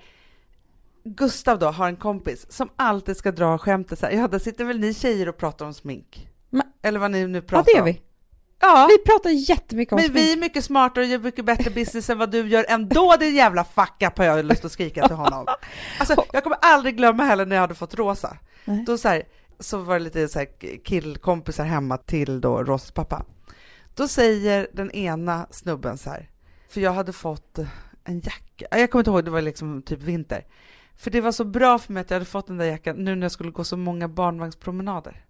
Gustav 1.04 1.58
då 1.58 1.66
har 1.66 1.88
en 1.88 1.96
kompis 1.96 2.46
som 2.52 2.68
alltid 2.76 3.16
ska 3.16 3.32
dra 3.32 3.58
skämtet 3.58 3.98
så 3.98 4.06
här, 4.06 4.12
ja 4.12 4.28
där 4.28 4.38
sitter 4.38 4.64
väl 4.64 4.78
ni 4.80 4.94
tjejer 4.94 5.28
och 5.28 5.36
pratar 5.36 5.66
om 5.66 5.74
smink? 5.74 6.28
Men- 6.50 6.62
Eller 6.82 6.98
vad 6.98 7.10
ni 7.10 7.26
nu 7.26 7.38
ja 7.38 7.42
pratar 7.42 7.64
det 7.64 7.72
gör 7.72 7.80
om. 7.80 7.86
vi. 7.86 8.00
Ja, 8.60 8.88
Vi 8.90 8.98
pratar 8.98 9.30
jättemycket 9.30 9.92
om 9.92 10.00
men 10.02 10.12
vi 10.12 10.32
är 10.32 10.36
mycket 10.36 10.64
smartare 10.64 11.04
och 11.04 11.10
gör 11.10 11.18
mycket 11.18 11.44
bättre 11.44 11.70
business 11.70 12.10
än 12.10 12.18
vad 12.18 12.30
du 12.30 12.48
gör 12.48 12.64
ändå 12.68 13.16
din 13.20 13.34
jävla 13.34 13.64
fuck 13.64 14.02
up 14.02 14.18
har 14.18 14.24
jag 14.24 14.44
lust 14.44 14.64
att 14.64 14.72
skrika 14.72 15.08
till 15.08 15.16
honom. 15.16 15.46
Alltså 15.98 16.24
jag 16.32 16.42
kommer 16.42 16.58
aldrig 16.62 16.96
glömma 16.96 17.24
heller 17.24 17.46
när 17.46 17.56
jag 17.56 17.60
hade 17.60 17.74
fått 17.74 17.94
Rosa. 17.94 18.36
Nej. 18.64 18.84
Då 18.86 18.98
så, 18.98 19.08
här, 19.08 19.22
så 19.60 19.78
var 19.78 19.94
det 19.94 20.04
lite 20.04 20.28
så 20.28 20.38
här 20.38 20.48
killkompisar 20.84 21.64
hemma 21.64 21.96
till 21.96 22.40
då 22.40 22.64
Rosas 22.64 22.90
pappa. 22.90 23.24
Då 23.94 24.08
säger 24.08 24.68
den 24.72 24.90
ena 24.90 25.46
snubben 25.50 25.98
så 25.98 26.10
här, 26.10 26.30
för 26.68 26.80
jag 26.80 26.92
hade 26.92 27.12
fått 27.12 27.58
en 28.04 28.20
jacka, 28.20 28.78
jag 28.78 28.90
kommer 28.90 29.00
inte 29.00 29.10
ihåg, 29.10 29.24
det 29.24 29.30
var 29.30 29.42
liksom 29.42 29.82
typ 29.82 30.02
vinter. 30.02 30.44
För 30.96 31.10
det 31.10 31.20
var 31.20 31.32
så 31.32 31.44
bra 31.44 31.78
för 31.78 31.92
mig 31.92 32.00
att 32.00 32.10
jag 32.10 32.14
hade 32.14 32.24
fått 32.24 32.46
den 32.46 32.56
där 32.56 32.64
jackan 32.64 32.96
nu 32.96 33.14
när 33.14 33.24
jag 33.24 33.32
skulle 33.32 33.50
gå 33.50 33.64
så 33.64 33.76
många 33.76 34.08
barnvagnspromenader. 34.08 35.24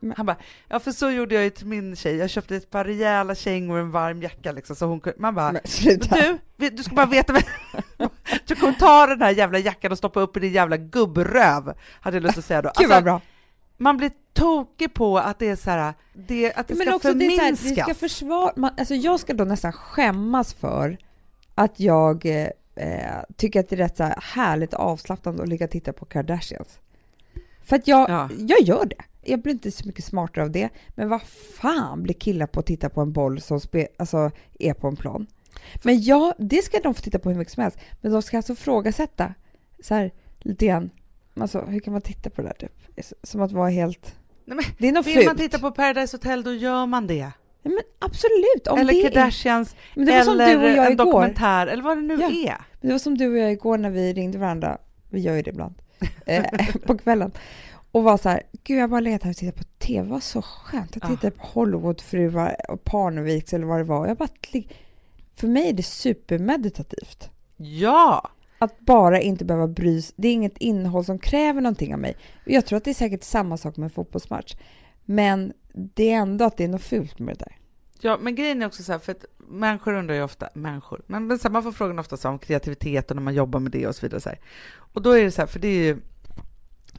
Men- 0.00 0.14
Han 0.16 0.26
bara, 0.26 0.36
ja 0.68 0.80
för 0.80 0.92
så 0.92 1.10
gjorde 1.10 1.34
jag 1.34 1.44
ju 1.44 1.50
till 1.50 1.66
min 1.66 1.96
tjej, 1.96 2.16
jag 2.16 2.30
köpte 2.30 2.56
ett 2.56 2.70
par 2.70 2.84
rejäla 2.84 3.34
kängor 3.34 3.74
och 3.76 3.80
en 3.82 3.90
varm 3.90 4.22
jacka 4.22 4.52
liksom 4.52 4.76
så 4.76 4.86
hon 4.86 5.00
kunde, 5.00 5.18
man 5.20 5.34
bara, 5.34 5.52
Men 5.52 5.60
sluta. 5.64 6.16
du, 6.56 6.70
du 6.70 6.82
ska 6.82 6.94
bara 6.94 7.06
veta, 7.06 7.32
du 8.46 8.54
kommer 8.54 8.72
ta 8.72 9.06
den 9.06 9.22
här 9.22 9.30
jävla 9.30 9.58
jackan 9.58 9.92
och 9.92 9.98
stoppa 9.98 10.20
upp 10.20 10.36
i 10.36 10.40
din 10.40 10.52
jävla 10.52 10.76
gubbröv, 10.76 11.72
hade 12.00 12.16
jag 12.16 12.22
lust 12.22 12.38
att 12.38 12.44
säga 12.44 12.62
då. 12.62 12.70
Gud 12.78 12.88
vad 12.88 12.96
Alltså, 12.96 13.04
bra. 13.04 13.20
man 13.76 13.96
blir 13.96 14.10
tokig 14.32 14.94
på 14.94 15.18
att 15.18 15.38
det 15.38 15.48
är 15.48 15.56
så 15.56 15.70
här, 15.70 15.94
det, 16.12 16.52
att 16.54 16.68
det 16.68 16.74
Men 16.74 16.86
ska 16.86 16.96
också 16.96 17.12
det 17.14 17.26
är 17.26 17.30
så 17.30 17.42
här, 17.44 17.54
förminskas. 17.56 17.84
ska 17.86 17.94
försvara, 17.94 18.52
man, 18.56 18.70
alltså 18.78 18.94
jag 18.94 19.20
ska 19.20 19.34
då 19.34 19.44
nästan 19.44 19.72
skämmas 19.72 20.54
för 20.54 20.98
att 21.54 21.80
jag 21.80 22.26
eh, 22.26 22.48
eh, 22.76 23.22
tycker 23.36 23.60
att 23.60 23.68
det 23.68 23.76
är 23.76 23.78
rätt 23.78 23.96
så 23.96 24.02
här 24.04 24.18
härligt 24.22 24.74
avslappnande 24.74 25.42
att 25.42 25.48
ligga 25.48 25.64
och 25.64 25.70
titta 25.70 25.92
på 25.92 26.04
Kardashians. 26.04 26.78
För 27.64 27.76
att 27.76 27.86
jag, 27.88 28.10
Ja. 28.10 28.28
jag 28.38 28.60
gör 28.60 28.84
det. 28.84 28.96
Jag 29.22 29.42
blir 29.42 29.52
inte 29.52 29.70
så 29.70 29.86
mycket 29.86 30.04
smartare 30.04 30.44
av 30.44 30.50
det. 30.50 30.68
Men 30.88 31.08
vad 31.08 31.22
fan 31.60 32.02
blir 32.02 32.14
killar 32.14 32.46
på 32.46 32.60
att 32.60 32.66
titta 32.66 32.88
på 32.88 33.00
en 33.00 33.12
boll 33.12 33.40
som 33.40 33.60
spe, 33.60 33.88
alltså, 33.96 34.30
är 34.58 34.74
på 34.74 34.86
en 34.88 34.96
plan? 34.96 35.26
Men 35.82 36.02
ja, 36.02 36.34
det 36.38 36.62
ska 36.64 36.78
de 36.80 36.94
få 36.94 37.02
titta 37.02 37.18
på 37.18 37.30
hur 37.30 37.36
mycket 37.38 37.52
som 37.54 37.62
helst. 37.62 37.78
Men 38.00 38.12
de 38.12 38.22
ska 38.22 38.36
alltså 38.36 38.54
frågasätta 38.54 39.34
så 39.82 39.94
här 39.94 40.10
lite 40.38 40.66
grann. 40.66 40.90
Alltså, 41.40 41.60
hur 41.60 41.80
kan 41.80 41.92
man 41.92 42.02
titta 42.02 42.30
på 42.30 42.42
det 42.42 42.48
där 42.48 42.54
typ? 42.68 43.14
Som 43.22 43.40
att 43.40 43.52
vara 43.52 43.68
helt... 43.68 44.14
Nej, 44.44 44.56
men 44.56 44.64
Det 44.78 44.88
är 44.88 44.92
något 44.92 45.06
Vill 45.06 45.14
fult. 45.14 45.26
man 45.26 45.36
titta 45.36 45.58
på 45.58 45.70
Paradise 45.70 46.16
Hotel 46.16 46.42
då 46.42 46.54
gör 46.54 46.86
man 46.86 47.06
det. 47.06 47.30
Nej, 47.62 47.74
men 47.74 47.80
absolut. 47.98 48.66
Om 48.70 48.78
eller 48.78 48.92
det 48.92 49.00
är- 49.06 49.10
Kardashians, 49.10 49.76
Men 49.94 50.06
det 50.06 50.12
var 50.16 50.22
som 50.24 50.34
eller 50.34 50.48
du 50.50 50.56
och 50.64 50.70
jag 50.70 50.86
en 50.86 50.92
igår. 50.92 51.04
dokumentär, 51.04 51.66
eller 51.66 51.82
vad 51.82 51.96
det 51.96 52.02
nu 52.02 52.14
Ja. 52.20 52.26
är. 52.30 52.56
Men 52.80 52.88
Det 52.88 52.92
var 52.94 52.98
som 52.98 53.18
du 53.18 53.32
och 53.32 53.38
jag 53.38 53.52
igår 53.52 53.78
när 53.78 53.90
vi 53.90 54.12
ringde 54.12 54.38
varandra, 54.38 54.78
vi 55.10 55.20
gör 55.20 55.34
ju 55.36 55.42
det 55.42 55.50
ibland, 55.50 55.74
eh, 56.26 56.44
på 56.86 56.98
kvällen. 56.98 57.32
Och 57.92 58.02
var 58.02 58.16
så 58.16 58.28
här, 58.28 58.42
gud 58.64 58.78
jag 58.78 58.90
bara 58.90 59.00
letat 59.00 59.22
här 59.24 59.30
och 59.30 59.36
tittade 59.36 59.58
på 59.58 59.64
TV, 59.78 60.08
var 60.08 60.20
så 60.20 60.42
skönt. 60.42 60.96
Jag 60.96 61.04
Ja. 61.04 61.08
tittade 61.08 61.30
på 61.30 61.46
Hollywoodfruar 61.46 62.56
och 62.68 62.84
Parneviks 62.84 63.52
eller 63.52 63.66
vad 63.66 63.80
det 63.80 63.84
var. 63.84 64.06
Jag 64.06 64.16
bara, 64.16 64.28
för 65.36 65.48
mig 65.48 65.68
är 65.68 65.72
det 65.72 65.82
supermeditativt. 65.82 67.30
Ja! 67.56 68.30
Att 68.58 68.80
bara 68.80 69.20
inte 69.20 69.44
behöva 69.44 69.66
bry 69.68 70.02
sig. 70.02 70.14
Det 70.16 70.28
är 70.28 70.32
inget 70.32 70.58
innehåll 70.58 71.04
som 71.04 71.18
kräver 71.18 71.60
någonting 71.60 71.94
av 71.94 72.00
mig. 72.00 72.16
Jag 72.44 72.66
tror 72.66 72.76
att 72.76 72.84
det 72.84 72.90
är 72.90 72.94
säkert 72.94 73.22
samma 73.24 73.56
sak 73.56 73.76
med 73.76 73.84
en 73.84 73.90
fotbollsmatch. 73.90 74.54
Men 75.04 75.52
det 75.72 76.12
är 76.12 76.16
ändå 76.16 76.44
att 76.44 76.56
det 76.56 76.64
är 76.64 76.68
något 76.68 76.82
fult 76.82 77.18
med 77.18 77.36
det 77.38 77.44
där. 77.44 77.56
Ja, 78.00 78.18
men 78.20 78.34
grejen 78.34 78.62
är 78.62 78.66
också 78.66 78.82
så 78.82 78.92
här, 78.92 78.98
för 78.98 79.12
att 79.12 79.24
människor 79.38 79.94
undrar 79.94 80.14
ju 80.14 80.22
ofta, 80.22 80.48
människor, 80.54 81.02
men, 81.06 81.26
men 81.26 81.38
så 81.38 81.48
här, 81.48 81.52
man 81.52 81.62
får 81.62 81.72
frågan 81.72 81.98
ofta 81.98 82.16
så 82.16 82.28
om 82.28 82.38
kreativitet 82.38 83.10
och 83.10 83.16
när 83.16 83.22
man 83.22 83.34
jobbar 83.34 83.60
med 83.60 83.72
det 83.72 83.86
och 83.86 83.94
så 83.96 84.06
vidare. 84.06 84.20
Så 84.20 84.28
här. 84.28 84.38
Och 84.92 85.02
då 85.02 85.10
är 85.10 85.24
det 85.24 85.30
så 85.30 85.42
här, 85.42 85.46
för 85.46 85.58
det 85.60 85.68
är 85.68 85.82
ju 85.82 85.96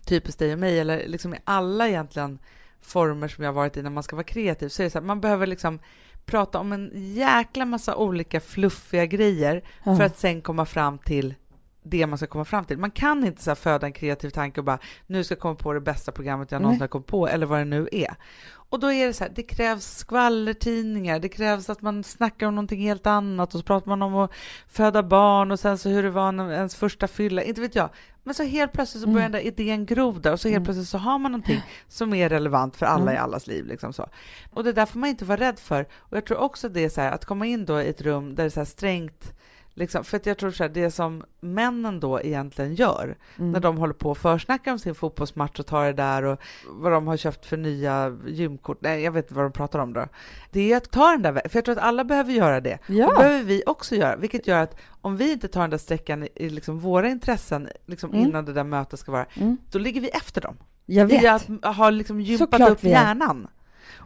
typiskt 0.05 0.39
dig 0.39 0.53
och 0.53 0.59
mig, 0.59 0.79
eller 0.79 1.07
liksom 1.07 1.33
i 1.33 1.37
alla 1.43 1.87
egentligen 1.87 2.39
former 2.81 3.27
som 3.27 3.43
jag 3.43 3.53
varit 3.53 3.77
i 3.77 3.81
när 3.81 3.89
man 3.89 4.03
ska 4.03 4.15
vara 4.15 4.23
kreativ, 4.23 4.69
så 4.69 4.81
är 4.81 4.83
det 4.83 4.89
så 4.89 4.99
här, 4.99 5.05
man 5.05 5.21
behöver 5.21 5.47
liksom 5.47 5.79
prata 6.25 6.59
om 6.59 6.71
en 6.71 6.91
jäkla 6.93 7.65
massa 7.65 7.95
olika 7.95 8.39
fluffiga 8.39 9.05
grejer 9.05 9.63
Ja. 9.83 9.95
för 9.95 10.03
att 10.03 10.19
sen 10.19 10.41
komma 10.41 10.65
fram 10.65 10.97
till 10.97 11.35
det 11.83 12.07
man 12.07 12.17
ska 12.17 12.27
komma 12.27 12.45
fram 12.45 12.65
till. 12.65 12.77
Man 12.77 12.91
kan 12.91 13.25
inte 13.25 13.43
så 13.43 13.55
föda 13.55 13.87
en 13.87 13.93
kreativ 13.93 14.29
tanke 14.29 14.59
och 14.61 14.65
bara 14.65 14.79
nu 15.07 15.23
ska 15.23 15.33
jag 15.33 15.39
komma 15.39 15.55
på 15.55 15.73
det 15.73 15.81
bästa 15.81 16.11
programmet 16.11 16.51
jag 16.51 16.61
någonsin 16.61 16.79
Nej. 16.79 16.83
har 16.83 16.87
kommit 16.87 17.07
på 17.07 17.27
eller 17.27 17.45
vad 17.45 17.59
det 17.59 17.65
nu 17.65 17.89
är. 17.91 18.15
Och 18.53 18.79
då 18.79 18.91
är 18.91 19.07
det 19.07 19.13
så 19.13 19.23
här, 19.23 19.31
det 19.35 19.43
krävs 19.43 19.97
skvallertidningar, 19.97 21.19
det 21.19 21.29
krävs 21.29 21.69
att 21.69 21.81
man 21.81 22.03
snackar 22.03 22.47
om 22.47 22.55
någonting 22.55 22.81
helt 22.81 23.07
annat 23.07 23.53
och 23.53 23.59
så 23.59 23.65
pratar 23.65 23.87
man 23.87 24.01
om 24.01 24.15
att 24.15 24.31
föda 24.67 25.03
barn 25.03 25.51
och 25.51 25.59
sen 25.59 25.77
så 25.77 25.89
hur 25.89 26.03
det 26.03 26.09
var 26.09 26.51
ens 26.51 26.75
första 26.75 27.07
fylla, 27.07 27.43
inte 27.43 27.61
vet 27.61 27.75
jag. 27.75 27.89
Men 28.23 28.33
så 28.33 28.43
helt 28.43 28.71
plötsligt 28.73 29.03
så 29.03 29.07
börjar 29.09 29.19
Mm. 29.27 29.31
den 29.31 29.41
där 29.41 29.47
idén 29.47 29.85
gro 29.85 30.11
där 30.11 30.31
och 30.33 30.39
så 30.39 30.47
helt 30.47 30.55
Mm. 30.57 30.65
plötsligt 30.65 30.87
så 30.87 30.97
har 30.97 31.17
man 31.19 31.31
någonting 31.31 31.61
som 31.87 32.13
är 32.13 32.29
relevant 32.29 32.75
för 32.75 32.85
alla 32.85 33.01
Mm. 33.01 33.13
i 33.13 33.17
allas 33.17 33.47
liv. 33.47 33.65
Liksom 33.65 33.93
så. 33.93 34.09
Och 34.53 34.63
det 34.63 34.73
där 34.73 34.85
får 34.85 34.99
man 34.99 35.09
inte 35.09 35.25
vara 35.25 35.39
rädd 35.39 35.59
för. 35.59 35.85
Och 35.93 36.17
jag 36.17 36.25
tror 36.25 36.37
också 36.37 36.69
det 36.69 36.83
är 36.85 36.89
så 36.89 37.01
här, 37.01 37.11
att 37.11 37.25
komma 37.25 37.45
in 37.45 37.65
då 37.65 37.81
i 37.81 37.87
ett 37.89 38.01
rum 38.01 38.35
där 38.35 38.43
det 38.43 38.47
är 38.47 38.65
så 38.65 38.65
strängt, 38.65 39.33
liksom, 39.73 40.03
för 40.03 40.17
att 40.17 40.25
jag 40.25 40.37
tror 40.37 40.51
så 40.51 40.63
här, 40.63 40.69
det 40.69 40.91
som 40.91 41.23
männen 41.39 41.99
då 41.99 42.21
egentligen 42.21 42.75
gör, 42.75 43.17
Mm. 43.37 43.51
när 43.51 43.59
de 43.59 43.77
håller 43.77 43.93
på 43.93 44.09
och 44.09 44.17
försnackar 44.17 44.71
om 44.71 44.79
sin 44.79 44.95
fotbollsmatch 44.95 45.59
och 45.59 45.65
tar 45.65 45.85
det 45.85 45.93
där 45.93 46.23
och 46.23 46.39
vad 46.69 46.91
de 46.91 47.07
har 47.07 47.17
köpt 47.17 47.45
för 47.45 47.57
nya 47.57 48.17
gymkort, 48.27 48.77
nej 48.81 49.01
jag 49.03 49.11
vet 49.11 49.25
inte 49.25 49.33
vad 49.33 49.45
de 49.45 49.51
pratar 49.51 49.79
om 49.79 49.93
då. 49.93 50.07
Det 50.51 50.71
är 50.73 50.77
att 50.77 50.91
ta 50.91 51.11
den 51.11 51.21
där 51.21 51.33
för 51.33 51.57
jag 51.57 51.65
tror 51.65 51.77
att 51.77 51.83
alla 51.83 52.03
behöver 52.03 52.33
göra 52.33 52.61
det. 52.61 52.77
Ja. 52.87 53.09
Det 53.09 53.15
behöver 53.17 53.43
vi 53.43 53.63
också 53.65 53.95
göra, 53.95 54.15
vilket 54.15 54.47
gör 54.47 54.61
att 54.63 54.75
om 55.01 55.17
vi 55.17 55.31
inte 55.31 55.47
tar 55.47 55.61
den 55.61 55.69
där 55.69 55.77
sträckan 55.77 56.23
i- 56.23 56.29
i 56.35 56.49
liksom 56.49 56.79
våra 56.79 57.07
intressen 57.09 57.69
liksom 57.85 58.09
Mm. 58.13 58.25
innan 58.25 58.45
det 58.45 58.53
där 58.53 58.63
mötet 58.63 58.99
ska 58.99 59.11
vara, 59.11 59.25
Mm. 59.33 59.57
då 59.71 59.79
ligger 59.79 60.01
vi 60.01 60.09
efter 60.09 60.41
dem. 60.41 60.57
Jag 60.85 61.05
vet. 61.05 61.23
I 61.23 61.27
att 61.27 61.75
ha 61.75 61.89
liksom 61.89 62.21
gympat 62.21 62.49
Såklart 62.51 62.69
upp 62.69 62.83
hjärnan. 62.83 63.47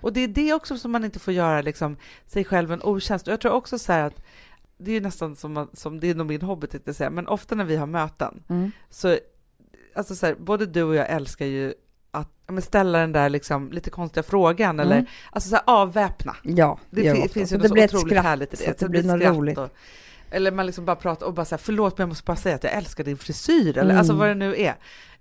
Och 0.01 0.13
det 0.13 0.19
är 0.23 0.27
det 0.27 0.53
också 0.53 0.77
som 0.77 0.91
man 0.91 1.05
inte 1.05 1.19
får 1.19 1.33
göra 1.33 1.61
liksom, 1.61 1.97
sig 2.27 2.43
själv 2.43 2.71
en 2.71 2.81
otjänst. 2.83 3.27
Och 3.27 3.33
jag 3.33 3.41
tror 3.41 3.51
också 3.51 3.79
så 3.79 3.91
här 3.91 4.03
att 4.03 4.21
det 4.77 4.91
är 4.91 5.01
nästan 5.01 5.35
som, 5.35 5.69
som 5.73 5.99
det 5.99 6.09
är 6.09 6.15
nog 6.15 6.27
min 6.27 6.41
hobby 6.41 6.67
tänkte 6.67 6.89
jag 6.89 6.95
säga, 6.95 7.09
men 7.09 7.27
ofta 7.27 7.55
när 7.55 7.63
vi 7.65 7.75
har 7.75 7.87
möten 7.87 8.43
Mm. 8.49 8.71
så, 8.89 9.17
alltså 9.95 10.15
så 10.15 10.25
här, 10.25 10.35
både 10.35 10.65
du 10.65 10.83
och 10.83 10.95
jag 10.95 11.09
älskar 11.09 11.45
ju 11.45 11.73
att 12.11 12.29
men 12.47 12.61
ställa 12.61 12.99
den 12.99 13.11
där 13.11 13.29
liksom 13.29 13.71
lite 13.71 13.89
konstiga 13.89 14.23
frågan 14.23 14.79
eller 14.79 14.95
Mm. 14.95 15.05
alltså 15.31 15.49
så 15.49 15.55
här, 15.55 15.63
avväpna. 15.67 16.35
Ja, 16.43 16.79
Det, 16.89 17.01
vi 17.13 17.27
finns 17.29 17.35
ju 17.37 17.45
Så 17.45 17.55
något 17.55 17.63
det 17.63 17.69
blir 17.73 17.87
så 17.87 17.97
otroligt 17.97 18.11
skratt, 18.11 18.25
härligt 18.25 18.53
i 18.53 18.55
det. 18.57 18.63
så 18.63 18.71
att 18.71 18.77
det 18.77 18.85
Så 18.85 18.89
blir 18.91 19.03
något 19.03 19.37
roligt. 19.37 19.57
Och, 19.57 19.69
eller 20.35 20.51
man 20.51 20.65
liksom 20.65 20.85
bara 20.85 20.95
pratar 20.95 21.25
och 21.25 21.33
bara 21.33 21.45
säger 21.45 21.57
förlåt 21.63 21.97
men 21.97 22.03
jag 22.03 22.09
måste 22.09 22.23
bara 22.25 22.35
säga 22.37 22.55
att 22.55 22.63
jag 22.63 22.73
älskar 22.73 23.03
din 23.03 23.17
frisyr 23.17 23.77
eller 23.77 23.95
alltså 23.97 24.13
Mm. 24.13 24.19
vad 24.19 24.29
det 24.29 24.35
nu 24.35 24.55
är. 24.61 24.75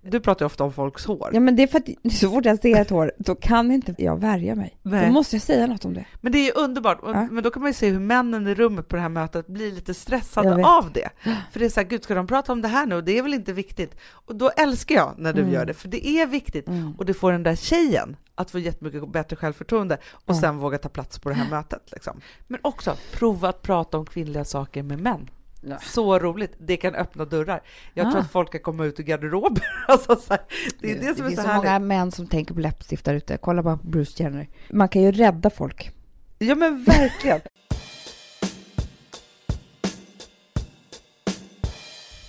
Du 0.07 0.21
pratar 0.21 0.45
ju 0.45 0.47
ofta 0.47 0.65
om 0.65 0.73
folks 0.73 1.05
hår. 1.07 1.31
Ja, 1.33 1.41
men 1.41 1.57
det 1.57 1.63
är 1.63 1.67
för 1.67 1.79
att 1.79 2.13
så 2.13 2.31
fort 2.31 2.45
jag 2.45 2.59
ser 2.59 2.81
ett 2.81 2.91
hår, 2.91 3.13
då 3.19 3.35
kan 3.35 3.71
inte 3.71 3.95
jag 3.99 4.21
värja 4.21 4.55
mig. 4.55 4.79
Nej. 4.83 5.07
Då 5.07 5.13
måste 5.13 5.37
jag 5.37 5.43
säga 5.43 5.67
något 5.67 5.85
om 5.85 5.95
det. 5.95 6.05
Men 6.21 6.33
det 6.33 6.39
är 6.39 6.45
ju 6.45 6.51
underbart, 6.51 6.99
Ja. 7.03 7.29
men 7.31 7.43
då 7.45 7.51
kan 7.51 7.63
man 7.63 7.69
ju 7.71 7.75
se 7.75 7.91
hur 7.91 8.01
männen 8.01 8.47
i 8.47 8.55
rummet 8.55 8.89
på 8.89 8.97
det 8.97 9.03
här 9.03 9.09
mötet 9.09 9.47
blir 9.47 9.73
lite 9.73 9.95
stressade 9.95 10.67
av 10.67 10.93
det. 10.93 11.09
För 11.53 11.59
det 11.61 11.65
är 11.65 11.69
så 11.69 11.81
här, 11.81 11.87
gud 11.87 12.05
ska 12.05 12.15
de 12.15 12.27
prata 12.27 12.53
om 12.53 12.63
det 12.63 12.69
här 12.69 12.87
nu? 12.87 13.01
Det 13.03 13.19
är 13.19 13.23
väl 13.23 13.35
inte 13.35 13.53
viktigt? 13.53 13.97
Och 14.11 14.37
då 14.37 14.51
älskar 14.51 14.95
jag 14.95 15.15
när 15.19 15.33
du 15.33 15.41
Mm. 15.41 15.53
gör 15.55 15.67
det, 15.67 15.75
för 15.75 15.89
det 15.89 16.07
är 16.09 16.27
viktigt. 16.27 16.69
Mm. 16.69 16.93
Och 16.99 17.05
det 17.05 17.15
får 17.15 17.33
den 17.33 17.43
där 17.43 17.57
tjejen 17.57 18.17
att 18.35 18.51
få 18.51 18.59
jättemycket 18.59 19.09
bättre 19.09 19.37
självförtroende 19.37 19.99
och 20.13 20.23
Ja. 20.35 20.41
sen 20.41 20.59
våga 20.59 20.79
ta 20.79 20.89
plats 20.89 21.19
på 21.19 21.29
det 21.29 21.35
här 21.35 21.51
mötet. 21.51 21.89
Liksom. 21.93 22.21
Men 22.47 22.61
också 22.63 22.97
prova 23.13 23.49
att 23.49 23.63
prata 23.63 23.99
om 23.99 24.07
kvinnliga 24.07 24.45
saker 24.45 24.83
med 24.83 24.99
män. 25.01 25.31
Ja. 25.67 25.79
Så 25.79 26.19
roligt, 26.19 26.53
det 26.59 26.77
kan 26.77 26.95
öppna 26.95 27.25
dörrar. 27.25 27.63
Jag 27.95 28.07
tror 28.11 28.21
Ah. 28.21 28.25
att 28.25 28.31
folk 28.31 28.53
kan 28.53 28.61
komma 28.61 28.85
ut 28.85 29.01
ur 29.01 29.05
garderober. 29.05 29.65
Alltså, 29.89 30.17
så 30.17 30.33
här, 30.33 30.43
det 30.81 30.91
är 30.91 30.95
det, 31.01 31.15
som 31.15 31.25
är 31.25 31.29
finns 31.29 31.37
så 31.41 31.43
så 31.43 31.49
härligt. 31.49 31.65
många 31.65 31.79
män 31.79 32.13
som 32.13 32.27
tänker 32.27 32.55
på 32.55 32.61
läppstift 32.61 33.05
där 33.05 33.15
ute. 33.15 33.37
Kolla 33.37 33.63
bara 33.63 33.77
på 33.77 33.87
Bruce 33.87 34.23
Jenner. 34.23 34.49
Man 34.71 34.89
kan 34.89 35.03
ju 35.03 35.13
rädda 35.13 35.51
folk. 35.51 35.91
Ja 36.39 36.55
men 36.55 36.85
verkligen. 36.85 37.41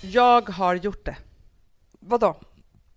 Jag 0.02 0.48
har 0.48 0.74
gjort 0.74 1.04
det. 1.04 1.16
Vadå? 2.00 2.36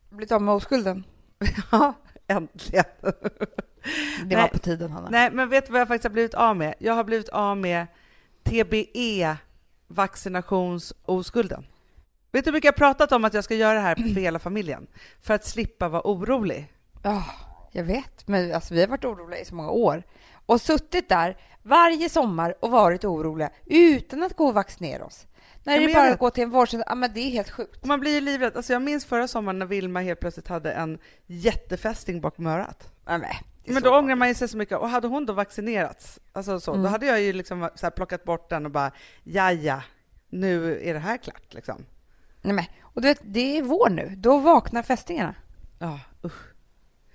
Blivit 0.09 0.31
av 0.31 0.41
med 0.41 0.53
oskulden? 0.55 1.03
Ja, 1.71 1.93
äntligen. 2.29 2.85
Det 3.03 4.25
Nej. 4.25 4.35
var 4.35 4.47
på 4.47 4.59
tiden, 4.59 4.91
Hanna. 4.91 5.09
Nej, 5.09 5.31
men 5.31 5.49
vet 5.49 5.65
du 5.65 5.71
vad 5.71 5.81
jag 5.81 5.87
faktiskt 5.87 6.03
har 6.03 6.11
blivit 6.11 6.33
av 6.33 6.57
med? 6.57 6.73
Jag 6.79 6.93
har 6.93 7.03
blivit 7.03 7.29
av 7.29 7.57
med 7.57 7.87
TBE 8.43 9.37
vaccinationsoskulden. 9.87 11.65
Vet 12.31 12.45
du 12.45 12.49
hur 12.49 12.53
mycket 12.53 12.65
jag 12.65 12.73
har 12.73 12.77
pratat 12.93 13.11
om 13.11 13.25
att 13.25 13.33
jag 13.33 13.43
ska 13.43 13.55
göra 13.55 13.73
det 13.73 13.79
här 13.79 13.95
för 13.95 14.03
hela 14.21 14.39
familjen? 14.39 14.87
För 15.21 15.33
att 15.33 15.45
slippa 15.45 15.89
vara 15.89 16.01
orolig. 16.05 16.73
Ja, 17.03 17.23
jag 17.71 17.83
vet. 17.83 18.27
Men 18.27 18.53
alltså, 18.55 18.73
vi 18.73 18.81
har 18.81 18.87
varit 18.87 19.05
oroliga 19.05 19.39
i 19.41 19.45
så 19.45 19.55
många 19.55 19.71
år. 19.71 20.03
Och 20.45 20.61
suttit 20.61 21.09
där 21.09 21.37
varje 21.63 22.09
sommar 22.09 22.55
och 22.59 22.71
varit 22.71 23.05
oroliga 23.05 23.49
utan 23.65 24.23
att 24.23 24.35
gå 24.35 24.47
och 24.47 24.53
vaccinera 24.53 25.05
oss. 25.05 25.25
När 25.63 25.79
Ja, 25.81 25.87
det 25.87 25.93
bara 25.93 26.09
vet. 26.09 26.19
går 26.19 26.29
till 26.29 26.43
en 26.43 26.49
vårdcentral. 26.49 26.85
Ja, 26.89 26.95
men 26.95 27.13
det 27.13 27.19
är 27.19 27.29
helt 27.31 27.49
sjukt. 27.49 27.85
Man 27.85 27.99
blir 27.99 28.11
ju 28.15 28.21
livrädd. 28.21 28.57
Alltså 28.57 28.73
jag 28.73 28.81
minns 28.81 29.05
förra 29.05 29.27
sommaren 29.27 29.59
när 29.59 29.65
Vilma 29.65 29.99
helt 30.01 30.19
plötsligt 30.19 30.47
hade 30.47 30.71
en 30.71 30.99
jättefästing 31.27 32.21
bakom 32.21 32.47
örat. 32.47 32.91
Ja, 33.05 33.11
är 33.13 33.37
Men 33.65 33.83
då 33.83 33.97
ångrar 33.97 34.15
man 34.15 34.27
ju 34.27 34.33
sig 34.33 34.47
så 34.47 34.57
mycket. 34.57 34.77
Och 34.77 34.89
hade 34.89 35.07
hon 35.07 35.25
då 35.25 35.33
vaccinerats, 35.33 36.19
alltså 36.33 36.59
så, 36.59 36.71
Mm. 36.71 36.83
då 36.83 36.89
hade 36.89 37.05
jag 37.05 37.21
ju 37.21 37.33
liksom 37.33 37.69
så 37.75 37.91
plockat 37.91 38.23
bort 38.23 38.49
den 38.49 38.65
och 38.65 38.71
bara, 38.71 38.91
ja 39.23 39.51
ja, 39.51 39.81
nu 40.29 40.81
är 40.89 40.93
det 40.93 40.99
här 40.99 41.17
klart 41.17 41.53
liksom. 41.53 41.85
Nej, 42.41 42.53
men, 42.53 42.65
och 42.81 43.01
du 43.01 43.07
vet, 43.07 43.21
det 43.23 43.57
är 43.57 43.63
vår 43.63 43.89
nu. 43.89 44.13
Då 44.17 44.37
vaknar 44.37 44.83
fästingarna. 44.83 45.35
Ja, 45.79 45.99
usch. 46.25 46.43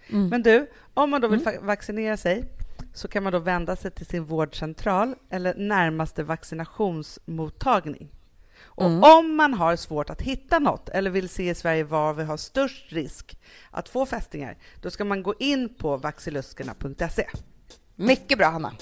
Mm. 0.09 0.29
Men 0.29 0.43
du, 0.43 0.71
om 0.95 1.11
man 1.11 1.21
då 1.21 1.29
vill 1.29 1.41
fa- 1.45 1.65
vaccinera 1.67 2.17
sig 2.17 2.45
så 2.95 3.09
kan 3.09 3.23
man 3.23 3.33
då 3.33 3.39
vända 3.39 3.77
sig 3.77 3.91
till 3.91 4.07
sin 4.07 4.25
vårdcentral 4.25 5.15
eller 5.31 5.55
närmaste 5.55 6.23
vaccinationsmottagning. 6.23 8.09
Och 8.63 8.85
Mm. 8.87 9.03
om 9.03 9.37
man 9.37 9.55
har 9.55 9.77
svårt 9.77 10.11
att 10.11 10.23
hitta 10.23 10.59
något 10.59 10.89
eller 10.89 11.11
vill 11.11 11.29
se 11.29 11.51
i 11.51 11.55
Sverige 11.55 11.85
var 11.85 12.15
vi 12.15 12.25
har 12.25 12.37
störst 12.37 12.93
risk 12.93 13.39
att 13.71 13.89
få 13.89 14.07
fästingar, 14.07 14.57
då 14.83 14.91
ska 14.91 15.05
man 15.05 15.23
gå 15.23 15.35
in 15.39 15.75
på 15.75 15.97
vaxiluskerna.se. 15.97 17.27
Mycket 17.97 18.39
bra, 18.39 18.47
Hanna. 18.51 18.73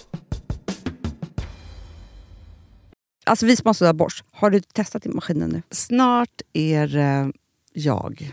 Alltså 3.25 3.47
vi 3.47 3.57
sponsrar 3.57 3.89
av 3.89 3.95
Bosch. 3.95 4.25
Har 4.33 4.51
du 4.51 4.61
testat 4.61 5.07
i 5.07 5.09
maskinen 5.09 5.51
nu? 5.51 5.63
Snart 5.71 6.41
är 6.53 7.33
jag 7.73 8.33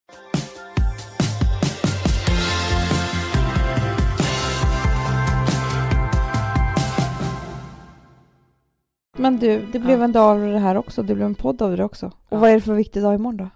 Men 9.17 9.37
du, 9.39 9.65
det 9.71 9.79
blev 9.79 9.99
Ja. 9.99 10.03
en 10.05 10.11
dag 10.11 10.29
av 10.31 10.39
det 10.51 10.59
här 10.59 10.75
också. 10.77 11.03
Det 11.03 11.15
blev 11.15 11.25
en 11.27 11.35
podd 11.35 11.61
av 11.61 11.77
det 11.77 11.83
också. 11.83 12.05
Och 12.05 12.13
Ja. 12.29 12.37
vad 12.37 12.49
är 12.49 12.53
det 12.53 12.61
för 12.61 12.73
viktig 12.73 13.03
dag 13.03 13.15
imorgon 13.15 13.37
då? 13.37 13.49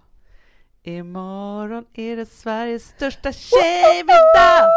Imorgon 0.91 1.85
är 1.93 2.15
det 2.17 2.25
Sveriges 2.25 2.83
största 2.87 3.31
tjejmiddag! 3.31 4.69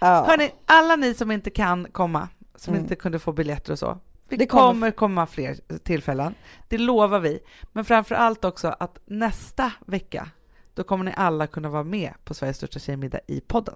Ja. 0.00 0.24
Hörni, 0.28 0.50
alla 0.66 0.96
ni 0.96 1.14
som 1.14 1.30
inte 1.30 1.50
kan 1.50 1.86
komma, 1.92 2.28
som 2.56 2.74
Mm. 2.74 2.82
inte 2.84 2.94
kunde 2.96 3.18
få 3.18 3.32
biljetter 3.32 3.72
och 3.72 3.78
så. 3.78 3.98
Det, 4.28 4.36
Det 4.36 4.46
kommer, 4.46 4.70
kommer- 4.72 4.90
komma 4.90 5.26
fler 5.26 5.78
tillfällen. 5.82 6.34
Det 6.68 6.78
lovar 6.78 7.20
vi. 7.20 7.38
Men 7.72 7.84
framför 7.84 8.14
allt 8.14 8.44
också 8.44 8.74
att 8.78 8.98
nästa 9.06 9.72
vecka, 9.86 10.28
då 10.74 10.82
kommer 10.84 11.04
ni 11.04 11.12
alla 11.16 11.46
kunna 11.46 11.68
vara 11.68 11.84
med 11.84 12.12
på 12.24 12.34
Sveriges 12.34 12.56
största 12.56 12.78
tjejmiddag 12.78 13.20
i 13.26 13.40
podden. 13.40 13.74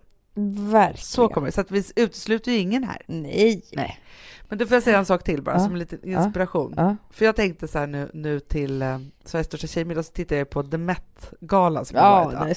Verkligen. 0.71 0.97
Så 1.05 1.29
kommer 1.29 1.47
det. 1.47 1.53
Så 1.53 1.61
att 1.61 1.71
vi 1.71 1.85
utesluter 1.97 2.53
ju 2.53 2.59
ingen 2.59 2.85
här. 2.85 3.03
Nej. 3.07 3.63
Nej. 3.73 4.01
Men 4.49 4.59
då 4.59 4.67
får 4.67 4.75
jag 4.75 4.83
säga 4.83 4.99
en 4.99 5.07
sak 5.07 5.25
till 5.25 5.43
bara, 5.43 5.55
Ja. 5.55 5.61
som 5.61 5.73
en 5.73 5.79
liten 5.79 6.09
inspiration. 6.09 6.75
Ja. 6.77 6.97
För 7.11 7.25
jag 7.25 7.37
tänkte 7.37 7.69
så 7.69 7.79
här 7.79 7.87
nu, 7.87 8.11
nu 8.15 8.41
till 8.41 8.83
eh, 8.83 8.99
Sveriges 9.25 9.47
största 9.47 9.67
tjejmiddag, 9.67 10.03
så 10.03 10.13
tittade 10.13 10.39
jag 10.39 10.51
på 10.51 10.63
The 10.63 10.77
Met-galan 10.79 11.85
som 11.85 11.97
Ja, 11.97 12.47
är 12.49 12.55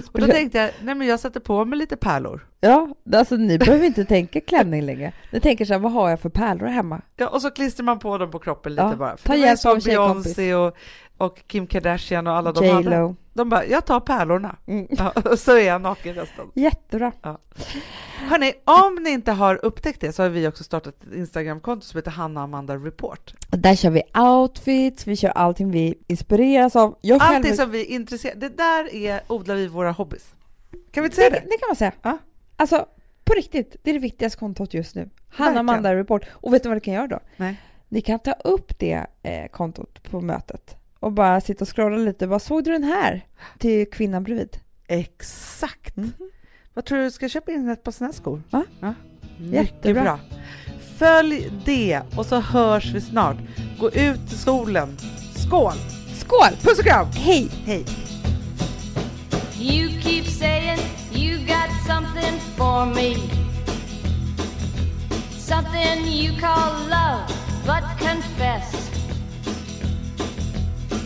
så 0.00 0.06
Och 0.12 0.20
då 0.20 0.26
tänkte 0.26 0.58
jag, 0.58 0.70
nej 0.82 0.94
men 0.94 1.06
jag 1.08 1.20
sätter 1.20 1.40
på 1.40 1.64
mig 1.64 1.78
lite 1.78 1.96
pärlor. 1.96 2.46
Ja, 2.60 2.88
alltså 3.14 3.36
ni 3.36 3.58
behöver 3.58 3.86
inte 3.86 4.04
tänka 4.04 4.40
klänning 4.40 4.82
längre. 4.82 5.12
Ni 5.32 5.40
tänker 5.40 5.64
så 5.64 5.72
här, 5.72 5.80
vad 5.80 5.92
har 5.92 6.10
jag 6.10 6.20
för 6.20 6.28
pärlor 6.28 6.66
hemma? 6.66 7.00
Ja, 7.16 7.28
och 7.28 7.42
så 7.42 7.50
klistrar 7.50 7.84
man 7.84 7.98
på 7.98 8.18
dem 8.18 8.30
på 8.30 8.38
kroppen 8.38 8.74
lite 8.74 8.96
bara. 8.98 9.16
För 9.16 9.26
ta 9.26 9.32
var 9.32 9.38
hjälp 9.38 9.66
av 9.66 9.76
en. 9.76 9.82
Beyoncé 9.84 10.54
och, 10.54 10.76
och 11.22 11.42
Kim 11.46 11.66
Kardashian 11.66 12.26
och 12.26 12.32
alla 12.32 12.52
de. 12.52 12.64
J.Lo. 12.64 13.16
De 13.34 13.48
bara, 13.48 13.66
jag 13.66 13.86
tar 13.86 14.00
pärlorna. 14.00 14.56
Mm. 14.66 14.86
Ja, 14.90 15.12
och 15.24 15.38
så 15.38 15.52
är 15.56 15.66
jag 15.66 15.80
naken 15.80 16.14
resten. 16.14 16.46
Jättebra. 16.54 17.12
Hörni, 18.18 18.52
om 18.64 19.02
ni 19.02 19.10
inte 19.10 19.32
har 19.32 19.64
upptäckt 19.64 20.00
det 20.00 20.12
så 20.12 20.22
har 20.22 20.28
vi 20.28 20.48
också 20.48 20.64
startat 20.64 21.02
ett 21.02 21.14
Instagramkonto 21.14 21.86
som 21.86 21.98
heter 21.98 22.10
Hanna 22.10 22.42
Amanda 22.42 22.76
Report. 22.76 23.34
Där 23.48 23.74
kör 23.74 23.90
vi 23.90 24.02
outfits, 24.18 25.06
vi 25.06 25.16
kör 25.16 25.28
allting 25.28 25.70
vi 25.70 25.94
inspireras 26.06 26.76
av. 26.76 26.98
Jag 27.00 27.22
själv... 27.22 27.36
Allt 27.36 27.44
det 27.44 27.56
som 27.56 27.70
vi 27.70 27.80
är 27.80 27.90
intresserade 27.90 28.48
det 28.48 28.56
där 28.56 28.94
är, 28.94 29.20
odlar 29.26 29.54
vi 29.54 29.66
våra 29.66 29.92
hobbys. 29.92 30.34
Kan 30.90 31.02
vi 31.02 31.06
inte 31.06 31.08
det, 31.08 31.14
säga 31.14 31.30
det 31.30 31.36
det? 31.36 31.58
kan 31.58 31.68
man 31.68 31.76
säga. 31.76 31.92
Ja. 32.02 32.18
Alltså, 32.56 32.86
på 33.24 33.34
riktigt, 33.34 33.76
det 33.82 33.90
är 33.90 33.94
det 33.94 34.00
viktigaste 34.00 34.38
kontot 34.38 34.74
just 34.74 34.94
nu. 34.94 35.10
Hanna. 35.28 35.60
Amanda 35.60 35.94
Report. 35.94 36.24
Och 36.30 36.54
vet 36.54 36.62
du 36.62 36.68
vad 36.68 36.76
du 36.76 36.80
kan 36.80 36.94
göra 36.94 37.06
då? 37.06 37.20
Nej. 37.36 37.56
Ni 37.88 38.00
kan 38.00 38.18
ta 38.18 38.32
upp 38.32 38.78
det 38.78 39.06
eh, 39.22 39.48
kontot 39.50 40.10
på 40.10 40.20
mötet 40.20 40.81
och 41.02 41.12
bara 41.12 41.40
sitta 41.40 41.64
och 41.64 41.76
scrolla 41.76 41.96
lite. 41.96 42.26
Vad 42.26 42.42
såg 42.42 42.64
du 42.64 42.72
den 42.72 42.84
här? 42.84 43.26
Till 43.58 43.90
kvinnan 43.90 44.22
bredvid. 44.22 44.56
Exakt. 44.88 45.96
Mhm. 45.96 46.12
Vad 46.74 46.84
tror 46.84 46.98
du, 46.98 47.10
ska 47.10 47.28
köpa 47.28 47.52
in 47.52 47.68
ett 47.68 47.82
par 47.82 48.04
här 48.04 48.12
skor? 48.12 48.42
Ja. 48.50 48.64
Mycket 49.38 49.52
Jättebra. 49.54 50.02
bra. 50.02 50.18
Följ 50.98 51.50
det 51.64 52.00
och 52.16 52.26
så 52.26 52.40
hörs 52.40 52.94
vi 52.94 53.00
snart. 53.00 53.36
Gå 53.80 53.90
ut 53.90 54.32
i 54.32 54.36
solen. 54.36 54.96
Skål! 55.46 55.72
Skål! 56.14 56.56
Puss 56.62 56.78
och 56.78 56.84
kram! 56.84 57.06
Hej! 57.12 57.48
Hej! 57.64 57.84
You 59.60 60.00
keep 60.00 60.24
saying 60.24 60.78
you 61.14 61.38
got 61.38 61.70
something 61.86 62.40
for 62.56 62.86
me. 62.86 63.14
Something 65.38 66.06
you 66.06 66.40
call 66.40 66.72
love, 66.88 67.26
but 67.66 67.98
confess. 67.98 69.01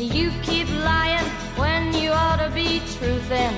You 0.00 0.32
keep 0.42 0.66
lying 0.82 1.28
when 1.56 1.92
you 1.92 2.10
ought 2.10 2.38
to 2.38 2.50
be 2.54 2.80
truthin'. 2.94 3.54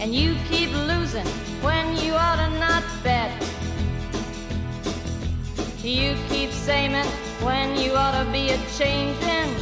And 0.00 0.14
you 0.14 0.34
keep 0.48 0.72
losing 0.72 1.26
when 1.60 1.94
you 1.98 2.14
ought 2.14 2.36
to 2.36 2.48
not 2.58 2.82
bet. 3.02 3.30
You 5.82 6.16
keep 6.30 6.52
saying 6.52 6.94
when 7.42 7.76
you 7.76 7.92
ought 7.92 8.24
to 8.24 8.32
be 8.32 8.48
a 8.48 8.58
changing. 8.78 9.54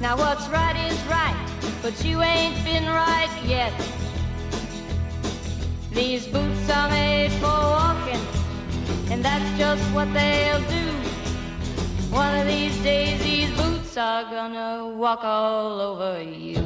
Now 0.00 0.16
what's 0.16 0.48
right 0.48 0.76
is 0.90 0.98
right, 1.04 1.36
but 1.82 2.02
you 2.02 2.22
ain't 2.22 2.64
been 2.64 2.86
right 2.86 3.28
yet. 3.44 3.74
These 5.92 6.26
boots 6.26 6.70
are 6.70 6.88
made 6.88 7.32
for 7.32 7.60
walking, 7.78 8.20
and 9.10 9.22
that's 9.22 9.58
just 9.58 9.82
what 9.92 10.10
they'll 10.14 10.66
do. 10.70 11.13
One 12.14 12.38
of 12.38 12.46
these 12.46 12.80
days, 12.84 13.20
these 13.24 13.50
boots 13.56 13.96
are 13.96 14.22
gonna 14.30 14.86
walk 14.86 15.24
all 15.24 15.80
over 15.80 16.22
you. 16.22 16.62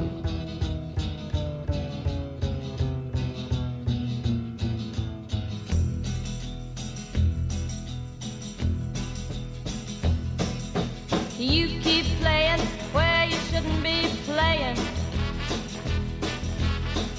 You 11.39 11.81
keep 11.81 12.05
playing 12.21 12.61
where 12.93 13.25
you 13.25 13.39
shouldn't 13.49 13.83
be 13.83 14.07
playing. 14.27 14.77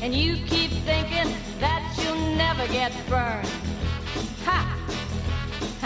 And 0.03 0.13
you 0.13 0.35
keep 0.45 0.69
thinking 0.85 1.33
that 1.59 1.81
you'll 1.97 2.35
never 2.35 2.67
get 2.67 2.91
burned. 3.09 3.49
Ha! 4.45 4.78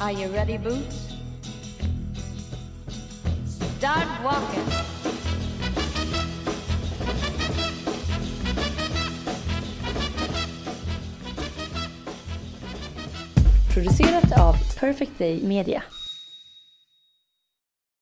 Are 0.00 0.12
you 0.12 0.28
ready, 0.28 0.56
Boots? 0.56 1.12
Start 3.78 4.06
walking. 4.22 4.62
Producerat 13.74 14.38
av 14.38 14.56
Perfect 14.80 15.18
Day 15.18 15.40
Media. 15.42 15.82